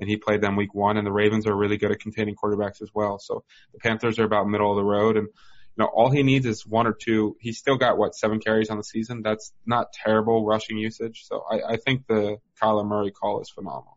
And 0.00 0.08
he 0.08 0.16
played 0.16 0.40
them 0.40 0.56
week 0.56 0.74
one 0.74 0.96
and 0.96 1.06
the 1.06 1.12
Ravens 1.12 1.46
are 1.46 1.54
really 1.54 1.76
good 1.76 1.92
at 1.92 2.00
containing 2.00 2.34
quarterbacks 2.34 2.82
as 2.82 2.90
well. 2.92 3.18
So 3.18 3.44
the 3.72 3.78
Panthers 3.78 4.18
are 4.18 4.24
about 4.24 4.48
middle 4.48 4.70
of 4.70 4.76
the 4.76 4.84
road 4.84 5.16
and, 5.16 5.28
you 5.28 5.84
know, 5.84 5.86
all 5.86 6.10
he 6.10 6.22
needs 6.22 6.44
is 6.44 6.66
one 6.66 6.86
or 6.86 6.92
two. 6.92 7.36
He's 7.40 7.58
still 7.58 7.76
got 7.76 7.98
what, 7.98 8.14
seven 8.14 8.40
carries 8.40 8.68
on 8.70 8.78
the 8.78 8.84
season? 8.84 9.22
That's 9.22 9.52
not 9.64 9.92
terrible 9.92 10.44
rushing 10.44 10.76
usage. 10.76 11.22
So 11.24 11.44
I, 11.48 11.74
I 11.74 11.76
think 11.76 12.06
the 12.08 12.38
Kyler 12.60 12.86
Murray 12.86 13.12
call 13.12 13.40
is 13.40 13.50
phenomenal. 13.50 13.96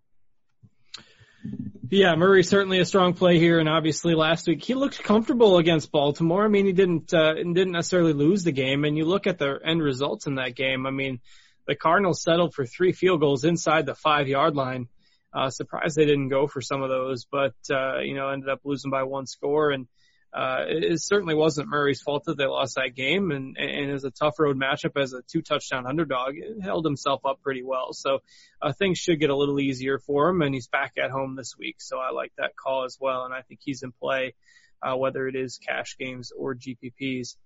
Yeah, 1.89 2.15
Murray 2.15 2.43
certainly 2.43 2.79
a 2.79 2.85
strong 2.85 3.13
play 3.13 3.37
here, 3.37 3.59
and 3.59 3.69
obviously 3.69 4.15
last 4.15 4.47
week 4.47 4.63
he 4.63 4.73
looked 4.73 5.03
comfortable 5.03 5.57
against 5.57 5.91
Baltimore. 5.91 6.43
I 6.43 6.47
mean, 6.47 6.65
he 6.65 6.73
didn't 6.73 7.13
uh, 7.13 7.33
didn't 7.35 7.71
necessarily 7.71 8.13
lose 8.13 8.43
the 8.43 8.51
game, 8.51 8.85
and 8.85 8.97
you 8.97 9.05
look 9.05 9.27
at 9.27 9.37
the 9.37 9.59
end 9.63 9.83
results 9.83 10.25
in 10.25 10.35
that 10.35 10.55
game. 10.55 10.87
I 10.87 10.91
mean, 10.91 11.19
the 11.67 11.75
Cardinals 11.75 12.21
settled 12.21 12.53
for 12.53 12.65
three 12.65 12.91
field 12.91 13.19
goals 13.19 13.43
inside 13.43 13.85
the 13.85 13.95
five 13.95 14.27
yard 14.27 14.55
line. 14.55 14.87
Uh, 15.33 15.49
surprised 15.49 15.97
they 15.97 16.05
didn't 16.05 16.29
go 16.29 16.47
for 16.47 16.61
some 16.61 16.81
of 16.81 16.89
those, 16.89 17.25
but 17.29 17.55
uh, 17.69 17.99
you 17.99 18.15
know 18.15 18.29
ended 18.29 18.49
up 18.49 18.61
losing 18.63 18.91
by 18.91 19.03
one 19.03 19.25
score, 19.25 19.71
and 19.71 19.87
uh, 20.35 20.65
it 20.67 21.01
certainly 21.01 21.33
wasn't 21.33 21.69
Murray's 21.69 22.01
fault 22.01 22.25
that 22.25 22.37
they 22.37 22.45
lost 22.45 22.75
that 22.75 22.93
game, 22.93 23.31
and, 23.31 23.57
and 23.57 23.91
as 23.91 24.03
a 24.03 24.11
tough 24.11 24.37
road 24.37 24.59
matchup 24.59 25.01
as 25.01 25.13
a 25.13 25.21
two 25.21 25.41
touchdown 25.41 25.87
underdog, 25.87 26.35
it 26.35 26.61
held 26.61 26.85
himself 26.85 27.25
up 27.25 27.41
pretty 27.41 27.63
well. 27.63 27.93
So 27.93 28.19
uh, 28.61 28.73
things 28.73 28.97
should 28.97 29.21
get 29.21 29.29
a 29.29 29.35
little 29.35 29.61
easier 29.61 29.97
for 29.97 30.27
him, 30.29 30.41
and 30.41 30.53
he's 30.53 30.67
back 30.67 30.93
at 31.01 31.09
home 31.09 31.37
this 31.37 31.55
week. 31.57 31.77
So 31.79 31.99
I 31.99 32.11
like 32.11 32.33
that 32.37 32.55
call 32.57 32.83
as 32.83 32.97
well, 32.99 33.23
and 33.23 33.33
I 33.33 33.43
think 33.43 33.61
he's 33.63 33.81
in 33.81 33.93
play, 33.93 34.35
uh, 34.81 34.97
whether 34.97 35.25
it 35.25 35.37
is 35.37 35.57
cash 35.57 35.95
games 35.97 36.33
or 36.37 36.53
GPPs. 36.53 37.37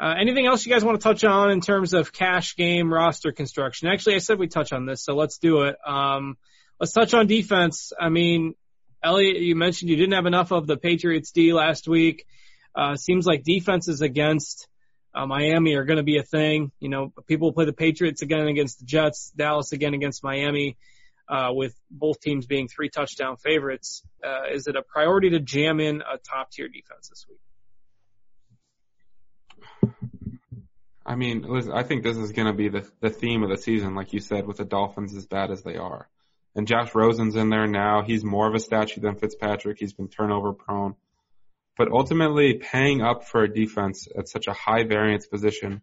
Uh, 0.00 0.14
anything 0.18 0.46
else 0.46 0.64
you 0.64 0.72
guys 0.72 0.84
want 0.84 1.00
to 1.00 1.02
touch 1.02 1.24
on 1.24 1.50
in 1.50 1.60
terms 1.60 1.92
of 1.92 2.12
cash 2.12 2.54
game 2.54 2.92
roster 2.92 3.32
construction? 3.32 3.88
Actually, 3.88 4.14
I 4.14 4.18
said 4.18 4.38
we 4.38 4.46
touch 4.46 4.72
on 4.72 4.86
this, 4.86 5.02
so 5.02 5.14
let's 5.14 5.38
do 5.38 5.62
it. 5.62 5.76
Um, 5.84 6.36
let's 6.78 6.92
touch 6.92 7.14
on 7.14 7.26
defense. 7.26 7.92
I 7.98 8.08
mean, 8.08 8.54
Elliot, 9.02 9.40
you 9.40 9.56
mentioned 9.56 9.90
you 9.90 9.96
didn't 9.96 10.14
have 10.14 10.26
enough 10.26 10.52
of 10.52 10.66
the 10.66 10.76
Patriots 10.76 11.32
D 11.32 11.52
last 11.52 11.88
week. 11.88 12.26
Uh, 12.76 12.94
seems 12.94 13.26
like 13.26 13.42
defenses 13.42 14.00
against 14.00 14.68
uh, 15.14 15.26
Miami 15.26 15.74
are 15.74 15.84
going 15.84 15.96
to 15.96 16.04
be 16.04 16.18
a 16.18 16.22
thing. 16.22 16.70
You 16.78 16.90
know, 16.90 17.12
people 17.26 17.52
play 17.52 17.64
the 17.64 17.72
Patriots 17.72 18.22
again 18.22 18.46
against 18.46 18.78
the 18.78 18.84
Jets, 18.86 19.32
Dallas 19.34 19.72
again 19.72 19.94
against 19.94 20.22
Miami, 20.22 20.76
uh, 21.28 21.48
with 21.50 21.74
both 21.90 22.20
teams 22.20 22.46
being 22.46 22.68
three 22.68 22.88
touchdown 22.88 23.36
favorites. 23.36 24.02
Uh, 24.24 24.52
is 24.54 24.68
it 24.68 24.76
a 24.76 24.82
priority 24.82 25.30
to 25.30 25.40
jam 25.40 25.80
in 25.80 26.02
a 26.02 26.18
top 26.18 26.52
tier 26.52 26.68
defense 26.68 27.08
this 27.08 27.26
week? 27.28 27.40
I 31.08 31.14
mean, 31.14 31.40
listen, 31.48 31.72
I 31.72 31.84
think 31.84 32.02
this 32.04 32.18
is 32.18 32.32
going 32.32 32.48
to 32.48 32.52
be 32.52 32.68
the 32.68 32.86
the 33.00 33.08
theme 33.08 33.42
of 33.42 33.48
the 33.48 33.56
season, 33.56 33.94
like 33.94 34.12
you 34.12 34.20
said, 34.20 34.46
with 34.46 34.58
the 34.58 34.66
Dolphins 34.66 35.16
as 35.16 35.24
bad 35.24 35.50
as 35.50 35.62
they 35.62 35.76
are. 35.76 36.06
And 36.54 36.66
Josh 36.66 36.94
Rosen's 36.94 37.34
in 37.34 37.48
there 37.48 37.66
now. 37.66 38.02
He's 38.02 38.22
more 38.22 38.46
of 38.46 38.54
a 38.54 38.60
statue 38.60 39.00
than 39.00 39.16
Fitzpatrick. 39.16 39.78
He's 39.80 39.94
been 39.94 40.08
turnover 40.08 40.52
prone. 40.52 40.96
But 41.78 41.88
ultimately, 41.90 42.58
paying 42.58 43.00
up 43.00 43.24
for 43.24 43.42
a 43.42 43.52
defense 43.52 44.06
at 44.18 44.28
such 44.28 44.48
a 44.48 44.52
high 44.52 44.84
variance 44.84 45.26
position, 45.26 45.80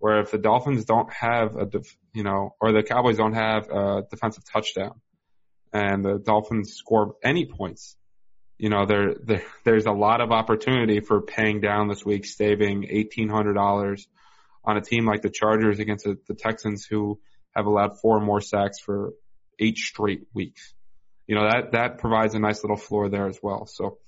where 0.00 0.20
if 0.20 0.32
the 0.32 0.38
Dolphins 0.38 0.84
don't 0.84 1.10
have 1.14 1.56
a, 1.56 1.64
def, 1.64 1.96
you 2.12 2.22
know, 2.22 2.54
or 2.60 2.72
the 2.72 2.82
Cowboys 2.82 3.16
don't 3.16 3.34
have 3.34 3.70
a 3.70 4.02
defensive 4.10 4.44
touchdown, 4.52 5.00
and 5.72 6.04
the 6.04 6.18
Dolphins 6.18 6.74
score 6.74 7.14
any 7.24 7.46
points, 7.46 7.96
you 8.58 8.68
know, 8.68 8.84
there, 8.84 9.14
there 9.14 9.44
there's 9.64 9.86
a 9.86 9.92
lot 9.92 10.20
of 10.20 10.30
opportunity 10.30 11.00
for 11.00 11.22
paying 11.22 11.62
down 11.62 11.88
this 11.88 12.04
week, 12.04 12.26
saving 12.26 12.86
eighteen 12.90 13.30
hundred 13.30 13.54
dollars 13.54 14.06
on 14.64 14.76
a 14.76 14.80
team 14.80 15.06
like 15.06 15.22
the 15.22 15.30
Chargers 15.30 15.78
against 15.78 16.04
the, 16.04 16.18
the 16.26 16.34
Texans, 16.34 16.84
who 16.84 17.18
have 17.54 17.66
allowed 17.66 18.00
four 18.00 18.20
more 18.20 18.40
sacks 18.40 18.78
for 18.78 19.12
eight 19.58 19.78
straight 19.78 20.26
weeks. 20.34 20.74
You 21.26 21.34
know, 21.34 21.48
that, 21.48 21.72
that 21.72 21.98
provides 21.98 22.34
a 22.34 22.38
nice 22.38 22.62
little 22.62 22.76
floor 22.76 23.08
there 23.08 23.28
as 23.28 23.38
well. 23.42 23.66
So 23.66 23.98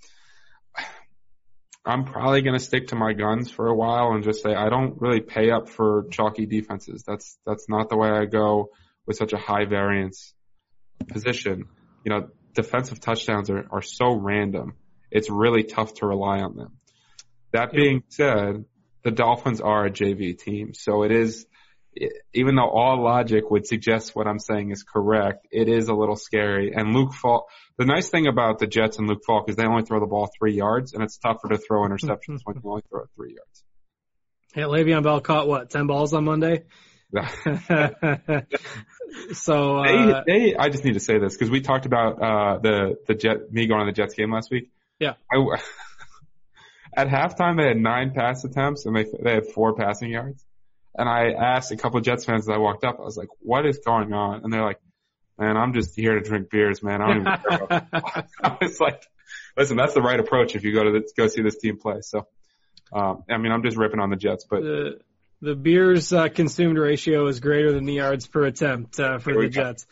I'm 1.84 2.04
probably 2.04 2.42
going 2.42 2.58
to 2.58 2.64
stick 2.64 2.88
to 2.88 2.96
my 2.96 3.12
guns 3.12 3.50
for 3.50 3.66
a 3.66 3.74
while 3.74 4.12
and 4.12 4.22
just 4.22 4.42
say 4.42 4.54
I 4.54 4.68
don't 4.68 5.00
really 5.00 5.20
pay 5.20 5.50
up 5.50 5.68
for 5.68 6.06
chalky 6.10 6.46
defenses. 6.46 7.04
That's, 7.06 7.38
that's 7.46 7.68
not 7.68 7.88
the 7.88 7.96
way 7.96 8.08
I 8.08 8.26
go 8.26 8.70
with 9.06 9.16
such 9.16 9.32
a 9.32 9.38
high 9.38 9.64
variance 9.64 10.34
position. 11.08 11.66
You 12.04 12.12
know, 12.12 12.28
defensive 12.54 13.00
touchdowns 13.00 13.50
are, 13.50 13.66
are 13.70 13.82
so 13.82 14.14
random. 14.14 14.74
It's 15.10 15.30
really 15.30 15.64
tough 15.64 15.94
to 15.94 16.06
rely 16.06 16.40
on 16.40 16.56
them. 16.56 16.76
That 17.52 17.72
being 17.72 18.04
said, 18.08 18.64
the 19.02 19.10
Dolphins 19.10 19.60
are 19.60 19.86
a 19.86 19.90
JV 19.90 20.38
team, 20.38 20.74
so 20.74 21.02
it 21.02 21.12
is 21.12 21.46
even 22.32 22.54
though 22.54 22.68
all 22.68 23.02
logic 23.02 23.50
would 23.50 23.66
suggest 23.66 24.14
what 24.14 24.26
I'm 24.26 24.38
saying 24.38 24.70
is 24.70 24.84
correct, 24.84 25.48
it 25.50 25.68
is 25.68 25.88
a 25.88 25.94
little 25.94 26.16
scary. 26.16 26.72
And 26.74 26.94
Luke 26.94 27.12
Falk, 27.14 27.48
the 27.78 27.84
nice 27.84 28.08
thing 28.08 28.26
about 28.28 28.58
the 28.58 28.66
Jets 28.66 28.98
and 28.98 29.08
Luke 29.08 29.22
Falk 29.26 29.48
is 29.48 29.56
they 29.56 29.66
only 29.66 29.82
throw 29.82 29.98
the 29.98 30.06
ball 30.06 30.30
three 30.38 30.54
yards, 30.54 30.92
and 30.92 31.02
it's 31.02 31.18
tougher 31.18 31.48
to 31.48 31.58
throw 31.58 31.82
interceptions 31.82 32.40
when 32.44 32.56
you 32.56 32.62
only 32.64 32.82
throw 32.88 33.02
it 33.02 33.08
three 33.16 33.34
yards. 33.34 33.64
Yeah, 34.54 34.64
Le'Veon 34.64 35.02
Bell 35.02 35.20
caught 35.20 35.48
what 35.48 35.70
ten 35.70 35.86
balls 35.86 36.12
on 36.12 36.24
Monday. 36.24 36.64
so 39.32 39.78
uh, 39.78 40.22
they, 40.24 40.32
they, 40.32 40.54
I 40.56 40.68
just 40.68 40.84
need 40.84 40.94
to 40.94 41.00
say 41.00 41.18
this 41.18 41.34
because 41.34 41.50
we 41.50 41.60
talked 41.60 41.86
about 41.86 42.22
uh, 42.22 42.58
the 42.58 42.96
the 43.08 43.14
Jet 43.14 43.50
me 43.50 43.66
going 43.66 43.80
on 43.80 43.86
the 43.86 43.92
Jets 43.92 44.14
game 44.14 44.32
last 44.32 44.50
week. 44.50 44.70
Yeah. 45.00 45.14
I, 45.32 45.58
at 46.96 47.08
halftime, 47.08 47.56
they 47.56 47.68
had 47.68 47.76
nine 47.76 48.12
pass 48.12 48.44
attempts 48.44 48.86
and 48.86 48.96
they 48.96 49.06
they 49.22 49.34
had 49.34 49.46
four 49.46 49.74
passing 49.74 50.10
yards. 50.10 50.44
And 50.96 51.08
I 51.08 51.30
asked 51.30 51.70
a 51.70 51.76
couple 51.76 51.98
of 51.98 52.04
Jets 52.04 52.24
fans 52.24 52.48
as 52.48 52.54
I 52.54 52.58
walked 52.58 52.84
up, 52.84 52.98
I 52.98 53.02
was 53.02 53.16
like, 53.16 53.28
what 53.38 53.64
is 53.64 53.78
going 53.78 54.12
on? 54.12 54.42
And 54.42 54.52
they're 54.52 54.64
like, 54.64 54.80
man, 55.38 55.56
I'm 55.56 55.72
just 55.72 55.94
here 55.94 56.14
to 56.14 56.20
drink 56.20 56.50
beers, 56.50 56.82
man. 56.82 57.00
I 57.00 57.06
don't 57.06 57.20
even 57.20 57.38
care 57.48 57.64
about 57.64 58.26
I 58.42 58.58
was 58.60 58.80
like, 58.80 59.02
listen, 59.56 59.76
that's 59.76 59.94
the 59.94 60.02
right 60.02 60.18
approach 60.18 60.56
if 60.56 60.64
you 60.64 60.72
go 60.72 60.84
to 60.84 60.90
the, 60.90 61.08
go 61.16 61.28
see 61.28 61.42
this 61.42 61.58
team 61.58 61.78
play. 61.78 62.00
So, 62.00 62.26
um, 62.92 63.22
I 63.30 63.38
mean, 63.38 63.52
I'm 63.52 63.62
just 63.62 63.76
ripping 63.76 64.00
on 64.00 64.10
the 64.10 64.16
Jets, 64.16 64.44
but 64.50 64.62
the, 64.62 65.00
the 65.40 65.54
beers 65.54 66.12
uh, 66.12 66.28
consumed 66.28 66.76
ratio 66.76 67.26
is 67.28 67.38
greater 67.38 67.72
than 67.72 67.84
the 67.84 67.94
yards 67.94 68.26
per 68.26 68.44
attempt 68.44 68.98
uh, 68.98 69.18
for 69.18 69.32
the 69.32 69.48
Jets. 69.48 69.86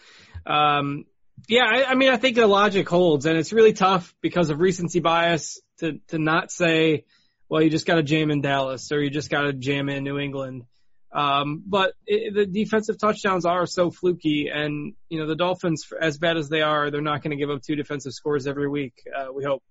Um, 0.45 1.05
yeah, 1.47 1.65
I, 1.65 1.85
I 1.91 1.95
mean, 1.95 2.11
I 2.11 2.17
think 2.17 2.35
the 2.35 2.47
logic 2.49 2.89
holds, 2.89 3.25
and 3.25 3.39
it's 3.39 3.53
really 3.53 3.73
tough 3.73 4.15
because 4.21 4.51
of 4.51 4.61
recency 4.61 4.99
bias 4.99 5.61
to 5.79 6.01
to 6.09 6.19
not 6.19 6.51
say, 6.51 7.05
well, 7.49 7.63
you 7.63 7.71
just 7.71 7.87
got 7.87 7.97
to 7.97 8.03
jam 8.03 8.31
in 8.31 8.41
Dallas 8.41 8.91
or 8.93 9.03
you 9.03 9.11
just 9.11 9.31
got 9.31 9.43
to 9.43 9.53
jam 9.53 9.89
in 9.89 10.05
New 10.05 10.19
England. 10.19 10.65
Um, 11.11 11.63
but 11.67 11.95
it, 12.07 12.35
the 12.35 12.47
defensive 12.47 12.99
touchdowns 12.99 13.47
are 13.47 13.67
so 13.67 13.91
fluky, 13.91 14.51
and 14.53 14.93
you 15.09 15.19
know 15.19 15.27
the 15.27 15.37
Dolphins, 15.37 15.87
as 15.99 16.19
bad 16.19 16.37
as 16.37 16.51
they 16.51 16.61
are, 16.61 16.91
they're 16.91 17.01
not 17.01 17.23
going 17.23 17.31
to 17.31 17.37
give 17.37 17.51
up 17.51 17.63
two 17.63 17.77
defensive 17.77 18.13
scores 18.13 18.47
every 18.47 18.69
week. 18.69 18.95
Uh, 19.17 19.33
we 19.33 19.43
hope. 19.43 19.63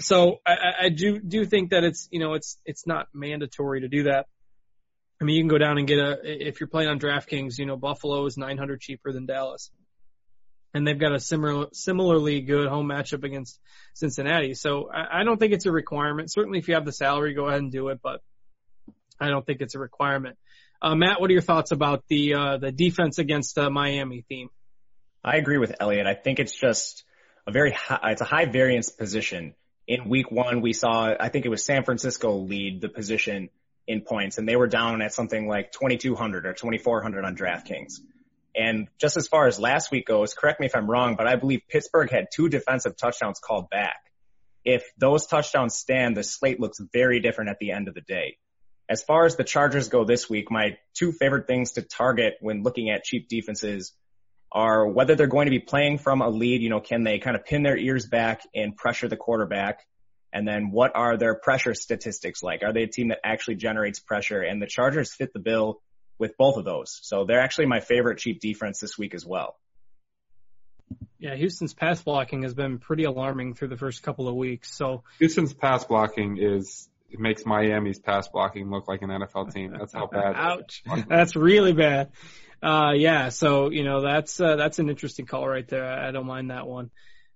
So 0.00 0.38
I, 0.46 0.56
I 0.82 0.88
do 0.88 1.18
do 1.20 1.44
think 1.44 1.70
that 1.70 1.84
it's 1.84 2.08
you 2.10 2.20
know 2.20 2.34
it's 2.34 2.56
it's 2.64 2.86
not 2.86 3.08
mandatory 3.12 3.82
to 3.82 3.88
do 3.88 4.04
that. 4.04 4.26
I 5.20 5.24
mean, 5.24 5.36
you 5.36 5.42
can 5.42 5.48
go 5.48 5.58
down 5.58 5.76
and 5.76 5.86
get 5.86 5.98
a 5.98 6.18
if 6.24 6.58
you're 6.58 6.68
playing 6.68 6.88
on 6.88 6.98
DraftKings, 6.98 7.58
you 7.58 7.66
know 7.66 7.76
Buffalo 7.76 8.24
is 8.24 8.38
900 8.38 8.80
cheaper 8.80 9.12
than 9.12 9.26
Dallas, 9.26 9.70
and 10.72 10.86
they've 10.86 10.98
got 10.98 11.12
a 11.12 11.20
similar 11.20 11.66
similarly 11.72 12.40
good 12.40 12.68
home 12.68 12.86
matchup 12.86 13.24
against 13.24 13.58
Cincinnati. 13.94 14.54
So 14.54 14.90
I, 14.90 15.20
I 15.20 15.24
don't 15.24 15.38
think 15.38 15.52
it's 15.52 15.66
a 15.66 15.72
requirement. 15.72 16.30
Certainly, 16.30 16.58
if 16.58 16.68
you 16.68 16.74
have 16.74 16.84
the 16.84 16.92
salary, 16.92 17.34
go 17.34 17.46
ahead 17.46 17.60
and 17.60 17.72
do 17.72 17.88
it, 17.88 18.00
but 18.02 18.20
I 19.18 19.28
don't 19.28 19.44
think 19.44 19.60
it's 19.60 19.74
a 19.74 19.78
requirement. 19.78 20.38
Uh, 20.82 20.94
Matt, 20.94 21.20
what 21.20 21.28
are 21.28 21.32
your 21.32 21.42
thoughts 21.42 21.72
about 21.72 22.04
the 22.08 22.34
uh, 22.34 22.56
the 22.58 22.72
defense 22.72 23.18
against 23.18 23.54
the 23.54 23.70
Miami 23.70 24.24
theme? 24.28 24.48
I 25.22 25.36
agree 25.36 25.58
with 25.58 25.74
Elliot. 25.80 26.06
I 26.06 26.14
think 26.14 26.38
it's 26.38 26.54
just 26.54 27.04
a 27.46 27.52
very 27.52 27.72
high, 27.72 28.12
it's 28.12 28.22
a 28.22 28.26
high 28.26 28.46
variance 28.46 28.88
position. 28.88 29.54
In 29.86 30.08
week 30.08 30.30
one, 30.30 30.60
we 30.60 30.72
saw, 30.72 31.12
I 31.18 31.30
think 31.30 31.46
it 31.46 31.48
was 31.48 31.64
San 31.64 31.84
Francisco 31.84 32.36
lead 32.36 32.80
the 32.80 32.88
position 32.88 33.50
in 33.86 34.02
points 34.02 34.38
and 34.38 34.48
they 34.48 34.54
were 34.54 34.68
down 34.68 35.02
at 35.02 35.12
something 35.12 35.48
like 35.48 35.72
2200 35.72 36.46
or 36.46 36.52
2400 36.52 37.24
on 37.24 37.36
DraftKings. 37.36 37.94
And 38.54 38.88
just 38.98 39.16
as 39.16 39.28
far 39.28 39.46
as 39.46 39.60
last 39.60 39.90
week 39.90 40.06
goes, 40.06 40.34
correct 40.34 40.60
me 40.60 40.66
if 40.66 40.74
I'm 40.74 40.90
wrong, 40.90 41.14
but 41.16 41.26
I 41.26 41.36
believe 41.36 41.62
Pittsburgh 41.68 42.10
had 42.10 42.28
two 42.34 42.48
defensive 42.48 42.96
touchdowns 42.96 43.38
called 43.38 43.70
back. 43.70 44.00
If 44.64 44.84
those 44.98 45.26
touchdowns 45.26 45.74
stand, 45.74 46.16
the 46.16 46.22
slate 46.22 46.60
looks 46.60 46.80
very 46.92 47.20
different 47.20 47.50
at 47.50 47.58
the 47.58 47.72
end 47.72 47.88
of 47.88 47.94
the 47.94 48.00
day. 48.00 48.36
As 48.88 49.02
far 49.02 49.24
as 49.24 49.36
the 49.36 49.44
Chargers 49.44 49.88
go 49.88 50.04
this 50.04 50.28
week, 50.28 50.50
my 50.50 50.76
two 50.94 51.12
favorite 51.12 51.46
things 51.46 51.72
to 51.72 51.82
target 51.82 52.34
when 52.40 52.62
looking 52.62 52.90
at 52.90 53.04
cheap 53.04 53.28
defenses 53.28 53.92
are 54.52 54.88
whether 54.88 55.14
they're 55.14 55.28
going 55.28 55.46
to 55.46 55.50
be 55.50 55.60
playing 55.60 55.98
from 55.98 56.22
a 56.22 56.28
lead, 56.28 56.60
you 56.60 56.70
know, 56.70 56.80
can 56.80 57.04
they 57.04 57.20
kind 57.20 57.36
of 57.36 57.44
pin 57.44 57.62
their 57.62 57.76
ears 57.76 58.06
back 58.06 58.42
and 58.52 58.76
pressure 58.76 59.06
the 59.06 59.16
quarterback? 59.16 59.86
And 60.32 60.46
then 60.46 60.72
what 60.72 60.92
are 60.96 61.16
their 61.16 61.36
pressure 61.36 61.74
statistics 61.74 62.42
like? 62.42 62.62
Are 62.64 62.72
they 62.72 62.82
a 62.82 62.88
team 62.88 63.08
that 63.08 63.20
actually 63.24 63.56
generates 63.56 64.00
pressure? 64.00 64.40
And 64.42 64.60
the 64.60 64.66
Chargers 64.66 65.14
fit 65.14 65.32
the 65.32 65.40
bill 65.40 65.80
with 66.20 66.36
both 66.36 66.56
of 66.56 66.64
those. 66.64 67.00
So 67.02 67.24
they're 67.24 67.40
actually 67.40 67.66
my 67.66 67.80
favorite 67.80 68.18
cheap 68.18 68.40
defense 68.40 68.78
this 68.78 68.96
week 68.96 69.14
as 69.14 69.26
well. 69.26 69.56
Yeah, 71.18 71.34
Houston's 71.34 71.74
pass 71.74 72.02
blocking 72.02 72.42
has 72.42 72.54
been 72.54 72.78
pretty 72.78 73.04
alarming 73.04 73.54
through 73.54 73.68
the 73.68 73.76
first 73.76 74.02
couple 74.02 74.28
of 74.28 74.34
weeks. 74.34 74.74
So 74.74 75.02
Houston's 75.18 75.52
pass 75.52 75.84
blocking 75.84 76.38
is 76.38 76.88
it 77.10 77.18
makes 77.18 77.44
Miami's 77.44 77.98
pass 77.98 78.28
blocking 78.28 78.70
look 78.70 78.86
like 78.86 79.02
an 79.02 79.10
NFL 79.10 79.52
team. 79.52 79.72
That's 79.78 79.92
how 79.92 80.06
bad. 80.06 80.34
Ouch. 80.36 80.82
That's 81.08 81.34
really 81.34 81.72
bad. 81.72 82.12
Uh, 82.62 82.92
yeah. 82.94 83.30
So 83.30 83.70
you 83.70 83.84
know 83.84 84.02
that's 84.02 84.38
uh, 84.38 84.56
that's 84.56 84.78
an 84.78 84.90
interesting 84.90 85.24
call 85.24 85.48
right 85.48 85.66
there. 85.66 85.86
I 85.86 86.10
don't 86.10 86.26
mind 86.26 86.50
that 86.50 86.66
one. 86.66 86.90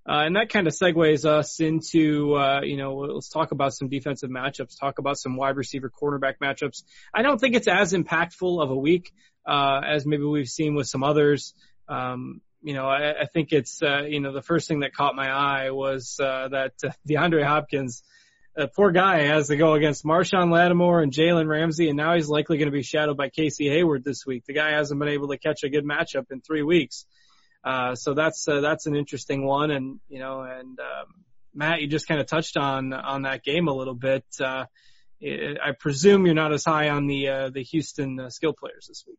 Uh, 0.06 0.24
and 0.26 0.36
that 0.36 0.50
kind 0.50 0.66
of 0.66 0.74
segues 0.74 1.24
us 1.24 1.60
into, 1.60 2.34
uh, 2.34 2.60
you 2.62 2.76
know, 2.76 2.94
let's 2.94 3.30
talk 3.30 3.52
about 3.52 3.72
some 3.72 3.88
defensive 3.88 4.28
matchups, 4.28 4.78
talk 4.78 4.98
about 4.98 5.16
some 5.16 5.36
wide 5.36 5.56
receiver 5.56 5.90
cornerback 5.90 6.34
matchups. 6.42 6.82
I 7.14 7.22
don't 7.22 7.40
think 7.40 7.54
it's 7.54 7.68
as 7.68 7.94
impactful 7.94 8.62
of 8.62 8.70
a 8.70 8.76
week, 8.76 9.12
uh, 9.46 9.80
as 9.86 10.04
maybe 10.04 10.24
we've 10.24 10.48
seen 10.48 10.74
with 10.74 10.88
some 10.88 11.02
others. 11.02 11.54
Um, 11.88 12.42
you 12.62 12.74
know, 12.74 12.86
I, 12.86 13.22
I 13.22 13.26
think 13.32 13.52
it's, 13.52 13.82
uh, 13.82 14.02
you 14.02 14.20
know, 14.20 14.32
the 14.32 14.42
first 14.42 14.68
thing 14.68 14.80
that 14.80 14.92
caught 14.92 15.14
my 15.16 15.30
eye 15.30 15.70
was, 15.70 16.18
uh, 16.20 16.48
that 16.48 16.72
uh, 16.84 16.90
DeAndre 17.08 17.44
Hopkins, 17.44 18.02
poor 18.76 18.92
guy 18.92 19.22
has 19.22 19.48
to 19.48 19.56
go 19.56 19.72
against 19.72 20.04
Marshon 20.04 20.52
Lattimore 20.52 21.02
and 21.02 21.12
Jalen 21.12 21.48
Ramsey, 21.48 21.88
and 21.88 21.96
now 21.96 22.14
he's 22.14 22.28
likely 22.28 22.58
going 22.58 22.70
to 22.70 22.72
be 22.72 22.82
shadowed 22.82 23.16
by 23.16 23.28
Casey 23.28 23.68
Hayward 23.68 24.04
this 24.04 24.24
week. 24.26 24.44
The 24.46 24.52
guy 24.52 24.72
hasn't 24.72 25.00
been 25.00 25.08
able 25.08 25.28
to 25.28 25.38
catch 25.38 25.64
a 25.64 25.70
good 25.70 25.84
matchup 25.84 26.30
in 26.30 26.40
three 26.40 26.62
weeks. 26.62 27.06
So 27.94 28.14
that's 28.14 28.46
uh, 28.46 28.60
that's 28.60 28.86
an 28.86 28.94
interesting 28.94 29.44
one, 29.44 29.70
and 29.70 30.00
you 30.08 30.18
know, 30.18 30.42
and 30.42 30.78
um, 30.78 31.24
Matt, 31.54 31.80
you 31.80 31.88
just 31.88 32.06
kind 32.06 32.20
of 32.20 32.26
touched 32.26 32.56
on 32.56 32.92
on 32.92 33.22
that 33.22 33.42
game 33.42 33.68
a 33.68 33.72
little 33.72 33.94
bit. 33.94 34.24
Uh, 34.40 34.66
it, 35.20 35.58
I 35.62 35.72
presume 35.78 36.26
you're 36.26 36.34
not 36.34 36.52
as 36.52 36.64
high 36.64 36.90
on 36.90 37.06
the 37.06 37.28
uh, 37.28 37.50
the 37.50 37.62
Houston 37.62 38.20
uh, 38.20 38.30
skill 38.30 38.52
players 38.52 38.86
this 38.88 39.04
week. 39.06 39.18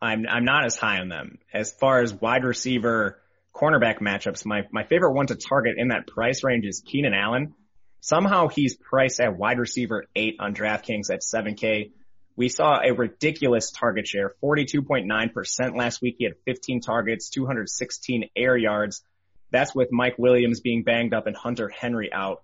I'm 0.00 0.26
I'm 0.28 0.44
not 0.44 0.64
as 0.64 0.76
high 0.76 0.98
on 0.98 1.08
them 1.08 1.38
as 1.52 1.72
far 1.72 2.00
as 2.00 2.14
wide 2.14 2.44
receiver 2.44 3.20
cornerback 3.54 4.00
matchups. 4.00 4.44
My 4.44 4.62
my 4.70 4.84
favorite 4.84 5.12
one 5.12 5.26
to 5.26 5.36
target 5.36 5.74
in 5.76 5.88
that 5.88 6.06
price 6.06 6.44
range 6.44 6.64
is 6.66 6.82
Keenan 6.84 7.14
Allen. 7.14 7.54
Somehow 8.00 8.48
he's 8.48 8.76
priced 8.76 9.20
at 9.20 9.36
wide 9.36 9.58
receiver 9.58 10.04
eight 10.14 10.36
on 10.38 10.54
DraftKings 10.54 11.10
at 11.10 11.22
7K 11.22 11.90
we 12.36 12.50
saw 12.50 12.80
a 12.82 12.92
ridiculous 12.92 13.70
target 13.70 14.06
share, 14.06 14.34
42.9% 14.42 15.76
last 15.76 16.02
week. 16.02 16.16
He 16.18 16.24
had 16.24 16.34
15 16.44 16.80
targets, 16.80 17.30
216 17.30 18.28
air 18.36 18.56
yards. 18.56 19.02
That's 19.50 19.74
with 19.74 19.88
Mike 19.90 20.18
Williams 20.18 20.60
being 20.60 20.82
banged 20.82 21.14
up 21.14 21.26
and 21.26 21.34
Hunter 21.34 21.68
Henry 21.68 22.12
out. 22.12 22.42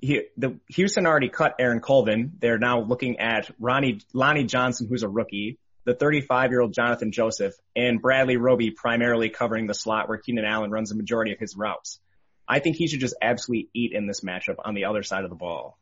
He, 0.00 0.22
the 0.36 0.58
Houston 0.68 1.06
already 1.06 1.28
cut 1.28 1.54
Aaron 1.60 1.80
Colvin. 1.80 2.32
They're 2.40 2.58
now 2.58 2.80
looking 2.80 3.20
at 3.20 3.50
Ronnie, 3.60 4.00
Lonnie 4.12 4.44
Johnson, 4.44 4.88
who's 4.88 5.04
a 5.04 5.08
rookie, 5.08 5.58
the 5.84 5.94
35 5.94 6.50
year 6.50 6.60
old 6.60 6.74
Johnathan 6.74 7.12
Joseph, 7.12 7.54
and 7.76 8.02
Bradley 8.02 8.36
Roby 8.36 8.72
primarily 8.72 9.30
covering 9.30 9.66
the 9.66 9.74
slot 9.74 10.08
where 10.08 10.18
Keenan 10.18 10.44
Allen 10.44 10.70
runs 10.70 10.90
the 10.90 10.96
majority 10.96 11.32
of 11.32 11.38
his 11.38 11.56
routes. 11.56 12.00
I 12.48 12.58
think 12.58 12.76
he 12.76 12.88
should 12.88 13.00
just 13.00 13.14
absolutely 13.22 13.70
eat 13.74 13.92
in 13.92 14.06
this 14.06 14.20
matchup 14.20 14.56
on 14.62 14.74
the 14.74 14.86
other 14.86 15.02
side 15.02 15.24
of 15.24 15.30
the 15.30 15.36
ball. 15.36 15.78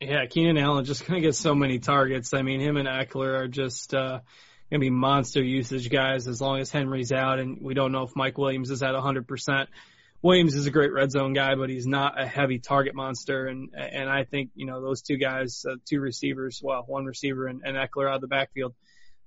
Yeah, 0.00 0.26
Keenan 0.26 0.58
Allen 0.58 0.84
just 0.84 1.06
gonna 1.06 1.20
get 1.20 1.34
so 1.34 1.54
many 1.54 1.78
targets. 1.78 2.34
I 2.34 2.42
mean, 2.42 2.60
him 2.60 2.76
and 2.76 2.88
Ekeler 2.88 3.40
are 3.40 3.48
just 3.48 3.94
uh, 3.94 4.20
gonna 4.70 4.80
be 4.80 4.90
monster 4.90 5.42
usage 5.42 5.90
guys 5.90 6.26
as 6.26 6.40
long 6.40 6.60
as 6.60 6.70
Henry's 6.70 7.12
out, 7.12 7.38
and 7.38 7.62
we 7.62 7.74
don't 7.74 7.92
know 7.92 8.02
if 8.02 8.16
Mike 8.16 8.38
Williams 8.38 8.70
is 8.70 8.82
at 8.82 8.94
100%. 8.94 9.66
Williams 10.22 10.54
is 10.54 10.66
a 10.66 10.70
great 10.70 10.92
red 10.92 11.10
zone 11.10 11.32
guy, 11.32 11.54
but 11.54 11.70
he's 11.70 11.86
not 11.86 12.20
a 12.20 12.26
heavy 12.26 12.58
target 12.58 12.94
monster, 12.94 13.46
and 13.46 13.70
and 13.74 14.08
I 14.08 14.24
think 14.24 14.50
you 14.54 14.66
know 14.66 14.82
those 14.82 15.00
two 15.00 15.16
guys, 15.16 15.64
uh, 15.68 15.76
two 15.88 16.00
receivers, 16.00 16.60
well, 16.62 16.84
one 16.86 17.06
receiver 17.06 17.46
and, 17.46 17.62
and 17.64 17.76
Ekeler 17.76 18.08
out 18.08 18.16
of 18.16 18.20
the 18.20 18.26
backfield, 18.26 18.74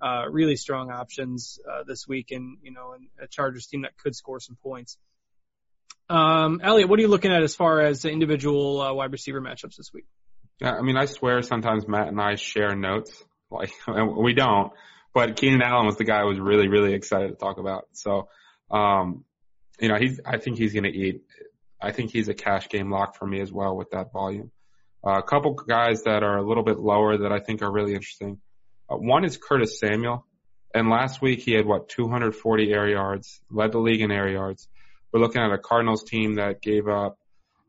uh, 0.00 0.26
really 0.30 0.56
strong 0.56 0.92
options 0.92 1.58
uh, 1.68 1.82
this 1.84 2.06
week, 2.06 2.30
and 2.30 2.58
you 2.62 2.72
know, 2.72 2.92
and 2.92 3.08
a 3.20 3.26
Chargers 3.26 3.66
team 3.66 3.82
that 3.82 3.96
could 3.96 4.14
score 4.14 4.38
some 4.38 4.56
points. 4.62 4.96
Um, 6.08 6.60
Elliot, 6.62 6.88
what 6.88 6.98
are 6.98 7.02
you 7.02 7.08
looking 7.08 7.32
at 7.32 7.42
as 7.42 7.56
far 7.56 7.80
as 7.80 8.04
individual 8.04 8.80
uh, 8.80 8.92
wide 8.92 9.10
receiver 9.10 9.40
matchups 9.40 9.76
this 9.76 9.92
week? 9.92 10.04
Yeah, 10.60 10.72
I 10.72 10.82
mean, 10.82 10.96
I 10.96 11.06
swear 11.06 11.42
sometimes 11.42 11.86
Matt 11.88 12.08
and 12.08 12.20
I 12.20 12.36
share 12.36 12.74
notes. 12.74 13.12
Like, 13.50 13.72
we 14.16 14.34
don't. 14.34 14.72
But 15.12 15.36
Keenan 15.36 15.62
Allen 15.62 15.86
was 15.86 15.96
the 15.96 16.04
guy 16.04 16.20
I 16.20 16.24
was 16.24 16.40
really, 16.40 16.68
really 16.68 16.94
excited 16.94 17.28
to 17.28 17.34
talk 17.36 17.58
about. 17.58 17.86
So, 17.92 18.28
um, 18.70 19.24
you 19.80 19.88
know, 19.88 19.96
he's, 19.96 20.20
I 20.24 20.38
think 20.38 20.58
he's 20.58 20.72
going 20.72 20.84
to 20.84 20.96
eat. 20.96 21.22
I 21.80 21.92
think 21.92 22.10
he's 22.10 22.28
a 22.28 22.34
cash 22.34 22.68
game 22.68 22.90
lock 22.90 23.16
for 23.16 23.26
me 23.26 23.40
as 23.40 23.52
well 23.52 23.76
with 23.76 23.90
that 23.90 24.12
volume. 24.12 24.50
Uh, 25.06 25.18
a 25.18 25.22
couple 25.22 25.52
guys 25.52 26.02
that 26.04 26.22
are 26.22 26.38
a 26.38 26.46
little 26.46 26.64
bit 26.64 26.78
lower 26.78 27.18
that 27.18 27.30
I 27.30 27.38
think 27.38 27.62
are 27.62 27.70
really 27.70 27.94
interesting. 27.94 28.40
Uh, 28.88 28.96
one 28.96 29.24
is 29.24 29.36
Curtis 29.36 29.78
Samuel. 29.78 30.26
And 30.74 30.88
last 30.88 31.22
week 31.22 31.40
he 31.40 31.52
had 31.52 31.66
what, 31.66 31.88
240 31.88 32.72
air 32.72 32.88
yards, 32.88 33.40
led 33.50 33.70
the 33.70 33.78
league 33.78 34.00
in 34.00 34.10
air 34.10 34.28
yards. 34.28 34.66
We're 35.12 35.20
looking 35.20 35.42
at 35.42 35.52
a 35.52 35.58
Cardinals 35.58 36.02
team 36.02 36.36
that 36.36 36.60
gave 36.60 36.88
up, 36.88 37.18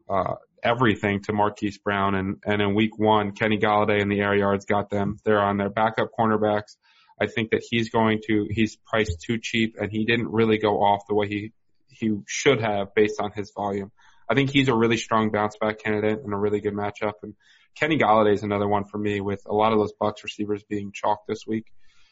uh, 0.09 0.35
everything 0.63 1.21
to 1.23 1.33
Marquise 1.33 1.77
Brown. 1.77 2.15
And, 2.15 2.37
and 2.45 2.61
in 2.61 2.75
week 2.75 2.97
one, 2.97 3.31
Kenny 3.31 3.57
Golladay 3.57 4.01
and 4.01 4.11
the 4.11 4.21
air 4.21 4.35
yards 4.35 4.65
got 4.65 4.89
them. 4.89 5.17
They're 5.23 5.41
on 5.41 5.57
their 5.57 5.69
backup 5.69 6.09
cornerbacks. 6.17 6.75
I 7.19 7.27
think 7.27 7.51
that 7.51 7.63
he's 7.69 7.89
going 7.89 8.21
to, 8.27 8.47
he's 8.49 8.77
priced 8.85 9.21
too 9.21 9.37
cheap 9.41 9.75
and 9.79 9.91
he 9.91 10.05
didn't 10.05 10.27
really 10.27 10.57
go 10.57 10.81
off 10.81 11.03
the 11.07 11.15
way 11.15 11.27
he, 11.27 11.53
he 11.87 12.17
should 12.27 12.61
have 12.61 12.93
based 12.93 13.21
on 13.21 13.31
his 13.31 13.51
volume. 13.55 13.91
I 14.29 14.33
think 14.33 14.49
he's 14.49 14.67
a 14.67 14.75
really 14.75 14.97
strong 14.97 15.31
bounce 15.31 15.55
back 15.57 15.79
candidate 15.79 16.19
and 16.23 16.33
a 16.33 16.37
really 16.37 16.59
good 16.59 16.73
matchup. 16.73 17.13
And 17.23 17.35
Kenny 17.75 17.97
Golladay 17.97 18.33
is 18.33 18.43
another 18.43 18.67
one 18.67 18.85
for 18.85 18.97
me 18.97 19.21
with 19.21 19.43
a 19.47 19.53
lot 19.53 19.71
of 19.71 19.79
those 19.79 19.93
Bucs 20.01 20.23
receivers 20.23 20.63
being 20.67 20.91
chalked 20.93 21.27
this 21.27 21.45
week. 21.47 21.65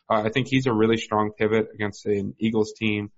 Uh, 0.09 0.21
I 0.25 0.29
think 0.29 0.47
he's 0.47 0.67
a 0.67 0.73
really 0.73 0.97
strong 0.97 1.31
pivot 1.37 1.67
against 1.73 2.05
an 2.05 2.35
Eagles 2.39 2.73
team 2.73 3.11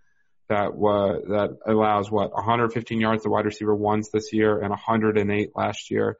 that 0.49 0.75
was 0.75 1.23
that 1.29 1.57
allows 1.65 2.11
what 2.11 2.33
115 2.33 2.99
yards 2.99 3.23
to 3.23 3.29
wide 3.29 3.45
receiver 3.45 3.75
ones 3.75 4.09
this 4.11 4.31
year 4.31 4.59
and 4.59 4.69
108 4.69 5.49
last 5.55 5.91
year. 5.91 6.17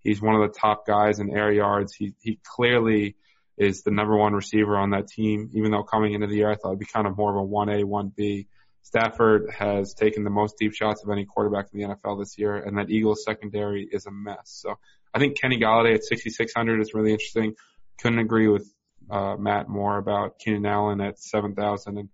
He's 0.00 0.22
one 0.22 0.34
of 0.34 0.40
the 0.40 0.58
top 0.58 0.86
guys 0.86 1.18
in 1.18 1.36
air 1.36 1.52
yards. 1.52 1.94
He 1.94 2.14
he 2.20 2.40
clearly 2.56 3.16
is 3.56 3.82
the 3.82 3.90
number 3.90 4.16
one 4.16 4.32
receiver 4.32 4.76
on 4.76 4.90
that 4.90 5.08
team. 5.08 5.50
Even 5.54 5.70
though 5.70 5.82
coming 5.82 6.14
into 6.14 6.26
the 6.26 6.36
year 6.36 6.50
I 6.50 6.56
thought 6.56 6.70
it'd 6.70 6.80
be 6.80 6.86
kind 6.86 7.06
of 7.06 7.16
more 7.16 7.30
of 7.30 7.36
a 7.36 7.44
one 7.44 7.68
A 7.68 7.84
one 7.84 8.12
B. 8.14 8.48
Stafford 8.82 9.50
has 9.50 9.92
taken 9.92 10.24
the 10.24 10.30
most 10.30 10.56
deep 10.58 10.72
shots 10.72 11.02
of 11.04 11.10
any 11.10 11.26
quarterback 11.26 11.66
in 11.74 11.80
the 11.80 11.94
NFL 11.94 12.20
this 12.20 12.38
year, 12.38 12.56
and 12.56 12.78
that 12.78 12.88
Eagles 12.88 13.22
secondary 13.22 13.86
is 13.90 14.06
a 14.06 14.10
mess. 14.10 14.44
So 14.44 14.78
I 15.12 15.18
think 15.18 15.38
Kenny 15.38 15.58
Golladay 15.58 15.94
at 15.94 16.04
6,600 16.04 16.80
is 16.80 16.94
really 16.94 17.12
interesting. 17.12 17.54
Couldn't 18.00 18.18
agree 18.18 18.48
with 18.48 18.72
uh, 19.10 19.36
Matt 19.36 19.68
more 19.68 19.98
about 19.98 20.38
Keenan 20.38 20.64
Allen 20.64 21.02
at 21.02 21.18
7,000 21.18 21.98
and 21.98 22.08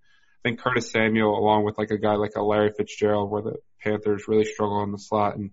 think 0.44 0.60
Curtis 0.60 0.90
Samuel, 0.90 1.36
along 1.36 1.64
with 1.64 1.78
like 1.78 1.90
a 1.90 1.98
guy 1.98 2.14
like 2.14 2.36
a 2.36 2.42
Larry 2.42 2.70
Fitzgerald, 2.76 3.30
where 3.30 3.42
the 3.42 3.56
Panthers 3.80 4.28
really 4.28 4.44
struggle 4.44 4.82
in 4.82 4.92
the 4.92 4.98
slot, 4.98 5.36
and 5.36 5.50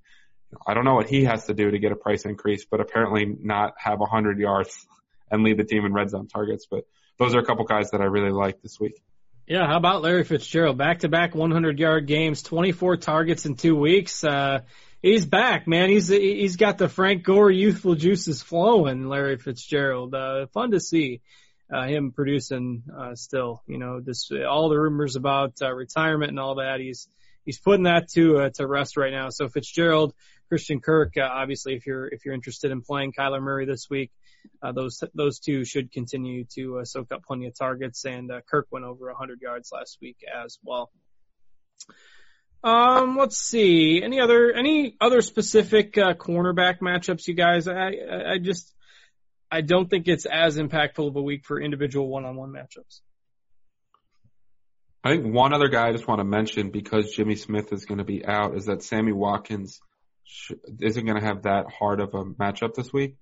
I 0.67 0.73
don't 0.73 0.85
know 0.85 0.95
what 0.95 1.09
he 1.09 1.23
has 1.23 1.45
to 1.45 1.53
do 1.53 1.71
to 1.71 1.79
get 1.79 1.91
a 1.91 1.95
price 1.95 2.25
increase, 2.25 2.65
but 2.69 2.81
apparently 2.81 3.25
not 3.25 3.73
have 3.77 3.99
100 3.99 4.37
yards 4.37 4.85
and 5.31 5.43
lead 5.43 5.57
the 5.57 5.63
team 5.63 5.85
in 5.85 5.93
red 5.93 6.09
zone 6.09 6.27
targets. 6.27 6.67
But 6.69 6.85
those 7.17 7.33
are 7.33 7.39
a 7.39 7.45
couple 7.45 7.63
guys 7.63 7.91
that 7.91 8.01
I 8.01 8.05
really 8.05 8.31
like 8.31 8.61
this 8.61 8.79
week. 8.79 9.01
Yeah, 9.47 9.65
how 9.65 9.77
about 9.77 10.01
Larry 10.01 10.23
Fitzgerald? 10.23 10.77
Back 10.77 10.99
to 10.99 11.09
back 11.09 11.33
100 11.33 11.79
yard 11.79 12.05
games, 12.05 12.41
24 12.43 12.97
targets 12.97 13.45
in 13.45 13.55
two 13.55 13.75
weeks. 13.75 14.23
Uh, 14.23 14.59
he's 15.01 15.25
back, 15.25 15.67
man. 15.67 15.89
He's 15.89 16.09
he's 16.09 16.57
got 16.57 16.77
the 16.77 16.89
Frank 16.89 17.23
Gore 17.23 17.51
youthful 17.51 17.95
juices 17.95 18.41
flowing. 18.41 19.07
Larry 19.07 19.37
Fitzgerald, 19.37 20.13
uh, 20.13 20.47
fun 20.47 20.71
to 20.71 20.79
see 20.79 21.21
uh, 21.71 21.85
him 21.85 22.11
producing 22.11 22.83
uh, 22.95 23.15
still. 23.15 23.61
You 23.67 23.77
know, 23.77 24.01
this 24.01 24.29
all 24.31 24.69
the 24.69 24.79
rumors 24.79 25.15
about 25.15 25.53
uh, 25.61 25.71
retirement 25.71 26.29
and 26.29 26.39
all 26.39 26.55
that. 26.55 26.79
He's 26.79 27.07
he's 27.45 27.59
putting 27.59 27.83
that 27.83 28.09
to 28.09 28.39
uh, 28.39 28.49
to 28.55 28.67
rest 28.67 28.97
right 28.97 29.11
now. 29.11 29.29
So 29.29 29.47
Fitzgerald, 29.47 30.13
Christian 30.49 30.81
Kirk, 30.81 31.13
uh, 31.17 31.21
obviously, 31.21 31.75
if 31.75 31.85
you're 31.85 32.07
if 32.07 32.25
you're 32.25 32.33
interested 32.33 32.71
in 32.71 32.81
playing 32.81 33.13
Kyler 33.13 33.41
Murray 33.41 33.65
this 33.65 33.87
week, 33.89 34.11
uh, 34.61 34.71
those 34.71 35.03
those 35.13 35.39
two 35.39 35.63
should 35.63 35.91
continue 35.91 36.45
to 36.55 36.79
uh, 36.79 36.85
soak 36.85 37.11
up 37.11 37.23
plenty 37.23 37.47
of 37.47 37.57
targets. 37.57 38.05
And 38.05 38.31
uh, 38.31 38.41
Kirk 38.49 38.67
went 38.71 38.85
over 38.85 39.07
100 39.07 39.41
yards 39.41 39.71
last 39.71 39.97
week 40.01 40.17
as 40.43 40.59
well. 40.63 40.91
Um, 42.63 43.17
let's 43.17 43.37
see. 43.37 44.03
Any 44.03 44.19
other 44.19 44.51
any 44.51 44.95
other 45.01 45.21
specific 45.21 45.97
uh, 45.97 46.13
cornerback 46.13 46.79
matchups, 46.79 47.27
you 47.27 47.33
guys? 47.33 47.67
I 47.67 47.91
I 48.33 48.37
just 48.39 48.71
I 49.51 49.61
don't 49.61 49.89
think 49.89 50.07
it's 50.07 50.25
as 50.25 50.57
impactful 50.57 51.07
of 51.07 51.15
a 51.15 51.21
week 51.21 51.45
for 51.45 51.59
individual 51.59 52.07
one-on-one 52.07 52.51
matchups. 52.51 53.01
I 55.03 55.15
think 55.15 55.33
one 55.33 55.53
other 55.53 55.67
guy 55.67 55.89
I 55.89 55.91
just 55.91 56.07
want 56.07 56.19
to 56.19 56.25
mention 56.25 56.69
because 56.69 57.11
Jimmy 57.11 57.35
Smith 57.35 57.73
is 57.73 57.85
going 57.85 57.97
to 57.97 58.03
be 58.03 58.25
out 58.25 58.55
is 58.55 58.65
that 58.65 58.83
Sammy 58.83 59.11
Watkins 59.11 59.81
isn't 60.79 61.05
going 61.05 61.19
to 61.19 61.25
have 61.25 61.43
that 61.43 61.65
hard 61.71 61.99
of 61.99 62.13
a 62.13 62.23
matchup 62.23 62.75
this 62.75 62.93
week. 62.93 63.15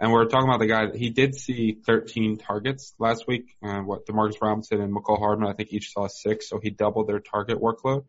And 0.00 0.12
we're 0.12 0.26
talking 0.26 0.48
about 0.48 0.60
the 0.60 0.66
guy 0.66 0.86
that 0.86 0.96
he 0.96 1.10
did 1.10 1.34
see 1.34 1.78
13 1.86 2.38
targets 2.38 2.94
last 2.98 3.26
week. 3.28 3.46
Uh, 3.62 3.80
what 3.80 4.06
Demarcus 4.06 4.40
Robinson 4.40 4.80
and 4.80 4.94
Mecole 4.94 5.18
Hardman, 5.18 5.48
I 5.48 5.52
think 5.52 5.72
each 5.72 5.92
saw 5.92 6.08
six, 6.08 6.48
so 6.48 6.58
he 6.60 6.70
doubled 6.70 7.08
their 7.08 7.20
target 7.20 7.60
workload. 7.60 8.04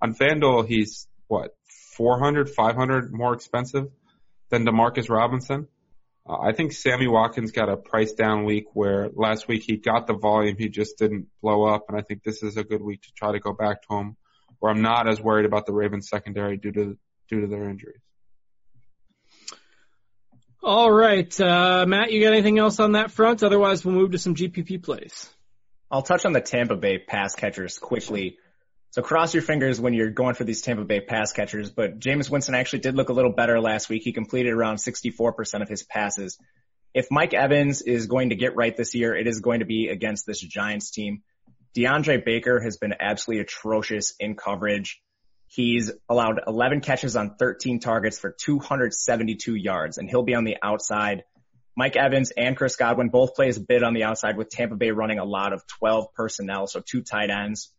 On 0.00 0.14
FanDuel, 0.14 0.66
he's 0.66 1.06
what 1.28 1.54
400, 1.96 2.50
500 2.50 3.12
more 3.12 3.34
expensive 3.34 3.88
than 4.50 4.66
Demarcus 4.66 5.08
Robinson. 5.08 5.68
Uh, 6.28 6.38
I 6.40 6.52
think 6.52 6.72
Sammy 6.72 7.08
Watkins 7.08 7.50
got 7.50 7.68
a 7.68 7.76
price 7.76 8.12
down 8.12 8.44
week 8.44 8.66
where 8.74 9.08
last 9.14 9.48
week 9.48 9.64
he 9.66 9.76
got 9.76 10.06
the 10.06 10.14
volume, 10.14 10.56
he 10.56 10.68
just 10.68 10.98
didn't 10.98 11.26
blow 11.42 11.64
up, 11.64 11.86
and 11.88 11.98
I 11.98 12.02
think 12.02 12.22
this 12.22 12.42
is 12.42 12.56
a 12.56 12.64
good 12.64 12.82
week 12.82 13.02
to 13.02 13.12
try 13.16 13.32
to 13.32 13.40
go 13.40 13.52
back 13.52 13.82
to 13.88 13.96
him, 13.96 14.16
where 14.60 14.70
I'm 14.70 14.82
not 14.82 15.08
as 15.08 15.20
worried 15.20 15.46
about 15.46 15.66
the 15.66 15.72
Ravens 15.72 16.08
secondary 16.08 16.56
due 16.56 16.72
to 16.72 16.98
due 17.28 17.40
to 17.40 17.46
their 17.46 17.68
injuries. 17.68 18.00
All 20.62 20.92
right, 20.92 21.40
uh, 21.40 21.84
Matt, 21.88 22.12
you 22.12 22.22
got 22.22 22.32
anything 22.32 22.60
else 22.60 22.78
on 22.78 22.92
that 22.92 23.10
front? 23.10 23.42
Otherwise, 23.42 23.84
we'll 23.84 23.96
move 23.96 24.12
to 24.12 24.18
some 24.18 24.36
GPP 24.36 24.80
plays. 24.80 25.28
I'll 25.90 26.02
touch 26.02 26.24
on 26.24 26.32
the 26.32 26.40
Tampa 26.40 26.76
Bay 26.76 26.98
pass 26.98 27.34
catchers 27.34 27.78
quickly. 27.78 28.38
So 28.92 29.00
cross 29.00 29.32
your 29.32 29.42
fingers 29.42 29.80
when 29.80 29.94
you're 29.94 30.10
going 30.10 30.34
for 30.34 30.44
these 30.44 30.60
Tampa 30.60 30.84
Bay 30.84 31.00
pass 31.00 31.32
catchers, 31.32 31.70
but 31.70 31.98
Jameis 31.98 32.28
Winston 32.28 32.54
actually 32.54 32.80
did 32.80 32.94
look 32.94 33.08
a 33.08 33.14
little 33.14 33.32
better 33.32 33.58
last 33.58 33.88
week. 33.88 34.02
He 34.04 34.12
completed 34.12 34.52
around 34.52 34.76
64% 34.76 35.62
of 35.62 35.68
his 35.68 35.82
passes. 35.82 36.38
If 36.92 37.06
Mike 37.10 37.32
Evans 37.32 37.80
is 37.80 38.06
going 38.06 38.28
to 38.28 38.36
get 38.36 38.54
right 38.54 38.76
this 38.76 38.94
year, 38.94 39.16
it 39.16 39.26
is 39.26 39.40
going 39.40 39.60
to 39.60 39.64
be 39.64 39.88
against 39.88 40.26
this 40.26 40.40
Giants 40.40 40.90
team. 40.90 41.22
DeAndre 41.74 42.22
Baker 42.22 42.60
has 42.60 42.76
been 42.76 42.92
absolutely 43.00 43.40
atrocious 43.40 44.12
in 44.20 44.36
coverage. 44.36 45.00
He's 45.46 45.90
allowed 46.06 46.42
11 46.46 46.82
catches 46.82 47.16
on 47.16 47.36
13 47.38 47.80
targets 47.80 48.18
for 48.18 48.36
272 48.38 49.54
yards, 49.54 49.96
and 49.96 50.06
he'll 50.06 50.22
be 50.22 50.34
on 50.34 50.44
the 50.44 50.58
outside. 50.62 51.24
Mike 51.74 51.96
Evans 51.96 52.30
and 52.36 52.58
Chris 52.58 52.76
Godwin 52.76 53.08
both 53.08 53.36
play 53.36 53.48
a 53.48 53.58
bit 53.58 53.82
on 53.82 53.94
the 53.94 54.04
outside 54.04 54.36
with 54.36 54.50
Tampa 54.50 54.76
Bay 54.76 54.90
running 54.90 55.18
a 55.18 55.24
lot 55.24 55.54
of 55.54 55.66
12 55.78 56.12
personnel, 56.12 56.66
so 56.66 56.82
two 56.86 57.00
tight 57.00 57.30
ends. 57.30 57.72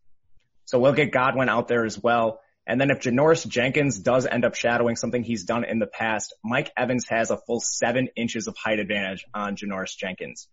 So 0.66 0.80
we'll 0.80 0.94
get 0.94 1.12
Godwin 1.12 1.50
out 1.50 1.68
there 1.68 1.86
as 1.86 2.02
well. 2.02 2.40
And 2.66 2.80
then 2.80 2.92
if 2.92 3.00
Janoris 3.00 3.46
Jenkins 3.46 4.00
does 4.00 4.26
end 4.26 4.46
up 4.46 4.56
shadowing 4.56 4.96
something 4.96 5.24
he's 5.24 5.44
done 5.44 5.66
in 5.66 5.80
the 5.80 5.88
past, 5.88 6.34
Mike 6.44 6.72
Evans 6.78 7.06
has 7.10 7.30
a 7.30 7.38
full 7.38 7.60
seven 7.60 8.08
inches 8.16 8.48
of 8.48 8.56
height 8.56 8.80
advantage 8.80 9.26
on 9.34 9.58
Janoris 9.58 9.98
Jenkins. 9.98 10.48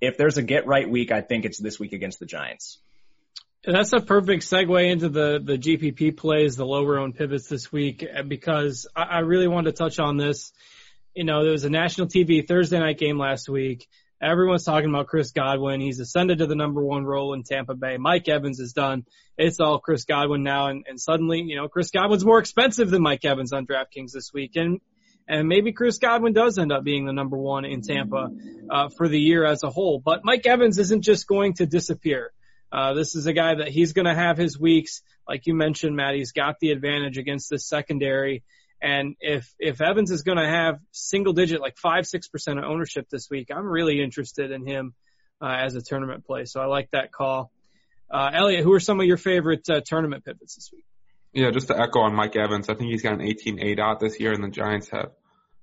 If 0.00 0.16
there's 0.16 0.38
a 0.38 0.42
get 0.42 0.66
right 0.66 0.88
week, 0.88 1.10
I 1.10 1.20
think 1.20 1.44
it's 1.44 1.58
this 1.58 1.80
week 1.80 1.92
against 1.92 2.20
the 2.20 2.26
Giants. 2.26 2.78
That's 3.64 3.92
a 3.92 4.00
perfect 4.00 4.44
segue 4.44 4.88
into 4.88 5.08
the, 5.08 5.40
the 5.42 5.58
GPP 5.58 6.16
plays, 6.16 6.54
the 6.54 6.64
lower 6.64 6.98
owned 6.98 7.16
pivots 7.16 7.48
this 7.48 7.72
week, 7.72 8.04
uh, 8.04 8.22
because 8.22 8.86
I, 8.94 9.02
I 9.02 9.18
really 9.20 9.48
wanted 9.48 9.72
to 9.72 9.76
touch 9.76 9.98
on 9.98 10.16
this. 10.16 10.52
You 11.14 11.24
know, 11.24 11.42
there 11.42 11.52
was 11.52 11.64
a 11.64 11.70
national 11.70 12.06
TV 12.06 12.46
Thursday 12.46 12.78
night 12.78 12.98
game 12.98 13.18
last 13.18 13.48
week. 13.48 13.88
Everyone's 14.20 14.64
talking 14.64 14.88
about 14.88 15.06
Chris 15.06 15.30
Godwin. 15.30 15.80
He's 15.80 16.00
ascended 16.00 16.38
to 16.38 16.46
the 16.46 16.56
number 16.56 16.82
one 16.82 17.04
role 17.04 17.34
in 17.34 17.44
Tampa 17.44 17.74
Bay. 17.74 17.98
Mike 17.98 18.28
Evans 18.28 18.58
is 18.58 18.72
done. 18.72 19.04
It's 19.36 19.60
all 19.60 19.78
Chris 19.78 20.04
Godwin 20.04 20.42
now. 20.42 20.66
And, 20.66 20.84
and 20.88 21.00
suddenly, 21.00 21.40
you 21.42 21.54
know, 21.54 21.68
Chris 21.68 21.92
Godwin's 21.92 22.24
more 22.24 22.40
expensive 22.40 22.90
than 22.90 23.00
Mike 23.00 23.24
Evans 23.24 23.52
on 23.52 23.64
DraftKings 23.64 24.10
this 24.12 24.32
week. 24.32 24.56
And, 24.56 24.80
and 25.28 25.46
maybe 25.46 25.72
Chris 25.72 25.98
Godwin 25.98 26.32
does 26.32 26.58
end 26.58 26.72
up 26.72 26.82
being 26.82 27.06
the 27.06 27.12
number 27.12 27.36
one 27.36 27.64
in 27.64 27.80
Tampa, 27.80 28.30
uh, 28.68 28.88
for 28.88 29.06
the 29.06 29.20
year 29.20 29.44
as 29.44 29.62
a 29.62 29.70
whole. 29.70 30.00
But 30.04 30.24
Mike 30.24 30.46
Evans 30.46 30.78
isn't 30.78 31.02
just 31.02 31.28
going 31.28 31.54
to 31.54 31.66
disappear. 31.66 32.32
Uh, 32.72 32.94
this 32.94 33.14
is 33.14 33.26
a 33.26 33.32
guy 33.32 33.54
that 33.54 33.68
he's 33.68 33.92
going 33.92 34.06
to 34.06 34.14
have 34.14 34.36
his 34.36 34.58
weeks. 34.58 35.02
Like 35.28 35.46
you 35.46 35.54
mentioned, 35.54 35.94
Matt, 35.94 36.16
he's 36.16 36.32
got 36.32 36.58
the 36.58 36.72
advantage 36.72 37.18
against 37.18 37.50
this 37.50 37.68
secondary. 37.68 38.42
And 38.80 39.16
if, 39.20 39.52
if 39.58 39.80
Evans 39.80 40.10
is 40.10 40.22
going 40.22 40.38
to 40.38 40.48
have 40.48 40.78
single 40.92 41.32
digit, 41.32 41.60
like 41.60 41.76
five, 41.76 42.06
six 42.06 42.28
percent 42.28 42.58
of 42.58 42.64
ownership 42.64 43.08
this 43.10 43.28
week, 43.30 43.48
I'm 43.54 43.66
really 43.66 44.00
interested 44.00 44.50
in 44.52 44.66
him, 44.66 44.94
uh, 45.42 45.56
as 45.64 45.74
a 45.74 45.82
tournament 45.82 46.24
play. 46.24 46.44
So 46.44 46.60
I 46.60 46.66
like 46.66 46.90
that 46.92 47.12
call. 47.12 47.50
Uh, 48.10 48.30
Elliot, 48.32 48.64
who 48.64 48.72
are 48.72 48.80
some 48.80 49.00
of 49.00 49.06
your 49.06 49.16
favorite, 49.16 49.68
uh, 49.68 49.80
tournament 49.84 50.24
pivots 50.24 50.54
this 50.54 50.70
week? 50.72 50.84
Yeah, 51.32 51.50
just 51.50 51.68
to 51.68 51.78
echo 51.78 52.00
on 52.00 52.14
Mike 52.14 52.36
Evans, 52.36 52.68
I 52.68 52.74
think 52.74 52.90
he's 52.90 53.02
got 53.02 53.14
an 53.14 53.20
18-8 53.20 53.78
out 53.78 54.00
this 54.00 54.18
year 54.18 54.32
and 54.32 54.42
the 54.42 54.48
Giants 54.48 54.88
have 54.90 55.10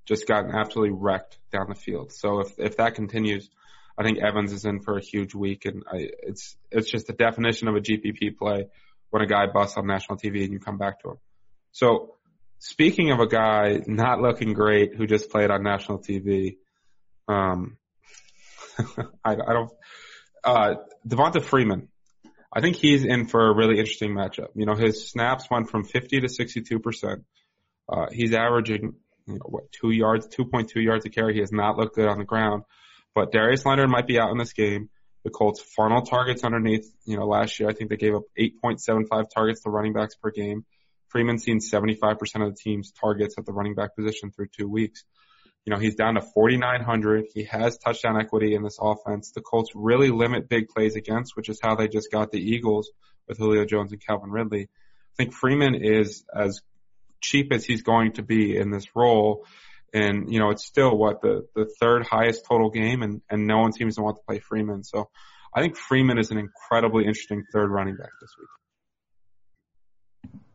just 0.06 0.28
gotten 0.28 0.52
absolutely 0.52 0.96
wrecked 0.96 1.38
down 1.52 1.68
the 1.70 1.76
field. 1.76 2.12
So 2.12 2.42
if, 2.42 2.60
if 2.60 2.78
that 2.78 2.94
continues, 2.94 3.50
I 3.98 4.04
think 4.04 4.20
Evans 4.20 4.54
is 4.54 4.66
in 4.66 4.82
for 4.82 4.98
a 4.98 5.02
huge 5.02 5.34
week 5.34 5.66
and 5.66 5.84
I, 5.92 6.10
it's, 6.22 6.56
it's 6.70 6.90
just 6.90 7.08
the 7.08 7.14
definition 7.14 7.68
of 7.68 7.76
a 7.76 7.80
GPP 7.80 8.38
play 8.38 8.68
when 9.10 9.24
a 9.24 9.28
guy 9.28 9.48
busts 9.48 9.78
on 9.78 9.88
national 9.88 10.20
TV 10.20 10.44
and 10.44 10.54
you 10.54 10.60
come 10.60 10.78
back 10.78 11.02
to 11.02 11.12
him. 11.12 11.18
So 11.72 12.15
speaking 12.66 13.12
of 13.12 13.20
a 13.20 13.28
guy 13.28 13.80
not 13.86 14.22
looking 14.22 14.54
great 14.54 14.96
who 14.96 15.06
just 15.06 15.30
played 15.30 15.52
on 15.52 15.62
national 15.62 16.00
TV, 16.00 16.58
um, 17.28 17.78
I, 19.24 19.34
I 19.34 19.54
don't, 19.54 19.72
uh, 20.44 20.74
Devonta 21.08 21.44
Freeman. 21.44 21.90
I 22.52 22.62
think 22.62 22.78
he's 22.78 23.04
in 23.04 23.28
for 23.28 23.50
a 23.50 23.56
really 23.56 23.78
interesting 23.78 24.14
matchup. 24.14 24.48
You 24.56 24.66
know, 24.66 24.76
his 24.76 25.10
snaps 25.10 25.48
went 25.52 25.70
from 25.70 25.84
50 25.84 26.22
to 26.22 26.28
62%. 26.28 27.24
Uh, 27.88 28.08
he's 28.12 28.34
averaging, 28.34 28.96
you 29.28 29.34
know, 29.34 29.46
what, 29.46 29.72
two 29.72 29.92
yards, 29.92 30.28
2.2 30.28 30.84
yards 30.84 31.06
a 31.06 31.10
carry. 31.10 31.36
He 31.36 31.42
has 31.42 31.52
not 31.52 31.78
looked 31.78 31.96
good 31.96 32.08
on 32.08 32.18
the 32.18 32.26
ground, 32.26 32.64
but 33.14 33.32
Darius 33.32 33.64
Leonard 33.66 33.90
might 33.90 34.08
be 34.08 34.20
out 34.20 34.32
in 34.32 34.40
this 34.40 34.54
game. 34.54 34.90
The 35.24 35.30
Colts 35.30 35.62
funnel 35.76 36.02
targets 36.02 36.44
underneath, 36.44 36.92
you 37.06 37.18
know, 37.18 37.28
last 37.28 37.60
year 37.60 37.70
I 37.70 37.74
think 37.74 37.92
they 37.92 37.98
gave 37.98 38.16
up 38.16 38.24
8.75 38.40 39.26
targets 39.34 39.62
to 39.62 39.70
running 39.70 39.94
backs 39.94 40.16
per 40.16 40.32
game. 40.32 40.66
Freeman's 41.16 41.44
seen 41.44 41.60
75% 41.60 42.20
of 42.46 42.54
the 42.54 42.58
team's 42.62 42.92
targets 42.92 43.36
at 43.38 43.46
the 43.46 43.54
running 43.54 43.74
back 43.74 43.96
position 43.96 44.32
through 44.32 44.48
two 44.48 44.68
weeks. 44.68 45.06
You 45.64 45.72
know, 45.72 45.80
he's 45.80 45.96
down 45.96 46.16
to 46.16 46.22
4,900. 46.22 47.28
He 47.34 47.46
has 47.46 47.78
touchdown 47.78 48.20
equity 48.20 48.54
in 48.54 48.64
this 48.64 48.78
offense. 48.82 49.32
The 49.32 49.40
Colts 49.40 49.70
really 49.74 50.10
limit 50.10 50.50
big 50.50 50.68
plays 50.68 50.98
against, 50.98 51.38
which 51.38 51.48
is 51.48 51.62
how 51.64 51.76
they 51.76 51.88
just 51.88 52.12
got 52.12 52.34
the 52.34 52.40
Eagles 52.42 52.92
with 53.30 53.38
Julio 53.38 53.64
Jones 53.64 53.94
and 53.94 54.06
Calvin 54.06 54.30
Ridley. 54.30 54.64
I 54.64 55.16
think 55.16 55.32
Freeman 55.32 55.76
is 55.76 56.26
as 56.36 56.60
cheap 57.22 57.54
as 57.54 57.64
he's 57.64 57.84
going 57.84 58.12
to 58.16 58.22
be 58.22 58.58
in 58.58 58.70
this 58.70 58.94
role. 58.94 59.46
And, 59.94 60.30
you 60.34 60.42
know, 60.42 60.50
it's 60.50 60.66
still 60.66 60.98
what 60.98 61.22
the, 61.22 61.48
the 61.56 61.74
third 61.80 62.06
highest 62.06 62.44
total 62.46 62.72
game 62.72 63.04
and, 63.04 63.22
and 63.30 63.48
no 63.48 63.60
one 63.60 63.72
seems 63.72 63.96
to 63.96 64.02
want 64.02 64.18
to 64.18 64.24
play 64.28 64.40
Freeman. 64.40 64.84
So 64.84 65.10
I 65.54 65.62
think 65.62 65.78
Freeman 65.78 66.18
is 66.18 66.32
an 66.32 66.38
incredibly 66.38 67.06
interesting 67.06 67.46
third 67.54 67.72
running 67.72 67.96
back 67.96 68.12
this 68.20 68.36
week. 68.38 68.50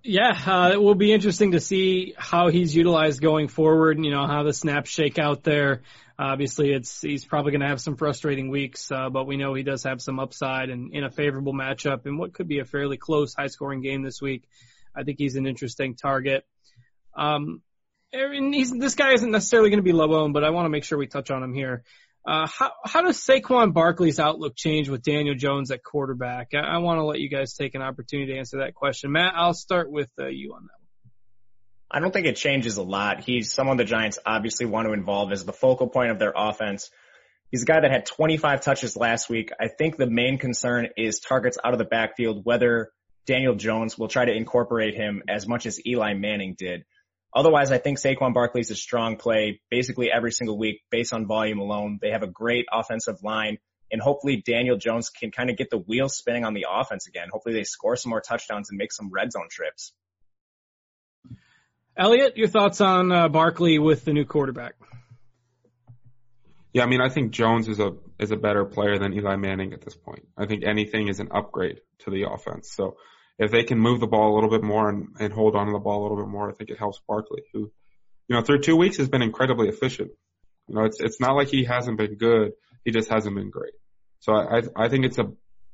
Yeah, 0.03 0.31
uh, 0.47 0.71
it 0.73 0.81
will 0.81 0.95
be 0.95 1.13
interesting 1.13 1.53
to 1.53 1.61
see 1.61 2.15
how 2.17 2.49
he's 2.49 2.75
utilized 2.75 3.21
going 3.21 3.49
forward. 3.49 4.03
You 4.03 4.11
know 4.11 4.27
how 4.27 4.45
the 4.45 4.55
snaps 4.55 4.89
shake 4.89 5.19
out 5.19 5.43
there. 5.43 5.83
Obviously, 6.19 6.73
it's 6.73 7.01
he's 7.03 7.25
probably 7.25 7.53
going 7.53 7.61
to 7.61 7.69
have 7.69 7.81
some 7.81 7.97
frustrating 7.97 8.51
weeks, 8.51 8.91
uh, 8.91 9.11
but 9.11 9.27
we 9.27 9.37
know 9.37 9.53
he 9.55 9.63
does 9.63 9.85
have 9.85 10.01
some 10.01 10.19
upside 10.19 10.71
and 10.71 10.95
in 10.95 11.05
a 11.05 11.11
favorable 11.11 11.53
matchup 11.53 12.07
in 12.07 12.17
what 12.17 12.33
could 12.33 12.49
be 12.49 12.61
a 12.61 12.65
fairly 12.65 12.97
close, 12.97 13.35
high-scoring 13.35 13.83
game 13.83 14.03
this 14.03 14.21
week. 14.23 14.49
I 14.95 15.03
think 15.03 15.19
he's 15.19 15.37
an 15.37 15.47
interesting 15.47 15.97
target. 15.97 16.47
Um, 17.15 17.63
and 18.13 18.55
he's, 18.55 18.73
this 18.73 18.95
guy 18.95 19.13
isn't 19.13 19.31
necessarily 19.31 19.71
going 19.71 19.79
to 19.79 19.85
be 19.85 19.93
low 19.93 20.13
owned, 20.15 20.35
but 20.35 20.45
I 20.45 20.51
want 20.51 20.67
to 20.67 20.71
make 20.71 20.85
sure 20.85 20.99
we 20.99 21.07
touch 21.07 21.31
on 21.31 21.43
him 21.43 21.55
here. 21.55 21.85
Uh, 22.27 22.47
how, 22.47 22.73
how 22.85 23.03
does 23.03 23.17
Saquon 23.17 23.73
Barkley's 23.73 24.21
outlook 24.21 24.55
change 24.55 24.89
with 24.89 25.03
Daniel 25.03 25.35
Jones 25.35 25.71
at 25.71 25.83
quarterback? 25.83 26.49
I, 26.55 26.59
I 26.59 26.79
want 26.79 26.99
to 26.99 27.05
let 27.05 27.19
you 27.19 27.31
guys 27.31 27.55
take 27.55 27.75
an 27.75 27.83
opportunity 27.83 28.33
to 28.33 28.39
answer 28.39 28.59
that 28.59 28.75
question. 28.75 29.13
Matt, 29.13 29.33
I'll 29.35 29.55
start 29.55 29.91
with 29.91 30.11
uh, 30.19 30.27
you 30.27 30.53
on 30.53 30.63
that 30.63 30.73
one. 30.73 31.13
I 31.91 32.01
don't 32.01 32.13
think 32.13 32.27
it 32.27 32.37
changes 32.37 32.77
a 32.77 32.83
lot. 32.83 33.21
He's 33.21 33.53
someone 33.53 33.77
the 33.77 33.85
Giants 33.85 34.19
obviously 34.25 34.67
want 34.67 34.87
to 34.87 34.93
involve 34.93 35.33
as 35.33 35.45
the 35.45 35.53
focal 35.53 35.89
point 35.89 36.11
of 36.11 36.19
their 36.19 36.33
offense. 36.37 36.91
He's 37.51 37.63
a 37.63 37.67
guy 37.67 37.81
that 37.81 37.91
had 37.91 38.07
25 38.07 38.61
touches 38.61 38.97
last 38.97 39.29
week. 39.29 39.51
I 39.59 39.67
think 39.67 39.97
the 39.97 40.07
main 40.07 40.39
concern 40.39 40.89
is 40.97 41.19
targets 41.19 41.59
out 41.65 41.73
of 41.73 41.79
the 41.79 41.85
backfield, 41.85 42.45
whether 42.45 42.93
Daniel 43.27 43.57
Jones 43.57 43.99
will 43.99 44.09
try 44.09 44.25
to 44.25 44.33
incorporate 44.33 44.95
him 44.95 45.23
as 45.29 45.49
much 45.49 45.67
as 45.67 45.85
Eli 45.85 46.15
Manning 46.15 46.55
did. 46.57 46.85
Otherwise, 47.35 47.71
I 47.71 47.79
think 47.79 47.99
Saquon 47.99 48.35
Barkley 48.35 48.61
is 48.61 48.71
a 48.71 48.77
strong 48.77 49.17
play 49.17 49.61
basically 49.71 50.11
every 50.11 50.33
single 50.33 50.59
week 50.59 50.83
based 50.91 51.13
on 51.13 51.27
volume 51.27 51.61
alone. 51.61 51.99
They 52.03 52.11
have 52.11 52.23
a 52.23 52.27
great 52.27 52.67
offensive 52.73 53.23
line 53.23 53.59
and 53.91 54.01
hopefully 54.01 54.43
Daniel 54.45 54.77
Jones 54.77 55.11
can 55.11 55.31
kind 55.31 55.51
of 55.51 55.57
get 55.57 55.71
the 55.71 55.79
wheels 55.79 56.17
spinning 56.17 56.45
on 56.45 56.55
the 56.55 56.67
offense 56.71 57.09
again. 57.09 57.29
Hopefully 57.33 57.55
they 57.55 57.65
score 57.65 57.97
some 57.97 58.11
more 58.11 58.21
touchdowns 58.21 58.71
and 58.71 58.79
make 58.79 58.93
some 58.93 59.11
red 59.11 59.33
zone 59.33 59.49
trips. 59.51 59.93
Elliot, 61.97 62.37
your 62.37 62.49
thoughts 62.49 62.81
on 62.81 63.11
uh, 63.11 63.29
Barkley 63.29 63.79
with 63.79 64.05
the 64.05 64.13
new 64.13 64.25
quarterback? 64.25 64.75
Yeah, 66.73 66.85
I 66.85 66.87
mean, 66.87 67.01
I 67.01 67.09
think 67.09 67.33
Jones 67.33 67.67
is 67.67 67.81
a 67.81 67.95
is 68.21 68.31
a 68.31 68.37
better 68.37 68.65
player 68.65 68.97
than 68.97 69.13
Eli 69.13 69.35
Manning 69.37 69.73
at 69.73 69.81
this 69.81 69.97
point. 69.97 70.27
I 70.39 70.47
think 70.47 70.65
anything 70.65 71.09
is 71.09 71.19
an 71.19 71.29
upgrade 71.33 71.81
to 72.01 72.11
the 72.11 72.31
offense. 72.31 72.71
So 72.73 72.97
if 73.41 73.51
they 73.51 73.65
can 73.65 73.79
move 73.79 74.01
the 74.01 74.07
ball 74.07 74.33
a 74.33 74.35
little 74.35 74.51
bit 74.51 74.63
more 74.63 74.89
and, 74.91 75.09
and 75.19 75.33
hold 75.33 75.57
on 75.57 75.67
to 75.67 75.73
the 75.73 75.79
ball 75.79 76.03
a 76.03 76.03
little 76.03 76.19
bit 76.19 76.29
more, 76.29 76.51
I 76.51 76.53
think 76.53 76.69
it 76.69 76.79
helps 76.79 77.01
Barkley, 77.09 77.43
who, 77.53 77.73
you 78.29 78.37
know, 78.37 78.43
through 78.43 78.61
two 78.61 78.77
weeks 78.77 78.99
has 78.99 79.09
been 79.09 79.23
incredibly 79.23 79.69
efficient. 79.69 80.11
You 80.69 80.75
know, 80.77 80.85
it's 80.85 81.01
it's 81.01 81.21
not 81.21 81.35
like 81.35 81.49
he 81.49 81.65
hasn't 81.65 81.97
been 81.97 82.15
good; 82.17 82.53
he 82.85 82.93
just 82.93 83.11
hasn't 83.11 83.35
been 83.35 83.51
great. 83.51 83.73
So 84.21 84.35
I 84.35 84.61
I 84.77 84.89
think 84.89 85.07
it's 85.07 85.19
a, 85.19 85.33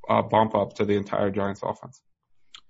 a 0.09 0.23
bump 0.23 0.55
up 0.55 0.77
to 0.77 0.85
the 0.85 0.97
entire 0.97 1.31
Giants 1.31 1.61
offense. 1.63 2.01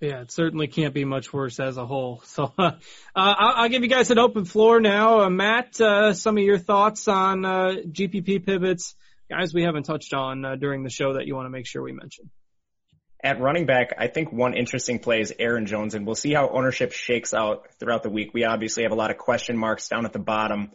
Yeah, 0.01 0.23
it 0.23 0.33
certainly 0.33 0.67
can't 0.67 0.93
be 0.93 1.05
much 1.05 1.33
worse 1.33 1.61
as 1.61 1.77
a 1.77 1.87
whole. 1.87 2.23
So 2.25 2.53
uh, 2.59 2.73
I'll, 3.15 3.53
I'll 3.63 3.69
give 3.69 3.83
you 3.83 3.89
guys 3.89 4.11
an 4.11 4.19
open 4.19 4.45
floor 4.45 4.81
now. 4.81 5.21
Uh, 5.21 5.31
Matt, 5.31 5.81
uh, 5.81 6.15
some 6.15 6.37
of 6.37 6.43
your 6.43 6.59
thoughts 6.59 7.07
on 7.07 7.45
uh, 7.45 7.75
GPP 7.87 8.45
pivots, 8.45 8.95
guys 9.31 9.55
we 9.55 9.63
haven't 9.63 9.85
touched 9.85 10.13
on 10.15 10.45
uh, 10.45 10.57
during 10.57 10.83
the 10.85 10.91
show 10.91 11.15
that 11.15 11.27
you 11.27 11.35
want 11.35 11.47
to 11.47 11.51
make 11.51 11.67
sure 11.67 11.83
we 11.83 11.93
mention. 11.93 12.31
At 13.23 13.41
running 13.41 13.67
back, 13.67 13.95
I 13.99 14.09
think 14.09 14.31
one 14.31 14.55
interesting 14.55 14.99
play 14.99 15.21
is 15.21 15.33
Aaron 15.39 15.67
Jones, 15.67 15.95
and 15.95 16.07
we'll 16.07 16.15
see 16.15 16.33
how 16.33 16.51
ownership 16.51 16.93
shakes 16.93 17.33
out 17.33 17.67
throughout 17.81 18.03
the 18.03 18.11
week. 18.11 18.35
We 18.35 18.45
obviously 18.45 18.83
have 18.83 18.93
a 18.93 18.97
lot 18.97 19.11
of 19.11 19.17
question 19.17 19.57
marks 19.57 19.89
down 19.89 20.05
at 20.05 20.13
the 20.13 20.19
bottom, 20.19 20.73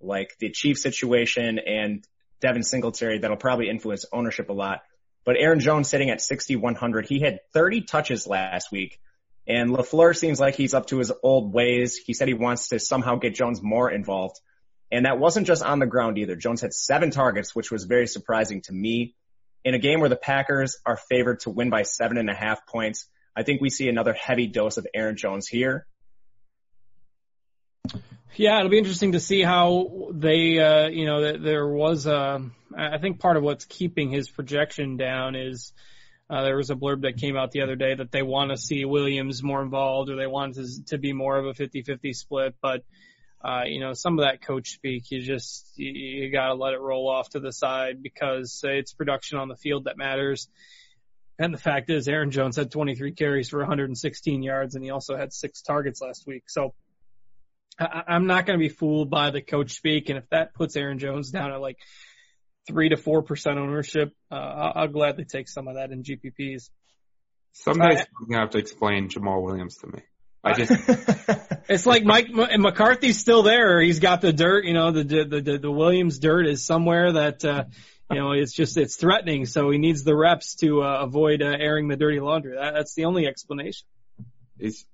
like 0.00 0.36
the 0.38 0.50
Chief 0.50 0.78
situation 0.78 1.58
and 1.58 2.06
Devin 2.40 2.62
Singletary 2.62 3.18
that'll 3.18 3.36
probably 3.36 3.68
influence 3.68 4.04
ownership 4.12 4.50
a 4.50 4.52
lot. 4.52 4.82
But 5.24 5.36
Aaron 5.38 5.60
Jones 5.60 5.88
sitting 5.88 6.10
at 6.10 6.20
6,100, 6.20 7.06
he 7.06 7.20
had 7.20 7.40
30 7.52 7.82
touches 7.82 8.26
last 8.26 8.72
week. 8.72 9.00
And 9.46 9.70
LaFleur 9.70 10.16
seems 10.16 10.38
like 10.38 10.54
he's 10.54 10.74
up 10.74 10.86
to 10.86 10.98
his 10.98 11.12
old 11.22 11.52
ways. 11.52 11.96
He 11.96 12.14
said 12.14 12.28
he 12.28 12.34
wants 12.34 12.68
to 12.68 12.78
somehow 12.78 13.16
get 13.16 13.34
Jones 13.34 13.62
more 13.62 13.90
involved. 13.90 14.40
And 14.92 15.06
that 15.06 15.18
wasn't 15.18 15.46
just 15.46 15.62
on 15.62 15.78
the 15.78 15.86
ground 15.86 16.18
either. 16.18 16.36
Jones 16.36 16.60
had 16.60 16.72
seven 16.72 17.10
targets, 17.10 17.54
which 17.54 17.70
was 17.70 17.84
very 17.84 18.06
surprising 18.06 18.62
to 18.62 18.72
me. 18.72 19.14
In 19.64 19.74
a 19.74 19.78
game 19.78 20.00
where 20.00 20.08
the 20.08 20.16
Packers 20.16 20.78
are 20.86 20.96
favored 20.96 21.40
to 21.40 21.50
win 21.50 21.70
by 21.70 21.82
seven 21.82 22.16
and 22.16 22.30
a 22.30 22.34
half 22.34 22.66
points, 22.66 23.06
I 23.36 23.42
think 23.42 23.60
we 23.60 23.70
see 23.70 23.88
another 23.88 24.12
heavy 24.14 24.46
dose 24.46 24.76
of 24.78 24.86
Aaron 24.94 25.16
Jones 25.16 25.46
here. 25.46 25.86
Yeah, 28.36 28.58
it'll 28.58 28.70
be 28.70 28.78
interesting 28.78 29.12
to 29.12 29.20
see 29.20 29.42
how 29.42 30.08
they, 30.12 30.58
uh, 30.58 30.88
you 30.88 31.04
know, 31.04 31.36
there 31.36 31.66
was, 31.66 32.06
uh, 32.06 32.38
I 32.76 32.98
think 32.98 33.18
part 33.18 33.36
of 33.36 33.42
what's 33.42 33.64
keeping 33.64 34.10
his 34.10 34.30
projection 34.30 34.96
down 34.96 35.34
is, 35.34 35.72
uh, 36.30 36.44
there 36.44 36.56
was 36.56 36.70
a 36.70 36.76
blurb 36.76 37.02
that 37.02 37.16
came 37.16 37.36
out 37.36 37.50
the 37.50 37.62
other 37.62 37.76
day 37.76 37.94
that 37.94 38.12
they 38.12 38.22
want 38.22 38.50
to 38.50 38.56
see 38.56 38.84
Williams 38.84 39.42
more 39.42 39.62
involved 39.62 40.10
or 40.10 40.16
they 40.16 40.28
want 40.28 40.54
to, 40.54 40.84
to 40.86 40.98
be 40.98 41.12
more 41.12 41.36
of 41.36 41.46
a 41.46 41.52
50-50 41.52 42.14
split, 42.14 42.54
but, 42.62 42.84
uh, 43.42 43.62
you 43.66 43.80
know, 43.80 43.92
some 43.94 44.18
of 44.18 44.24
that 44.24 44.42
coach 44.42 44.70
speak, 44.70 45.10
you 45.10 45.22
just, 45.22 45.66
you, 45.76 45.90
you 45.90 46.30
gotta 46.30 46.54
let 46.54 46.74
it 46.74 46.80
roll 46.80 47.08
off 47.08 47.30
to 47.30 47.40
the 47.40 47.52
side 47.52 48.02
because 48.02 48.60
it's 48.64 48.92
production 48.92 49.38
on 49.38 49.48
the 49.48 49.56
field 49.56 49.84
that 49.84 49.96
matters. 49.96 50.48
And 51.38 51.54
the 51.54 51.58
fact 51.58 51.88
is 51.88 52.06
Aaron 52.06 52.30
Jones 52.30 52.56
had 52.56 52.70
23 52.70 53.12
carries 53.12 53.48
for 53.48 53.60
116 53.60 54.42
yards 54.42 54.74
and 54.74 54.84
he 54.84 54.90
also 54.90 55.16
had 55.16 55.32
six 55.32 55.62
targets 55.62 56.02
last 56.02 56.26
week. 56.26 56.44
So, 56.48 56.74
I, 57.80 58.02
I'm 58.08 58.26
not 58.26 58.46
going 58.46 58.58
to 58.58 58.62
be 58.62 58.68
fooled 58.68 59.10
by 59.10 59.30
the 59.30 59.40
coach 59.40 59.72
speak. 59.72 60.10
And 60.10 60.18
if 60.18 60.28
that 60.30 60.54
puts 60.54 60.76
Aaron 60.76 60.98
Jones 60.98 61.30
down 61.30 61.52
at 61.52 61.60
like 61.60 61.78
three 62.66 62.90
to 62.90 62.96
four 62.96 63.22
percent 63.22 63.58
ownership, 63.58 64.14
uh, 64.30 64.34
I'll, 64.34 64.72
I'll 64.82 64.88
gladly 64.88 65.24
take 65.24 65.48
some 65.48 65.66
of 65.66 65.74
that 65.76 65.90
in 65.90 66.02
GPPs. 66.02 66.70
Some 67.52 67.78
days 67.78 67.98
you're 67.98 68.28
gonna 68.28 68.40
have 68.40 68.50
to 68.50 68.58
explain 68.58 69.08
Jamaal 69.08 69.42
Williams 69.42 69.76
to 69.78 69.88
me. 69.88 70.02
I 70.42 70.54
just 70.54 70.72
it's 71.68 71.86
like 71.86 72.04
Mike 72.04 72.28
and 72.28 72.62
McCarthy's 72.62 73.18
still 73.18 73.42
there. 73.42 73.80
He's 73.80 74.00
got 74.00 74.20
the 74.20 74.32
dirt, 74.32 74.64
you 74.64 74.74
know, 74.74 74.90
the 74.90 75.04
the 75.04 75.40
the, 75.40 75.58
the 75.58 75.70
Williams 75.70 76.18
dirt 76.18 76.46
is 76.46 76.64
somewhere 76.64 77.12
that 77.12 77.44
uh, 77.44 77.64
you 78.10 78.18
know 78.18 78.32
it's 78.32 78.52
just 78.52 78.76
it's 78.76 78.96
threatening. 78.96 79.46
So 79.46 79.70
he 79.70 79.78
needs 79.78 80.02
the 80.02 80.16
reps 80.16 80.54
to 80.56 80.82
uh, 80.82 81.00
avoid 81.02 81.42
uh, 81.42 81.56
airing 81.58 81.88
the 81.88 81.96
dirty 81.96 82.20
laundry. 82.20 82.56
That, 82.56 82.74
that's 82.74 82.94
the 82.94 83.04
only 83.04 83.26
explanation. 83.26 83.86
He's 84.58 84.86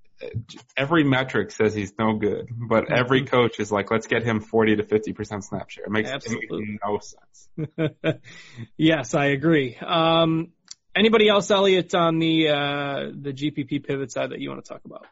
every 0.77 1.05
metric 1.05 1.51
says 1.51 1.75
he's 1.75 1.93
no 1.99 2.15
good, 2.15 2.49
but 2.51 2.91
every 2.91 3.25
coach 3.25 3.61
is 3.61 3.71
like, 3.71 3.91
let's 3.91 4.07
get 4.07 4.23
him 4.23 4.41
40 4.41 4.77
to 4.77 4.83
50% 4.83 5.45
snap 5.45 5.71
share. 5.71 5.85
It 5.85 5.91
makes, 5.91 6.11
makes 6.11 6.47
no 6.85 7.01
sense. 7.01 8.21
yes, 8.77 9.15
I 9.15 9.27
agree. 9.27 9.77
Um, 9.77 10.53
anybody 10.95 11.29
else, 11.29 11.51
Elliot, 11.51 11.95
on 11.95 12.19
the, 12.19 12.49
uh, 12.49 13.11
the 13.15 13.33
GPP 13.33 13.87
pivot 13.87 14.11
side 14.11 14.31
that 14.31 14.41
you 14.41 14.49
want 14.49 14.65
to 14.65 14.69
talk 14.69 14.85
about? 14.85 15.07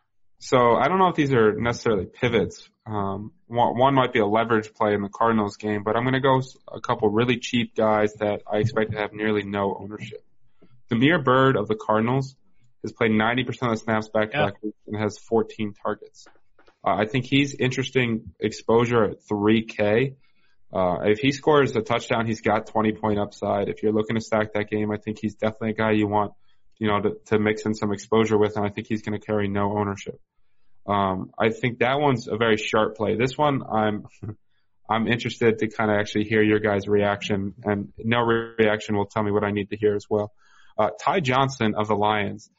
So 0.44 0.74
I 0.76 0.88
don't 0.88 0.98
know 0.98 1.08
if 1.08 1.14
these 1.14 1.32
are 1.32 1.54
necessarily 1.54 2.04
pivots. 2.04 2.68
Um, 2.84 3.32
one, 3.46 3.78
one 3.78 3.94
might 3.94 4.12
be 4.12 4.18
a 4.18 4.26
leverage 4.26 4.74
play 4.74 4.92
in 4.92 5.00
the 5.00 5.08
Cardinals 5.08 5.56
game, 5.56 5.82
but 5.82 5.96
I'm 5.96 6.02
going 6.02 6.12
to 6.12 6.20
go 6.20 6.42
a 6.70 6.82
couple 6.82 7.08
really 7.08 7.38
cheap 7.38 7.74
guys 7.74 8.12
that 8.20 8.42
I 8.46 8.58
expect 8.58 8.92
to 8.92 8.98
have 8.98 9.14
nearly 9.14 9.42
no 9.42 9.74
ownership. 9.74 10.22
Damiere 10.90 11.18
Byrd 11.18 11.56
of 11.56 11.66
the 11.66 11.76
Cardinals 11.76 12.36
has 12.82 12.92
played 12.92 13.12
90% 13.12 13.48
of 13.48 13.70
the 13.70 13.76
snaps 13.78 14.10
back 14.10 14.32
to 14.32 14.36
back 14.36 14.54
and 14.86 15.00
has 15.00 15.16
14 15.16 15.72
targets. 15.82 16.26
Uh, 16.86 16.94
I 16.94 17.06
think 17.06 17.24
he's 17.24 17.54
interesting 17.54 18.34
exposure 18.38 19.02
at 19.02 19.26
3K. 19.26 20.16
Uh, 20.70 20.96
if 21.04 21.20
he 21.20 21.32
scores 21.32 21.74
a 21.74 21.80
touchdown, 21.80 22.26
he's 22.26 22.42
got 22.42 22.66
20 22.66 22.92
point 22.92 23.18
upside. 23.18 23.70
If 23.70 23.82
you're 23.82 23.94
looking 23.94 24.16
to 24.16 24.20
stack 24.20 24.52
that 24.52 24.68
game, 24.68 24.90
I 24.90 24.98
think 24.98 25.20
he's 25.22 25.36
definitely 25.36 25.70
a 25.70 25.74
guy 25.74 25.92
you 25.92 26.06
want, 26.06 26.34
you 26.76 26.88
know, 26.88 27.00
to, 27.00 27.16
to 27.28 27.38
mix 27.38 27.64
in 27.64 27.72
some 27.72 27.94
exposure 27.94 28.36
with, 28.36 28.58
and 28.58 28.66
I 28.66 28.68
think 28.68 28.88
he's 28.88 29.00
going 29.00 29.18
to 29.18 29.24
carry 29.24 29.48
no 29.48 29.78
ownership. 29.78 30.20
Um, 30.86 31.30
I 31.38 31.50
think 31.50 31.78
that 31.78 31.98
one's 31.98 32.28
a 32.28 32.36
very 32.36 32.56
sharp 32.56 32.96
play. 32.96 33.16
This 33.16 33.36
one, 33.36 33.62
I'm, 33.62 34.06
I'm 34.90 35.08
interested 35.08 35.58
to 35.60 35.68
kind 35.68 35.90
of 35.90 35.98
actually 35.98 36.24
hear 36.24 36.42
your 36.42 36.58
guys' 36.58 36.86
reaction, 36.86 37.54
and 37.64 37.92
no 37.98 38.20
reaction 38.20 38.96
will 38.96 39.06
tell 39.06 39.22
me 39.22 39.30
what 39.30 39.44
I 39.44 39.50
need 39.50 39.70
to 39.70 39.76
hear 39.76 39.94
as 39.94 40.06
well. 40.10 40.32
Uh, 40.78 40.90
Ty 41.00 41.20
Johnson 41.20 41.74
of 41.74 41.88
the 41.88 41.94
Lions 41.94 42.50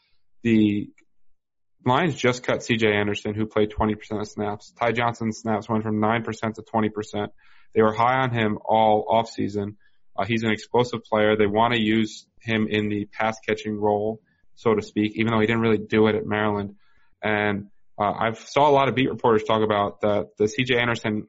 the 0.46 0.92
Lions 1.86 2.16
just 2.16 2.44
cut 2.44 2.60
CJ 2.60 2.86
Anderson, 2.86 3.34
who 3.34 3.48
played 3.48 3.72
20% 3.72 4.22
of 4.22 4.28
snaps. 4.28 4.72
Ty 4.80 4.92
Johnson's 4.92 5.40
snaps 5.40 5.68
went 5.68 5.84
from 5.84 6.00
9% 6.00 6.54
to 6.54 6.62
20%. 6.62 7.28
They 7.74 7.82
were 7.82 7.94
high 7.94 8.20
on 8.22 8.32
him 8.32 8.60
all 8.64 9.06
offseason. 9.08 9.76
Uh, 10.16 10.24
he's 10.26 10.44
an 10.44 10.52
explosive 10.52 11.04
player. 11.04 11.36
They 11.36 11.48
want 11.48 11.74
to 11.74 11.82
use 11.82 12.28
him 12.40 12.68
in 12.70 12.90
the 12.90 13.06
pass 13.06 13.40
catching 13.40 13.76
role, 13.76 14.22
so 14.54 14.76
to 14.76 14.84
speak, 14.84 15.14
even 15.16 15.34
though 15.34 15.40
he 15.40 15.48
didn't 15.48 15.64
really 15.64 15.80
do 15.80 16.08
it 16.08 16.16
at 16.16 16.28
Maryland. 16.28 16.76
And 17.24 17.70
uh, 18.00 18.12
I've 18.12 18.40
saw 18.40 18.70
a 18.70 18.72
lot 18.72 18.90
of 18.90 18.96
beat 18.96 19.10
reporters 19.10 19.44
talk 19.44 19.64
about 19.64 20.02
that 20.02 20.30
the 20.38 20.46
CJ 20.46 20.80
Anderson 20.80 21.28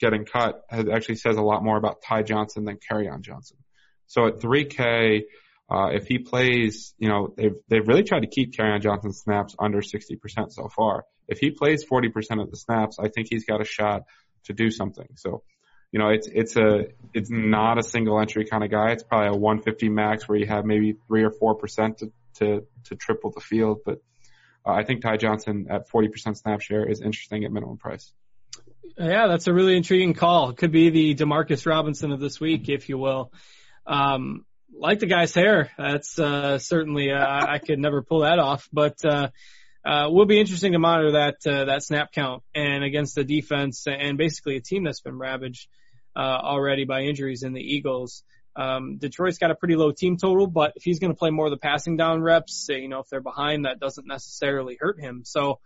getting 0.00 0.24
cut 0.24 0.62
has 0.68 0.86
actually 0.92 1.16
says 1.16 1.36
a 1.36 1.42
lot 1.42 1.62
more 1.62 1.76
about 1.76 2.02
Ty 2.02 2.22
Johnson 2.22 2.64
than 2.64 2.78
Kerryon 2.78 3.20
Johnson. 3.20 3.58
So 4.06 4.26
at 4.26 4.40
3K, 4.40 5.22
uh, 5.70 5.90
if 5.92 6.06
he 6.06 6.18
plays, 6.18 6.94
you 6.98 7.08
know, 7.08 7.32
they've, 7.36 7.54
they've 7.68 7.86
really 7.86 8.02
tried 8.02 8.20
to 8.20 8.26
keep 8.26 8.56
Kerryon 8.56 8.80
Johnson's 8.80 9.20
snaps 9.20 9.54
under 9.58 9.80
60% 9.80 10.18
so 10.48 10.68
far. 10.68 11.04
If 11.28 11.38
he 11.38 11.50
plays 11.50 11.84
40% 11.84 12.42
of 12.42 12.50
the 12.50 12.56
snaps, 12.56 12.96
I 12.98 13.08
think 13.08 13.28
he's 13.30 13.44
got 13.44 13.60
a 13.60 13.64
shot 13.64 14.02
to 14.46 14.52
do 14.52 14.70
something. 14.70 15.06
So, 15.14 15.44
you 15.92 16.00
know, 16.00 16.08
it's, 16.08 16.26
it's 16.26 16.56
a, 16.56 16.86
it's 17.14 17.30
not 17.30 17.78
a 17.78 17.84
single 17.84 18.18
entry 18.20 18.46
kind 18.46 18.64
of 18.64 18.70
guy. 18.70 18.90
It's 18.90 19.04
probably 19.04 19.28
a 19.28 19.38
150 19.38 19.90
max 19.90 20.28
where 20.28 20.38
you 20.38 20.46
have 20.46 20.64
maybe 20.64 20.96
three 21.06 21.22
or 21.22 21.30
4% 21.30 21.98
to, 21.98 22.12
to, 22.38 22.66
to 22.86 22.96
triple 22.96 23.30
the 23.30 23.40
field. 23.40 23.78
But 23.84 23.98
uh, 24.66 24.72
I 24.72 24.84
think 24.84 25.02
Ty 25.02 25.16
Johnson 25.16 25.66
at 25.70 25.88
40% 25.88 26.36
snap 26.36 26.60
share 26.60 26.88
is 26.88 27.00
interesting 27.00 27.44
at 27.44 27.52
minimum 27.52 27.78
price. 27.78 28.12
Yeah, 28.98 29.28
that's 29.28 29.46
a 29.46 29.54
really 29.54 29.76
intriguing 29.76 30.14
call. 30.14 30.52
Could 30.52 30.72
be 30.72 30.90
the 30.90 31.14
Demarcus 31.14 31.66
Robinson 31.66 32.12
of 32.12 32.20
this 32.20 32.40
week, 32.40 32.68
if 32.68 32.88
you 32.88 32.98
will. 32.98 33.32
Um, 33.86 34.44
like 34.72 34.98
the 34.98 35.06
guy's 35.06 35.34
hair. 35.34 35.70
That's 35.78 36.18
uh, 36.18 36.58
certainly 36.58 37.10
uh, 37.10 37.46
I 37.46 37.58
could 37.58 37.78
never 37.78 38.02
pull 38.02 38.20
that 38.20 38.38
off, 38.38 38.68
but 38.72 38.96
uh, 39.04 39.28
uh, 39.84 40.08
will 40.10 40.26
be 40.26 40.40
interesting 40.40 40.72
to 40.72 40.78
monitor 40.78 41.12
that 41.12 41.36
uh, 41.46 41.64
that 41.66 41.82
snap 41.82 42.12
count 42.12 42.42
and 42.54 42.84
against 42.84 43.14
the 43.14 43.24
defense 43.24 43.86
and 43.86 44.18
basically 44.18 44.56
a 44.56 44.60
team 44.60 44.84
that's 44.84 45.00
been 45.00 45.18
ravaged 45.18 45.68
uh, 46.14 46.20
already 46.20 46.84
by 46.84 47.02
injuries 47.02 47.42
in 47.42 47.52
the 47.52 47.62
Eagles. 47.62 48.22
Um, 48.56 48.98
Detroit's 48.98 49.38
got 49.38 49.50
a 49.50 49.54
pretty 49.54 49.76
low 49.76 49.92
team 49.92 50.16
total, 50.16 50.46
but 50.46 50.72
if 50.76 50.82
he's 50.82 50.98
going 50.98 51.12
to 51.12 51.16
play 51.16 51.30
more 51.30 51.46
of 51.46 51.52
the 51.52 51.58
passing 51.58 51.96
down 51.96 52.22
reps, 52.22 52.66
you 52.68 52.88
know, 52.88 53.00
if 53.00 53.08
they're 53.08 53.20
behind, 53.20 53.64
that 53.64 53.80
doesn't 53.80 54.06
necessarily 54.06 54.76
hurt 54.78 55.00
him. 55.00 55.22
So 55.24 55.60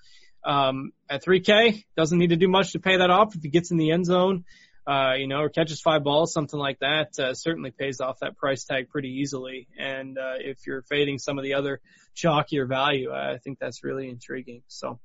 um, 0.44 0.92
at 1.08 1.24
3K, 1.24 1.84
doesn't 1.96 2.18
need 2.18 2.30
to 2.30 2.36
do 2.36 2.48
much 2.48 2.72
to 2.72 2.78
pay 2.78 2.98
that 2.98 3.10
off 3.10 3.34
if 3.34 3.42
he 3.42 3.48
gets 3.48 3.70
in 3.70 3.78
the 3.78 3.90
end 3.90 4.04
zone 4.04 4.44
uh, 4.86 5.14
you 5.16 5.26
know, 5.26 5.40
or 5.40 5.48
catches 5.48 5.80
five 5.80 6.04
balls, 6.04 6.32
something 6.32 6.58
like 6.58 6.78
that, 6.80 7.18
uh, 7.18 7.34
certainly 7.34 7.70
pays 7.70 8.00
off 8.00 8.18
that 8.20 8.36
price 8.36 8.64
tag 8.64 8.90
pretty 8.90 9.08
easily. 9.20 9.66
And, 9.78 10.18
uh, 10.18 10.34
if 10.38 10.66
you're 10.66 10.82
fading 10.82 11.18
some 11.18 11.38
of 11.38 11.44
the 11.44 11.54
other 11.54 11.80
chalkier 12.14 12.68
value, 12.68 13.10
I 13.10 13.38
think 13.38 13.58
that's 13.58 13.82
really 13.82 14.08
intriguing. 14.10 14.62
So, 14.68 15.00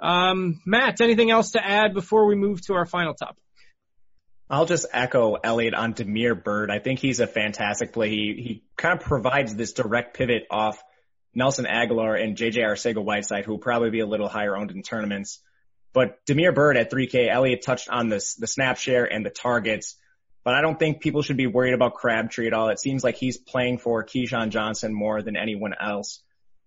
um, 0.00 0.60
Matt, 0.64 1.00
anything 1.00 1.30
else 1.30 1.52
to 1.52 1.64
add 1.64 1.92
before 1.92 2.26
we 2.26 2.36
move 2.36 2.62
to 2.66 2.74
our 2.74 2.86
final 2.86 3.14
topic? 3.14 3.42
I'll 4.52 4.66
just 4.66 4.84
echo 4.92 5.36
Elliot 5.36 5.72
on 5.72 5.94
Damiere 5.94 6.34
Byrd. 6.34 6.70
I 6.70 6.78
think 6.78 6.98
he's 6.98 7.20
a 7.20 7.26
fantastic 7.26 7.94
play. 7.94 8.10
He, 8.10 8.34
he 8.36 8.64
kind 8.76 9.00
of 9.00 9.04
provides 9.04 9.54
this 9.54 9.72
direct 9.72 10.14
pivot 10.14 10.46
off 10.50 10.82
Nelson 11.34 11.64
Agholor 11.64 12.22
and 12.22 12.36
JJ 12.36 12.58
Arcega-Whiteside, 12.58 13.46
who 13.46 13.52
will 13.52 13.58
probably 13.58 13.88
be 13.88 14.00
a 14.00 14.06
little 14.06 14.28
higher 14.28 14.54
owned 14.54 14.70
in 14.70 14.82
tournaments. 14.82 15.40
But 15.94 16.22
Damiere 16.26 16.52
Byrd 16.52 16.76
at 16.76 16.90
3K, 16.90 17.30
Elliot 17.30 17.62
touched 17.62 17.88
on 17.88 18.10
this, 18.10 18.34
the 18.34 18.46
snap 18.46 18.76
share 18.76 19.10
and 19.10 19.24
the 19.24 19.30
targets, 19.30 19.96
but 20.44 20.52
I 20.52 20.60
don't 20.60 20.78
think 20.78 21.00
people 21.00 21.22
should 21.22 21.38
be 21.38 21.46
worried 21.46 21.72
about 21.72 21.94
Crabtree 21.94 22.46
at 22.46 22.52
all. 22.52 22.68
It 22.68 22.78
seems 22.78 23.02
like 23.02 23.16
he's 23.16 23.38
playing 23.38 23.78
for 23.78 24.04
Keyshawn 24.04 24.50
Johnson 24.50 24.92
more 24.92 25.22
than 25.22 25.34
anyone 25.34 25.72
else. 25.80 26.22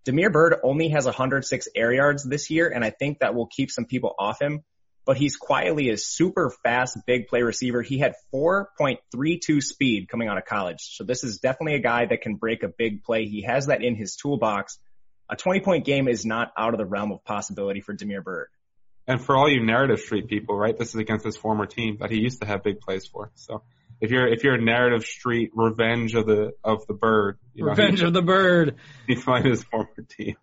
Damiere 0.06 0.32
Byrd 0.32 0.56
only 0.64 0.90
has 0.90 1.06
106 1.06 1.68
air 1.76 1.94
yards 1.94 2.24
this 2.24 2.50
year, 2.50 2.68
and 2.68 2.84
I 2.84 2.90
think 2.90 3.20
that 3.20 3.36
will 3.36 3.48
keep 3.48 3.70
some 3.70 3.86
people 3.86 4.16
off 4.18 4.42
him. 4.42 4.64
But 5.06 5.18
he's 5.18 5.36
quietly 5.36 5.90
a 5.92 5.98
super 5.98 6.50
fast 6.64 6.98
big 7.06 7.28
play 7.28 7.44
receiver. 7.44 7.82
He 7.84 8.00
had 8.00 8.16
4.32 8.34 9.62
speed 9.62 10.10
coming 10.10 10.28
out 10.28 10.38
of 10.38 10.46
college. 10.46 10.80
So 10.96 11.04
this 11.04 11.24
is 11.24 11.40
definitely 11.40 11.76
a 11.76 11.80
guy 11.80 12.06
that 12.08 12.22
can 12.22 12.36
break 12.36 12.64
a 12.64 12.68
big 12.68 13.04
play. 13.04 13.26
He 13.26 13.44
has 13.44 13.68
that 13.68 13.84
in 13.84 13.96
his 13.96 14.16
toolbox. 14.16 14.80
A 15.30 15.36
20 15.36 15.60
point 15.62 15.86
game 15.86 16.08
is 16.08 16.26
not 16.26 16.52
out 16.58 16.74
of 16.74 16.80
the 16.80 16.86
realm 16.86 17.12
of 17.12 17.24
possibility 17.24 17.82
for 17.82 17.94
Damiere 17.94 18.22
Byrd. 18.22 18.48
And 19.08 19.24
for 19.24 19.38
all 19.38 19.48
you 19.48 19.64
narrative 19.64 20.00
street 20.00 20.28
people, 20.28 20.58
right? 20.58 20.76
This 20.78 20.90
is 20.90 20.96
against 20.96 21.24
his 21.24 21.38
former 21.38 21.68
team 21.68 21.98
that 22.00 22.10
he 22.10 22.18
used 22.18 22.42
to 22.42 22.48
have 22.48 22.64
big 22.64 22.80
plays 22.80 23.06
for. 23.06 23.32
So 23.36 23.62
if 24.02 24.12
you're 24.12 24.28
if 24.28 24.44
you're 24.44 24.56
a 24.56 24.62
narrative 24.62 25.06
street 25.06 25.52
revenge 25.54 26.16
of 26.16 26.26
the 26.26 26.54
of 26.64 26.86
the 26.88 26.94
bird, 26.94 27.38
you 27.54 27.64
know, 27.64 27.72
revenge 27.72 28.00
he, 28.00 28.06
of 28.06 28.14
the 28.14 28.22
bird, 28.22 28.76
he 29.08 29.16
find 29.16 29.46
his 29.46 29.64
former 29.64 29.90
team. 30.10 30.36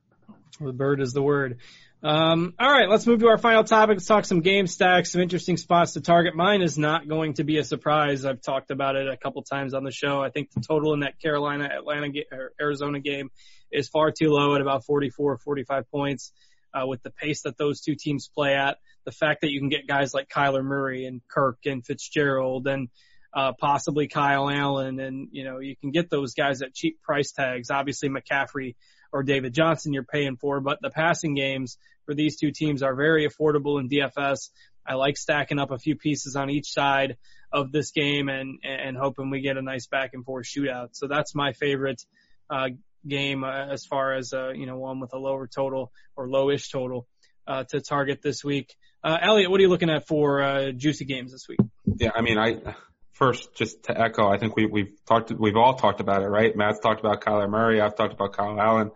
The 0.61 0.73
bird 0.73 1.01
is 1.01 1.13
the 1.13 1.23
word. 1.23 1.59
Um, 2.05 2.55
all 2.59 2.71
right, 2.71 2.89
let's 2.89 3.07
move 3.07 3.21
to 3.21 3.29
our 3.29 3.39
final 3.39 3.63
topic. 3.63 3.97
Let's 3.97 4.07
talk 4.07 4.25
some 4.25 4.41
game 4.41 4.67
stacks, 4.67 5.13
some 5.13 5.21
interesting 5.21 5.57
spots 5.57 5.93
to 5.93 6.01
target. 6.01 6.35
Mine 6.35 6.61
is 6.61 6.77
not 6.77 7.09
going 7.09 7.35
to 7.35 7.45
be 7.45 7.59
a 7.59 7.65
surprise. 7.65 8.25
I've 8.25 8.43
talked 8.43 8.73
about 8.73 8.97
it 8.97 9.09
a 9.09 9.17
couple 9.17 9.43
times 9.43 9.73
on 9.73 9.85
the 9.85 9.93
show. 9.93 10.21
I 10.21 10.31
think 10.31 10.51
the 10.51 10.61
total 10.61 10.95
in 10.95 11.01
that 11.01 11.21
Carolina 11.21 11.69
Atlanta 11.73 12.11
or 12.33 12.53
Arizona 12.61 12.99
game 12.99 13.31
is 13.71 13.89
far 13.89 14.11
too 14.11 14.31
low 14.31 14.57
at 14.57 14.61
about 14.61 14.85
44, 14.85 15.39
45 15.39 15.91
points 15.93 16.33
uh, 16.75 16.87
with 16.87 17.03
the 17.05 17.11
pace 17.11 17.43
that 17.43 17.57
those 17.57 17.81
two 17.81 17.95
teams 17.95 18.29
play 18.29 18.55
at. 18.55 18.79
the 19.05 19.13
fact 19.13 19.43
that 19.43 19.51
you 19.51 19.61
can 19.61 19.69
get 19.69 19.87
guys 19.87 20.13
like 20.13 20.29
Kyler 20.29 20.65
Murray 20.65 21.07
and 21.07 21.21
Kirk 21.29 21.59
and 21.67 21.85
Fitzgerald 21.87 22.67
and 22.67 22.89
uh, 23.35 23.53
possibly 23.59 24.09
Kyle 24.09 24.51
Allen, 24.51 25.01
and 25.01 25.29
you 25.31 25.45
know 25.45 25.59
you 25.59 25.77
can 25.77 25.91
get 25.91 26.11
those 26.11 26.35
guys 26.35 26.63
at 26.63 26.75
cheap 26.75 27.01
price 27.01 27.33
tags. 27.33 27.71
Obviously 27.71 28.09
McCaffrey 28.09 28.75
or 29.13 29.23
David 29.23 29.53
Johnson 29.53 29.93
you're 29.93 30.05
paying 30.05 30.37
for, 30.37 30.61
but 30.61 30.79
the 30.81 30.91
passing 30.91 31.35
games 31.35 31.77
for 32.07 32.15
these 32.15 32.39
two 32.39 32.51
teams 32.51 32.83
are 32.83 32.95
very 32.95 33.29
affordable 33.29 33.81
in 33.81 33.89
DFS. 33.89 34.51
I 34.87 34.95
like 34.95 35.17
stacking 35.17 35.59
up 35.59 35.71
a 35.71 35.79
few 35.79 35.97
pieces 35.97 36.35
on 36.35 36.51
each 36.51 36.73
side 36.73 37.17
of 37.53 37.71
this 37.71 37.91
game 37.93 38.29
and 38.29 38.59
and 38.65 38.97
hoping 38.97 39.31
we 39.31 39.41
get 39.41 39.57
a 39.57 39.63
nice 39.63 39.87
back 39.87 40.11
and 40.15 40.25
forth 40.25 40.47
shootout. 40.47 40.91
So 40.93 41.07
that's 41.07 41.35
my 41.35 41.53
favorite 41.53 42.03
uh, 42.51 42.71
game 43.07 43.45
uh, 43.45 43.67
as 43.67 43.85
far 43.85 44.15
as 44.15 44.33
uh, 44.33 44.51
you 44.51 44.67
know 44.67 44.79
one 44.79 45.01
with 45.01 45.13
a 45.13 45.19
lower 45.19 45.47
total 45.47 45.93
or 46.17 46.27
lowish 46.27 46.71
total 46.71 47.07
uh, 47.47 47.65
to 47.65 47.81
target 47.81 48.21
this 48.23 48.43
week. 48.43 48.75
Uh, 49.05 49.19
Elliot, 49.21 49.51
what 49.51 49.59
are 49.59 49.63
you 49.63 49.69
looking 49.69 49.91
at 49.91 50.07
for 50.07 50.43
uh, 50.43 50.73
juicy 50.73 51.05
games 51.05 51.33
this 51.33 51.47
week? 51.49 51.59
Yeah, 51.85 52.11
I 52.15 52.23
mean, 52.23 52.39
I 52.39 52.75
first 53.13 53.55
just 53.55 53.85
to 53.85 54.01
echo, 54.01 54.29
I 54.29 54.39
think 54.39 54.57
we 54.57 54.67
we've 54.67 54.93
talked, 55.07 55.31
we've 55.31 55.57
all 55.57 55.75
talked 55.75 56.01
about 56.01 56.23
it, 56.23 56.27
right? 56.27 56.55
Matt's 56.57 56.81
talked 56.81 57.01
about 57.01 57.21
Kyler 57.21 57.49
Murray, 57.49 57.81
I've 57.81 57.95
talked 57.95 58.13
about 58.13 58.33
Kyle 58.33 58.61
Allen. 58.61 58.91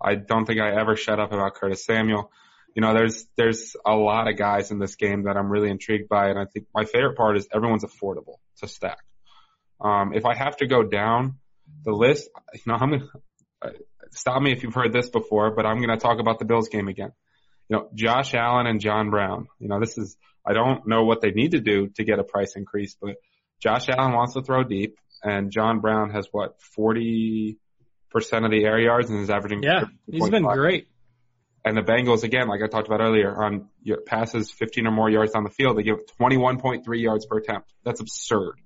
I 0.00 0.16
don't 0.16 0.44
think 0.44 0.60
I 0.60 0.78
ever 0.78 0.96
shut 0.96 1.18
up 1.18 1.32
about 1.32 1.54
Curtis 1.54 1.84
Samuel. 1.84 2.30
You 2.74 2.82
know, 2.82 2.92
there's 2.92 3.26
there's 3.36 3.76
a 3.86 3.94
lot 3.94 4.28
of 4.28 4.36
guys 4.36 4.70
in 4.70 4.78
this 4.78 4.96
game 4.96 5.24
that 5.24 5.36
I'm 5.36 5.48
really 5.48 5.70
intrigued 5.70 6.08
by, 6.08 6.28
and 6.28 6.38
I 6.38 6.44
think 6.44 6.66
my 6.74 6.84
favorite 6.84 7.16
part 7.16 7.36
is 7.36 7.46
everyone's 7.54 7.84
affordable 7.84 8.38
to 8.58 8.68
stack. 8.68 8.98
Um, 9.80 10.12
if 10.14 10.26
I 10.26 10.34
have 10.34 10.56
to 10.58 10.66
go 10.66 10.82
down 10.82 11.38
the 11.84 11.92
list, 11.92 12.28
you 12.54 12.60
know, 12.66 12.74
I'm 12.74 12.90
gonna 12.90 13.08
uh, 13.62 13.70
stop 14.10 14.42
me 14.42 14.52
if 14.52 14.62
you've 14.62 14.74
heard 14.74 14.92
this 14.92 15.08
before, 15.08 15.54
but 15.54 15.66
I'm 15.66 15.80
gonna 15.80 15.98
talk 15.98 16.18
about 16.18 16.38
the 16.38 16.44
Bills 16.44 16.68
game 16.68 16.88
again. 16.88 17.12
You 17.68 17.76
know, 17.76 17.88
Josh 17.94 18.34
Allen 18.34 18.66
and 18.66 18.80
John 18.80 19.10
Brown. 19.10 19.46
You 19.58 19.68
know, 19.68 19.80
this 19.80 19.96
is 19.96 20.16
I 20.44 20.52
don't 20.52 20.86
know 20.86 21.04
what 21.04 21.20
they 21.20 21.30
need 21.30 21.52
to 21.52 21.60
do 21.60 21.88
to 21.94 22.04
get 22.04 22.18
a 22.18 22.24
price 22.24 22.56
increase, 22.56 22.96
but 23.00 23.14
Josh 23.60 23.88
Allen 23.88 24.12
wants 24.12 24.34
to 24.34 24.42
throw 24.42 24.62
deep, 24.64 24.96
and 25.22 25.50
John 25.50 25.80
Brown 25.80 26.10
has 26.10 26.28
what 26.30 26.60
40 26.60 27.58
percent 28.10 28.44
of 28.44 28.50
the 28.50 28.64
air 28.64 28.78
yards 28.78 29.10
and 29.10 29.20
is 29.20 29.30
averaging. 29.30 29.62
Yeah, 29.62 29.84
he's 30.10 30.30
been 30.30 30.44
great. 30.44 30.88
And 31.66 31.76
the 31.76 31.82
Bengals, 31.82 32.24
again, 32.24 32.46
like 32.46 32.60
I 32.62 32.68
talked 32.68 32.88
about 32.88 33.00
earlier, 33.00 33.34
on 33.42 33.68
your 33.82 34.02
passes 34.02 34.50
15 34.50 34.86
or 34.86 34.90
more 34.90 35.08
yards 35.08 35.32
down 35.32 35.44
the 35.44 35.50
field, 35.50 35.78
they 35.78 35.82
give 35.82 35.96
21.3 36.20 36.84
yards 37.00 37.24
per 37.24 37.38
attempt. 37.38 37.72
That's 37.84 38.00
absurd. 38.00 38.60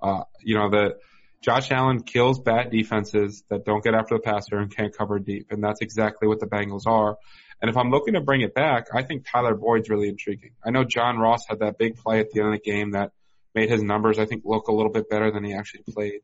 Uh, 0.00 0.22
you 0.40 0.54
know, 0.54 0.70
the 0.70 0.96
Josh 1.42 1.70
Allen 1.70 2.02
kills 2.02 2.40
bad 2.40 2.70
defenses 2.70 3.44
that 3.50 3.66
don't 3.66 3.84
get 3.84 3.94
after 3.94 4.16
the 4.16 4.20
passer 4.20 4.56
and 4.56 4.74
can't 4.74 4.96
cover 4.96 5.18
deep, 5.18 5.48
and 5.50 5.62
that's 5.62 5.82
exactly 5.82 6.26
what 6.26 6.40
the 6.40 6.46
Bengals 6.46 6.86
are. 6.86 7.16
And 7.60 7.68
if 7.68 7.76
I'm 7.76 7.90
looking 7.90 8.14
to 8.14 8.20
bring 8.20 8.40
it 8.40 8.54
back, 8.54 8.86
I 8.94 9.02
think 9.02 9.26
Tyler 9.30 9.54
Boyd's 9.54 9.90
really 9.90 10.08
intriguing. 10.08 10.52
I 10.64 10.70
know 10.70 10.84
John 10.84 11.18
Ross 11.18 11.46
had 11.48 11.60
that 11.60 11.76
big 11.76 11.96
play 11.96 12.20
at 12.20 12.30
the 12.30 12.40
end 12.40 12.54
of 12.54 12.60
the 12.60 12.70
game 12.70 12.92
that 12.92 13.12
made 13.58 13.70
his 13.70 13.82
numbers, 13.82 14.18
I 14.18 14.26
think, 14.26 14.42
look 14.44 14.68
a 14.68 14.72
little 14.72 14.92
bit 14.92 15.10
better 15.10 15.30
than 15.30 15.44
he 15.44 15.54
actually 15.54 15.82
played. 15.92 16.20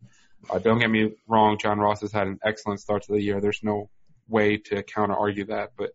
Uh, 0.49 0.59
don't 0.59 0.79
get 0.79 0.91
me 0.91 1.13
wrong, 1.27 1.59
John 1.59 1.79
Ross 1.79 2.01
has 2.03 2.13
had 2.13 2.27
an 2.27 2.39
excellent 2.45 2.81
start 2.81 3.03
to 3.05 3.13
the 3.13 3.21
year. 3.21 3.41
There's 3.41 3.61
no 3.63 3.91
way 4.29 4.59
to 4.69 4.83
counter 4.83 5.15
argue 5.15 5.47
that, 5.47 5.71
but 5.77 5.91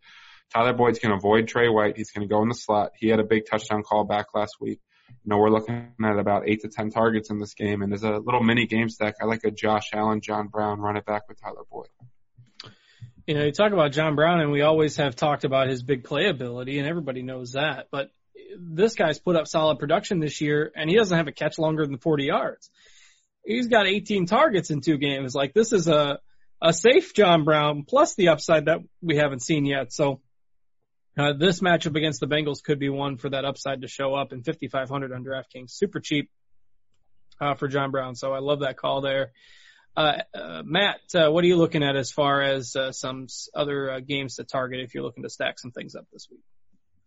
Tyler 0.54 0.74
Boyd's 0.74 1.00
going 1.00 1.12
to 1.12 1.18
avoid 1.18 1.48
Tre 1.48 1.70
White. 1.70 1.96
He's 1.96 2.12
going 2.12 2.28
to 2.28 2.34
go 2.34 2.42
in 2.42 2.50
the 2.50 2.56
slot. 2.56 2.92
He 2.98 3.08
had 3.08 3.20
a 3.20 3.24
big 3.24 3.44
touchdown 3.50 3.84
call 3.84 4.04
back 4.04 4.28
last 4.34 4.56
week. 4.60 4.82
You 5.08 5.30
know, 5.30 5.38
we're 5.38 5.50
looking 5.50 5.94
at 6.04 6.20
about 6.20 6.48
eight 6.48 6.62
to 6.62 6.70
ten 6.70 6.90
targets 6.90 7.30
in 7.30 7.40
this 7.40 7.54
game, 7.54 7.82
and 7.82 7.94
as 7.94 8.04
a 8.04 8.18
little 8.18 8.44
mini 8.44 8.66
game 8.66 8.90
stack, 8.90 9.16
I 9.22 9.26
like 9.26 9.44
a 9.44 9.52
Josh 9.52 9.90
Allen, 9.94 10.22
John 10.22 10.48
Brown, 10.48 10.80
run 10.80 10.98
it 10.98 11.06
back 11.06 11.28
with 11.28 11.40
Tyler 11.42 11.64
Boyd. 11.72 11.90
You 13.28 13.36
know, 13.36 13.46
you 13.46 13.52
talk 13.52 13.72
about 13.72 13.92
John 13.92 14.16
Brown, 14.16 14.40
and 14.42 14.52
we 14.52 14.62
always 14.62 14.98
have 14.98 15.16
talked 15.16 15.46
about 15.46 15.70
his 15.70 15.84
big 15.84 16.04
playability, 16.04 16.80
and 16.80 16.88
everybody 16.88 17.22
knows 17.22 17.54
that. 17.54 17.88
But 17.92 18.10
this 18.58 18.96
guy's 18.96 19.20
put 19.20 19.36
up 19.36 19.48
solid 19.48 19.80
production 19.80 20.20
this 20.20 20.42
year, 20.42 20.72
and 20.76 20.90
he 20.90 20.96
doesn't 20.96 21.18
have 21.18 21.28
a 21.28 21.32
catch 21.32 21.58
longer 21.60 21.86
than 21.86 21.98
40 21.98 22.26
yards. 22.26 22.70
He's 23.46 23.68
got 23.68 23.88
18 23.88 24.26
targets 24.26 24.70
in 24.70 24.82
two 24.82 24.98
games. 24.98 25.34
Like 25.36 25.54
this 25.54 25.74
is 25.74 25.88
a 25.88 26.20
a 26.62 26.74
safe 26.74 27.14
John 27.14 27.46
Brown 27.46 27.84
plus 27.88 28.16
the 28.16 28.30
upside 28.30 28.66
that 28.66 28.80
we 29.02 29.16
haven't 29.16 29.42
seen 29.42 29.66
yet. 29.66 29.94
So 29.94 30.22
uh, 31.18 31.34
this 31.34 31.62
matchup 31.62 31.96
against 31.96 32.20
the 32.20 32.28
Bengals 32.28 32.64
could 32.64 32.80
be 32.80 32.90
one 32.90 33.18
for 33.18 33.30
that 33.30 33.46
upside 33.46 33.82
to 33.82 33.88
show 33.88 34.14
up 34.14 34.34
in 34.34 34.44
5,500 34.44 35.14
on 35.14 35.24
DraftKings. 35.24 35.72
Super 35.72 36.00
cheap 36.00 36.30
uh, 37.40 37.56
for 37.56 37.68
John 37.68 37.92
Brown. 37.92 38.16
So 38.16 38.34
I 38.34 38.40
love 38.40 38.62
that 38.62 38.78
call 38.78 39.02
there. 39.02 39.32
Uh, 39.96 40.20
uh, 40.34 40.62
Matt, 40.64 41.00
uh, 41.16 41.30
what 41.30 41.44
are 41.44 41.48
you 41.48 41.58
looking 41.58 41.84
at 41.84 41.96
as 41.96 42.12
far 42.12 42.42
as 42.42 42.76
uh, 42.76 42.92
some 42.92 43.28
other 43.56 43.92
uh, 43.92 44.00
games 44.00 44.36
to 44.36 44.44
target 44.44 44.82
if 44.82 44.94
you're 44.94 45.04
looking 45.04 45.24
to 45.24 45.30
stack 45.30 45.60
some 45.60 45.72
things 45.72 45.96
up 45.96 46.06
this 46.14 46.28
week? 46.30 46.44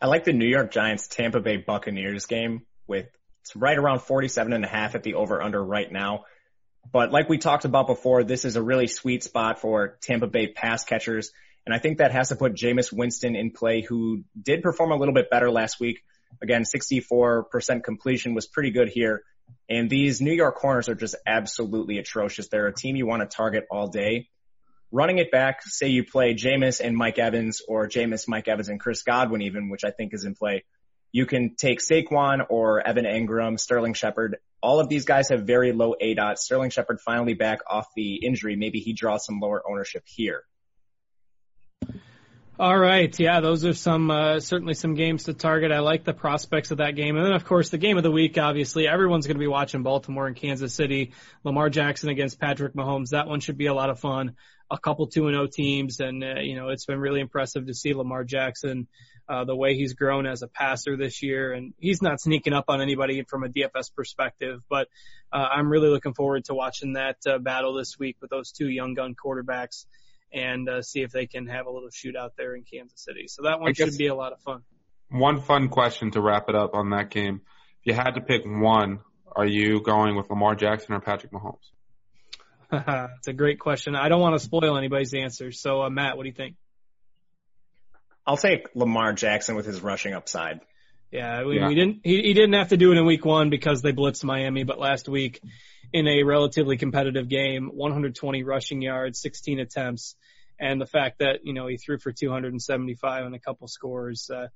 I 0.03 0.07
like 0.07 0.25
the 0.25 0.33
New 0.33 0.49
York 0.49 0.73
Giants 0.73 1.07
Tampa 1.07 1.39
Bay 1.39 1.59
Buccaneers 1.59 2.27
game 2.27 2.63
with 2.89 3.07
it's 3.43 3.55
right 3.55 3.79
around 3.79 4.01
47 4.01 4.53
and 4.53 4.65
a 4.65 4.69
half 4.69 4.97
at 4.97 5.05
the 5.05 5.15
over 5.15 5.41
under 5.41 5.63
right 5.63 5.91
now. 5.91 6.25
But 6.93 7.13
like 7.13 7.29
we 7.29 7.39
talked 7.39 7.65
about 7.65 7.87
before, 7.87 8.25
this 8.25 8.45
is 8.45 8.57
a 8.57 8.63
really 8.63 8.89
sweet 8.89 9.23
spot 9.23 9.61
for 9.61 9.99
Tampa 10.03 10.27
Bay 10.27 10.49
pass 10.49 10.85
catchers. 10.85 11.31
And 11.65 11.73
I 11.73 11.79
think 11.79 11.99
that 11.99 12.11
has 12.11 12.31
to 12.31 12.37
put 12.37 12.55
Jameis 12.55 12.93
Winston 12.93 13.37
in 13.37 13.53
play, 13.53 13.83
who 13.83 14.25
did 14.41 14.65
perform 14.65 14.91
a 14.91 14.97
little 14.97 15.15
bit 15.15 15.31
better 15.31 15.53
last 15.53 15.79
week. 15.79 16.03
Again, 16.43 16.65
64% 16.65 17.85
completion 17.85 18.35
was 18.35 18.49
pretty 18.49 18.73
good 18.73 18.89
here. 18.89 19.23
And 19.69 19.89
these 19.89 20.21
New 20.21 20.33
York 20.33 20.57
corners 20.57 20.89
are 20.89 20.97
just 20.97 21.15
absolutely 21.25 21.99
atrocious. 21.99 22.49
They're 22.49 22.67
a 22.67 22.75
team 22.75 22.97
you 22.97 23.07
want 23.07 23.23
to 23.23 23.37
target 23.37 23.67
all 23.71 23.87
day. 23.87 24.31
Running 24.95 25.17
it 25.17 25.31
back, 25.31 25.63
say 25.63 25.89
you 25.89 26.05
play 26.05 26.35
Jameis 26.35 26.81
and 26.85 26.95
Mike 26.95 27.19
Evans 27.19 27.63
or 27.67 27.89
Jameis, 27.89 28.29
Mike 28.29 28.47
Evans 28.47 28.69
and 28.69 28.79
Chris 28.79 29.03
Godwin 29.03 29.41
even, 29.41 29.71
which 29.71 29.85
I 29.85 29.91
think 29.91 30.13
is 30.13 30.25
in 30.25 30.35
play. 30.35 30.65
You 31.13 31.25
can 31.25 31.55
take 31.57 31.81
Saquon 31.81 32.45
or 32.51 32.87
Evan 32.87 33.07
Engram, 33.07 33.59
Sterling 33.59 33.95
Shepard. 33.95 34.37
All 34.63 34.81
of 34.81 34.91
these 34.91 35.07
guys 35.07 35.31
have 35.31 35.47
very 35.47 35.73
low 35.73 35.95
aDOT. 36.01 36.37
Sterling 36.37 36.71
Shepard 36.71 37.01
finally 37.01 37.33
back 37.33 37.61
off 37.67 37.87
the 37.97 38.17
injury. 38.17 38.55
Maybe 38.55 38.81
he 38.81 38.93
draws 38.93 39.25
some 39.25 39.41
lower 39.41 39.63
ownership 39.67 40.05
here. 40.07 40.45
All 42.59 42.79
right, 42.79 43.19
yeah, 43.19 43.41
those 43.41 43.65
are 43.65 43.73
some 43.73 44.11
uh, 44.11 44.39
certainly 44.39 44.75
some 44.75 44.95
games 44.95 45.25
to 45.25 45.33
target. 45.33 45.73
I 45.73 45.81
like 45.81 46.05
the 46.05 46.13
prospects 46.13 46.71
of 46.71 46.79
that 46.79 46.95
game, 46.95 47.17
and 47.17 47.25
then 47.25 47.33
of 47.33 47.45
course 47.45 47.71
the 47.71 47.79
game 47.79 47.97
of 47.97 48.03
the 48.03 48.11
week. 48.11 48.37
Obviously, 48.37 48.87
everyone's 48.87 49.27
going 49.27 49.37
to 49.37 49.41
be 49.41 49.49
watching 49.49 49.83
Baltimore 49.83 50.27
and 50.27 50.37
Kansas 50.37 50.75
City. 50.75 51.13
Lamar 51.45 51.71
Jackson 51.71 52.11
against 52.11 52.39
Patrick 52.39 52.75
Mahomes. 52.75 53.09
That 53.09 53.27
one 53.27 53.41
should 53.41 53.57
be 53.57 53.67
a 53.67 53.75
lot 53.75 53.89
of 53.89 53.99
fun. 53.99 54.37
A 54.73 54.79
couple 54.79 55.07
two 55.07 55.27
and 55.27 55.35
zero 55.35 55.45
oh 55.45 55.47
teams, 55.47 56.01
and 56.01 56.25
uh, 56.25 56.41
you 56.41 56.57
know 56.57 56.71
it's 56.71 56.87
been 56.87 56.99
really 56.99 57.21
impressive 57.21 57.67
to 57.67 57.75
see 57.75 57.93
Lamar 57.93 58.25
Jackson, 58.25 58.89
uh, 59.29 59.45
the 59.45 59.55
way 59.55 59.75
he's 59.75 59.93
grown 59.93 60.27
as 60.27 60.41
a 60.41 60.49
passer 60.49 60.97
this 60.97 61.23
year, 61.23 61.53
and 61.53 61.75
he's 61.79 62.01
not 62.01 62.21
sneaking 62.21 62.55
up 62.55 62.65
on 62.69 62.81
anybody 62.81 63.23
from 63.29 63.45
a 63.45 63.49
DFS 63.49 63.95
perspective. 63.95 64.61
But 64.71 64.89
uh, 65.31 65.47
I'm 65.51 65.69
really 65.69 65.91
looking 65.91 66.15
forward 66.15 66.47
to 66.47 66.55
watching 66.55 66.95
that 66.95 67.19
uh, 67.27 67.39
battle 67.39 67.75
this 67.75 67.99
week 67.99 68.17
with 68.23 68.31
those 68.31 68.53
two 68.53 68.69
young 68.69 68.95
gun 68.95 69.15
quarterbacks 69.15 69.85
and 70.33 70.69
uh, 70.69 70.83
see 70.83 71.03
if 71.03 71.13
they 71.13 71.27
can 71.27 71.47
have 71.47 71.67
a 71.67 71.71
little 71.71 71.91
shootout 71.91 72.31
there 72.37 72.55
in 72.55 72.65
Kansas 72.65 73.05
City. 73.05 73.27
So 73.29 73.43
that 73.43 73.61
one 73.61 73.75
should 73.75 73.97
be 73.99 74.07
a 74.07 74.15
lot 74.15 74.33
of 74.33 74.41
fun. 74.41 74.63
One 75.11 75.43
fun 75.43 75.69
question 75.69 76.11
to 76.13 76.23
wrap 76.23 76.49
it 76.49 76.55
up 76.55 76.75
on 76.75 76.91
that 76.91 77.11
game. 77.11 77.43
If 77.81 77.87
you 77.87 77.95
had 77.95 78.13
to 78.13 78.21
pick 78.21 78.43
one, 78.47 79.01
are 79.35 79.47
you 79.47 79.83
going 79.83 80.17
with 80.17 80.31
Lamar 80.31 80.55
Jackson 80.55 80.95
or 80.95 81.01
Patrick 81.01 81.33
Mahomes? 81.33 81.71
It's 83.19 83.29
a 83.29 83.33
great 83.33 83.59
question. 83.59 83.95
I 83.95 84.09
don't 84.09 84.21
want 84.21 84.35
to 84.35 84.39
spoil 84.39 84.77
anybody's 84.77 85.13
answer. 85.15 85.53
So, 85.53 85.83
uh, 85.83 85.91
Matt, 85.91 86.17
what 86.17 86.23
do 86.23 86.29
you 86.31 86.35
think? 86.35 86.57
I'll 88.27 88.37
take 88.37 88.69
Lamar 88.75 89.13
Jackson 89.13 89.57
with 89.57 89.67
his 89.67 89.81
rushing 89.81 90.15
upside. 90.15 90.61
Yeah, 91.11 91.45
we, 91.45 91.57
yeah. 91.57 91.69
we 91.69 91.75
didn't. 91.75 92.01
He, 92.05 92.23
he 92.23 92.35
didn't 92.35 92.55
have 92.55 92.69
to 92.69 92.77
do 92.77 92.93
it 92.93 92.99
in 92.99 93.05
week 93.05 93.25
one 93.25 93.51
because 93.51 93.83
they 93.83 93.93
blitzed 93.93 94.25
Miami, 94.25 94.65
but 94.65 94.79
last 94.79 95.09
week 95.09 95.41
in 95.93 96.09
a 96.09 96.23
relatively 96.23 96.79
competitive 96.79 97.29
game, 97.29 97.71
120 97.75 98.43
rushing 98.45 98.81
yards, 98.81 99.21
16 99.21 99.61
attempts, 99.61 100.17
and 100.59 100.81
the 100.81 100.87
fact 100.87 101.19
that 101.19 101.41
you 101.45 101.53
know 101.53 101.67
he 101.67 101.77
threw 101.77 101.99
for 101.99 102.13
275 102.13 103.27
and 103.27 103.35
a 103.35 103.39
couple 103.39 103.69
scores. 103.69 104.31
Uh, 104.33 104.47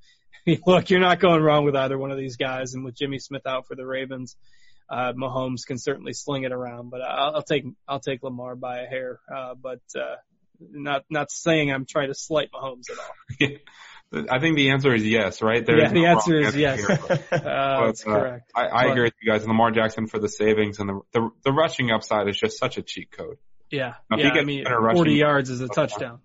look, 0.67 0.89
you're 0.89 1.01
not 1.01 1.21
going 1.21 1.43
wrong 1.43 1.65
with 1.65 1.77
either 1.77 1.99
one 1.99 2.11
of 2.11 2.17
these 2.17 2.37
guys, 2.37 2.73
and 2.73 2.85
with 2.85 2.95
Jimmy 2.95 3.19
Smith 3.19 3.47
out 3.47 3.67
for 3.67 3.75
the 3.75 3.87
Ravens, 3.87 4.37
uh, 4.89 5.13
Mahomes 5.13 5.67
can 5.67 5.79
certainly 5.79 6.13
sling 6.13 6.45
it 6.45 6.53
around. 6.53 6.91
But 6.91 7.03
I'll, 7.03 7.37
I'll 7.37 7.43
take 7.43 7.65
I'll 7.89 8.01
take 8.01 8.23
Lamar 8.23 8.57
by 8.57 8.81
a 8.81 8.87
hair. 8.87 9.21
Uh, 9.35 9.55
but 9.55 9.81
uh, 9.99 10.17
not 10.61 11.05
not 11.11 11.31
saying 11.31 11.71
I'm 11.73 11.87
trying 11.87 12.09
to 12.09 12.15
slight 12.15 12.51
Mahomes 12.53 12.91
at 12.91 12.99
all. 12.99 13.49
I 14.31 14.39
think 14.39 14.57
the 14.57 14.71
answer 14.71 14.95
is 14.95 15.05
yes, 15.05 15.43
right? 15.43 15.67
There 15.67 15.79
yeah, 15.79 15.93
the 15.93 16.07
answer 16.07 16.39
is 16.39 16.55
yes. 16.55 16.79
Here, 16.79 16.99
but, 17.09 17.33
uh, 17.45 17.87
that's 17.87 18.07
uh, 18.07 18.11
correct. 18.11 18.53
I, 18.55 18.67
I 18.67 18.83
but, 18.85 18.91
agree 18.93 19.03
with 19.05 19.15
you 19.21 19.33
guys. 19.33 19.47
Lamar 19.47 19.73
Jackson 19.73 20.07
for 20.07 20.21
the 20.21 20.29
savings 20.29 20.79
and 20.79 20.89
the, 20.89 21.01
the 21.13 21.31
the 21.45 21.53
rushing 21.53 21.91
upside 21.91 22.29
is 22.29 22.39
just 22.39 22.59
such 22.59 22.79
a 22.79 22.83
cheat 22.83 23.11
code. 23.11 23.39
Yeah, 23.71 23.95
now, 24.09 24.19
yeah. 24.19 24.31
I 24.31 24.45
mean, 24.45 24.65
40 24.65 25.13
yards 25.13 25.51
is 25.51 25.61
a 25.61 25.67
touchdown. 25.67 26.21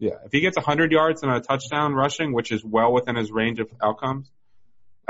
Yeah, 0.00 0.16
if 0.24 0.32
he 0.32 0.40
gets 0.40 0.56
100 0.56 0.90
yards 0.90 1.22
and 1.22 1.30
a 1.30 1.40
touchdown 1.40 1.94
rushing, 1.94 2.32
which 2.32 2.50
is 2.50 2.64
well 2.64 2.92
within 2.92 3.14
his 3.14 3.30
range 3.30 3.60
of 3.60 3.68
outcomes, 3.80 4.28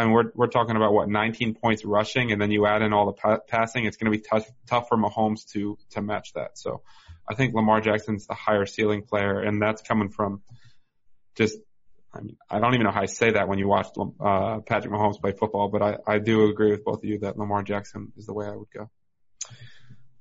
and 0.03 0.13
we're 0.13 0.33
we're 0.35 0.49
talking 0.49 0.77
about 0.77 0.93
what 0.93 1.09
19 1.09 1.55
points 1.55 1.85
rushing, 1.85 2.33
and 2.33 2.41
then 2.41 2.51
you 2.51 2.67
add 2.67 2.83
in 2.83 2.93
all 2.93 3.07
the 3.07 3.13
pa- 3.13 3.41
passing, 3.49 3.85
it's 3.85 3.97
going 3.97 4.13
to 4.13 4.19
be 4.19 4.23
tough 4.23 4.51
tough 4.67 4.89
for 4.89 4.97
Mahomes 4.97 5.47
to 5.53 5.79
to 5.91 6.03
match 6.03 6.33
that. 6.35 6.59
So, 6.59 6.83
I 7.29 7.35
think 7.35 7.55
Lamar 7.55 7.81
Jackson's 7.81 8.27
the 8.27 8.35
higher 8.35 8.67
ceiling 8.67 9.03
player, 9.03 9.41
and 9.41 9.61
that's 9.63 9.83
coming 9.83 10.11
from 10.11 10.43
just 11.37 11.59
I 12.15 12.21
mean, 12.21 12.37
I 12.51 12.61
don't 12.61 12.75
even 12.75 12.85
know 12.85 12.93
how 12.93 13.03
I 13.03 13.07
say 13.07 13.33
that 13.33 13.49
when 13.49 13.59
you 13.59 13.69
watch 13.69 13.87
uh, 13.97 14.61
Patrick 14.61 14.93
Mahomes 14.93 15.21
play 15.21 15.33
football, 15.33 15.69
but 15.69 15.83
I, 15.83 15.97
I 16.07 16.19
do 16.19 16.45
agree 16.51 16.71
with 16.71 16.85
both 16.85 16.99
of 16.99 17.05
you 17.05 17.21
that 17.21 17.39
Lamar 17.39 17.63
Jackson 17.63 18.13
is 18.17 18.27
the 18.27 18.35
way 18.35 18.47
I 18.47 18.55
would 18.55 18.71
go. 18.71 18.91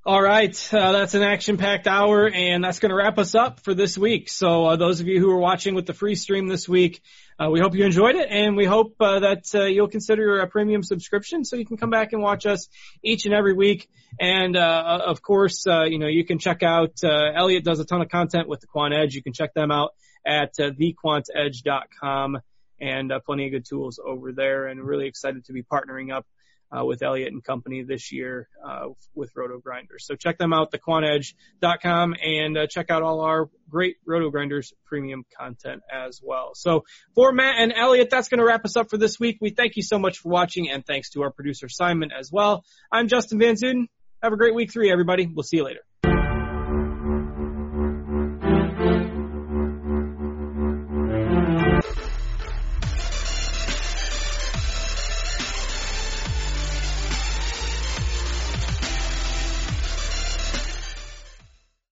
All 0.04 0.22
right, 0.22 0.74
uh, 0.74 0.94
that's 0.94 1.14
an 1.14 1.22
action-packed 1.22 1.86
hour, 1.88 2.28
and 2.28 2.64
that's 2.64 2.80
going 2.80 2.90
to 2.90 2.96
wrap 2.96 3.20
us 3.20 3.36
up 3.36 3.60
for 3.60 3.76
this 3.76 3.96
week. 3.96 4.30
So, 4.30 4.66
uh, 4.66 4.76
those 4.76 5.00
of 5.00 5.08
you 5.08 5.20
who 5.20 5.30
are 5.30 5.38
watching 5.38 5.76
with 5.76 5.86
the 5.86 5.94
free 5.94 6.16
stream 6.16 6.48
this 6.48 6.68
week, 6.68 7.04
uh, 7.42 7.50
we 7.50 7.60
hope 7.60 7.74
you 7.74 7.86
enjoyed 7.86 8.16
it, 8.16 8.28
and 8.30 8.56
we 8.56 8.66
hope 8.66 8.94
uh, 9.00 9.20
that 9.20 9.44
uh, 9.56 9.64
you'll 9.64 9.88
consider 9.88 10.40
a 10.40 10.48
premium 10.48 10.84
subscription 10.84 11.44
so 11.44 11.56
you 11.56 11.66
can 11.66 11.78
come 11.78 11.90
back 11.90 12.14
and 12.14 12.22
watch 12.22 12.46
us 12.46 12.68
each 13.04 13.26
and 13.26 13.34
every 13.34 13.54
week. 13.54 13.90
And 14.20 14.56
uh, 14.56 15.00
of 15.06 15.22
course, 15.22 15.66
you 15.66 15.98
know 15.98 16.08
you 16.08 16.26
can 16.26 16.38
check 16.38 16.62
out 16.62 16.94
Elliot 17.04 17.64
does 17.64 17.80
a 17.80 17.86
ton 17.86 18.02
of 18.02 18.10
content 18.10 18.48
with 18.48 18.60
the 18.60 18.68
Quant 18.68 18.94
Edge. 18.94 19.16
You 19.16 19.24
can 19.24 19.34
check 19.34 19.54
them 19.54 19.72
out 19.72 19.92
at 20.26 20.56
thequantedge.com, 20.58 22.40
and 22.80 23.14
plenty 23.26 23.46
of 23.46 23.52
good 23.52 23.66
tools 23.66 24.00
over 24.06 24.32
there. 24.34 24.68
And 24.68 24.84
really 24.84 25.08
excited 25.08 25.46
to 25.46 25.54
be 25.54 25.64
partnering 25.64 26.14
up 26.14 26.28
uh, 26.72 26.86
with 26.86 27.04
Elliott 27.04 27.32
and 27.32 27.44
Company 27.44 27.84
this 27.84 28.12
year 28.12 28.48
uh, 28.66 28.88
with 29.14 29.34
RotoGrinders. 29.34 30.02
So 30.02 30.16
check 30.16 30.38
them 30.38 30.54
out, 30.54 30.72
thequantedge.com, 30.72 32.16
and 32.22 32.58
uh, 32.58 32.68
check 32.68 32.90
out 32.90 33.04
all 33.04 33.22
our 33.22 33.50
great 33.70 33.98
Roto 34.06 34.30
Grinders 34.30 34.74
premium 34.86 35.26
content 35.38 35.82
as 35.92 36.22
well. 36.24 36.52
So 36.54 36.84
for 37.16 37.32
Matt 37.32 37.56
and 37.60 37.74
Elliott, 37.76 38.10
that's 38.10 38.30
going 38.30 38.40
to 38.40 38.46
wrap 38.46 38.66
us 38.66 38.78
up 38.78 38.90
for 38.90 38.98
this 38.98 39.20
week. 39.20 39.38
We 39.42 39.50
thank 39.50 39.76
you 39.76 39.84
so 39.84 40.00
much 40.00 40.20
for 40.20 40.30
watching, 40.30 40.70
and 40.70 40.86
thanks 40.86 41.12
to 41.12 41.24
our 41.24 41.32
producer 41.32 41.70
Simon 41.70 42.12
as 42.18 42.32
well. 42.32 42.64
I'm 42.92 43.08
Justin 43.08 43.40
Van 43.40 43.56
Zuiden. 43.56 43.88
Have 44.24 44.34
a 44.34 44.38
great 44.38 44.54
week 44.54 44.72
three, 44.72 44.92
everybody. 44.92 45.28
We'll 45.28 45.44
see 45.44 45.58
you 45.58 45.66
later. 45.66 45.82